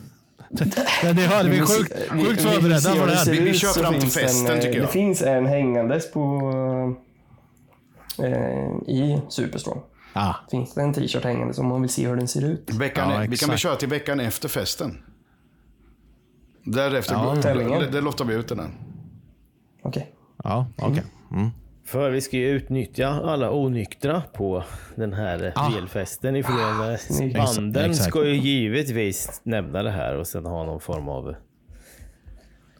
[0.49, 3.31] det, det hörde vi sjukt, Vi- sjukt vi- vi förberedda hur det här.
[3.31, 4.87] Vi ut, kör fram till festen, en, tycker jag.
[4.87, 6.41] Det finns en hängandes på
[8.17, 9.79] eh, i Superstore.
[10.13, 12.69] Ah, Finns det en t-shirt hängandes om man vill se hur den ser ut.
[12.73, 14.97] Veckan, Ja, vi kan väl köra till veckan efter festen.
[16.63, 17.35] Därefter Ja.
[17.41, 17.79] Tävlingen.
[17.81, 18.59] det, det lottar vi ut den.
[18.59, 18.69] här.
[19.83, 20.13] Okej.
[20.43, 21.03] ja, okej.
[21.31, 21.49] Mm.
[21.91, 24.63] För vi ska ju utnyttja alla onyktra på
[24.95, 25.69] den här Ah.
[26.35, 27.35] ifrån eh, Snyggt.
[27.37, 27.91] banden.
[27.91, 28.09] Exakt.
[28.09, 31.35] Ska ju givetvis nämna det här och sen ha någon form av...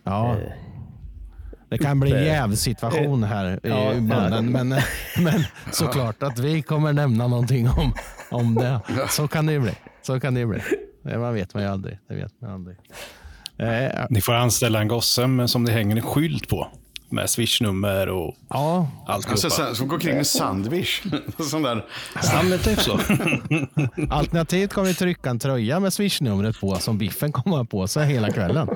[0.04, 0.36] Ja.
[1.70, 4.70] Det kan bli en jävsituation här i Ja, banden, men,
[5.24, 7.94] men såklart att vi kommer nämna någonting om,
[8.32, 8.80] om det.
[9.10, 9.74] Så kan det ju bli.
[10.02, 10.60] Så kan det ju bli.
[11.04, 12.00] Det man vet man ju aldrig.
[12.10, 12.78] Det vet man aldrig.
[13.58, 16.68] Eh, Ni får anställa en gosse som det hänger en skylt på.
[17.10, 19.32] Med swishnummer och ja, alltihopa.
[19.32, 21.02] Alltså, sen, som går kring med sandwich.
[21.40, 21.86] Sån där.
[22.24, 22.94] Ja, men typ så.
[24.10, 28.08] alternativt kommer vi trycka en tröja med swishnumret på som Biffen kommer ha på sig
[28.08, 28.68] hela kvällen.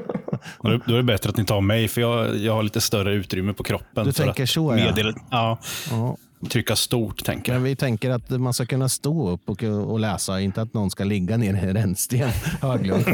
[0.61, 3.53] Då är det bättre att ni tar mig, för jag, jag har lite större utrymme
[3.53, 4.05] på kroppen.
[4.05, 5.14] Du för tänker att så, ja.
[5.31, 5.57] ja.
[5.89, 6.18] Ja.
[6.49, 7.59] Trycka stort, tänker jag.
[7.61, 10.91] Men vi tänker att man ska kunna stå upp och, och läsa, inte att någon
[10.91, 12.29] ska ligga ner i rännsten.
[12.61, 13.05] Höglund.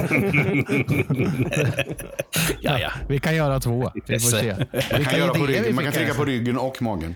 [2.61, 2.91] Ja, ja.
[3.07, 3.91] Vi kan göra två.
[4.07, 4.55] Vi får se.
[4.91, 5.75] Man kan, göra på ryggen.
[5.75, 7.15] Man kan trycka en- på ryggen och magen.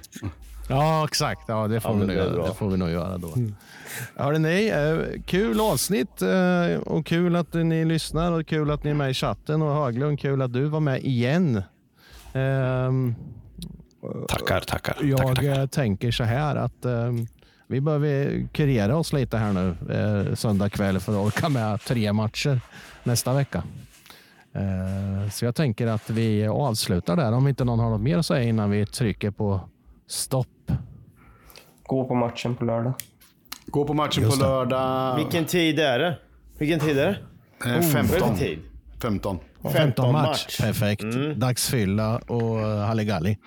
[0.70, 1.42] Ja, exakt.
[1.48, 2.48] Ja, det får, Ja, vi, det göra.
[2.48, 3.34] det får vi nog göra då.
[4.16, 8.90] Hörde ni, eh, kul avsnitt eh, och kul att ni lyssnar och kul att ni
[8.90, 9.62] är med i chatten.
[9.62, 11.64] Och Höglund, kul att du var med igen.
[12.34, 13.16] Ehm,
[14.28, 14.98] Tackar, tackar.
[15.02, 15.60] jag tackar, tackar.
[15.62, 17.28] eh, tänker så här att ehm,
[17.68, 19.76] vi behöver kurera oss lite här nu
[20.30, 22.60] eh, söndag kväll för att orka med tre matcher
[23.04, 23.64] nästa vecka.
[24.54, 28.26] Eh, så jag tänker att vi avslutar där om inte någon har något mer att
[28.26, 29.62] säga innan vi trycker på
[30.08, 30.48] stopp.
[31.84, 32.94] Gå på matchen på lördag.
[33.66, 35.16] Gå på matchen på lördag.
[35.18, 36.18] Vilken tid är det?
[36.58, 37.12] Vilken tid är det?
[37.12, 37.18] Eh,
[37.60, 38.20] Vad är det 15.
[38.38, 38.60] för tid?
[39.02, 39.40] 15.
[39.74, 40.28] 15 match.
[40.28, 40.58] match.
[40.62, 41.04] Perfekt.
[41.04, 41.40] Mm.
[41.40, 43.38] Dagsfylla och eh, halligalli.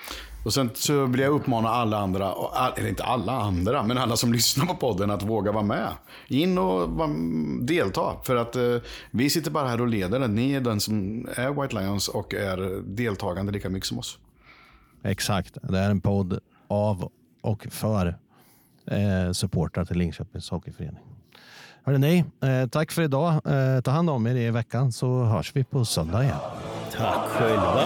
[0.46, 4.16] Och sen så vill jag uppmana alla andra, all- eller inte alla andra, men alla
[4.16, 5.88] som lyssnar på podden att våga vara med.
[6.28, 6.88] In och
[7.60, 8.16] delta.
[8.22, 8.62] För att eh,
[9.10, 10.34] vi sitter bara här och leder den.
[10.34, 14.18] Ni är den som är White Lions och är deltagande lika mycket som oss.
[15.02, 15.58] Exakt.
[15.62, 17.10] Det är en podd av
[17.42, 18.06] och för
[18.86, 21.02] eh, supportrar till Linköpings Hockeyförening.
[21.84, 23.32] Hörde ni, eh, tack för idag.
[23.32, 26.36] Eh, ta hand om er i veckan så hörs vi på söndag igen.
[26.96, 27.82] Tack själva.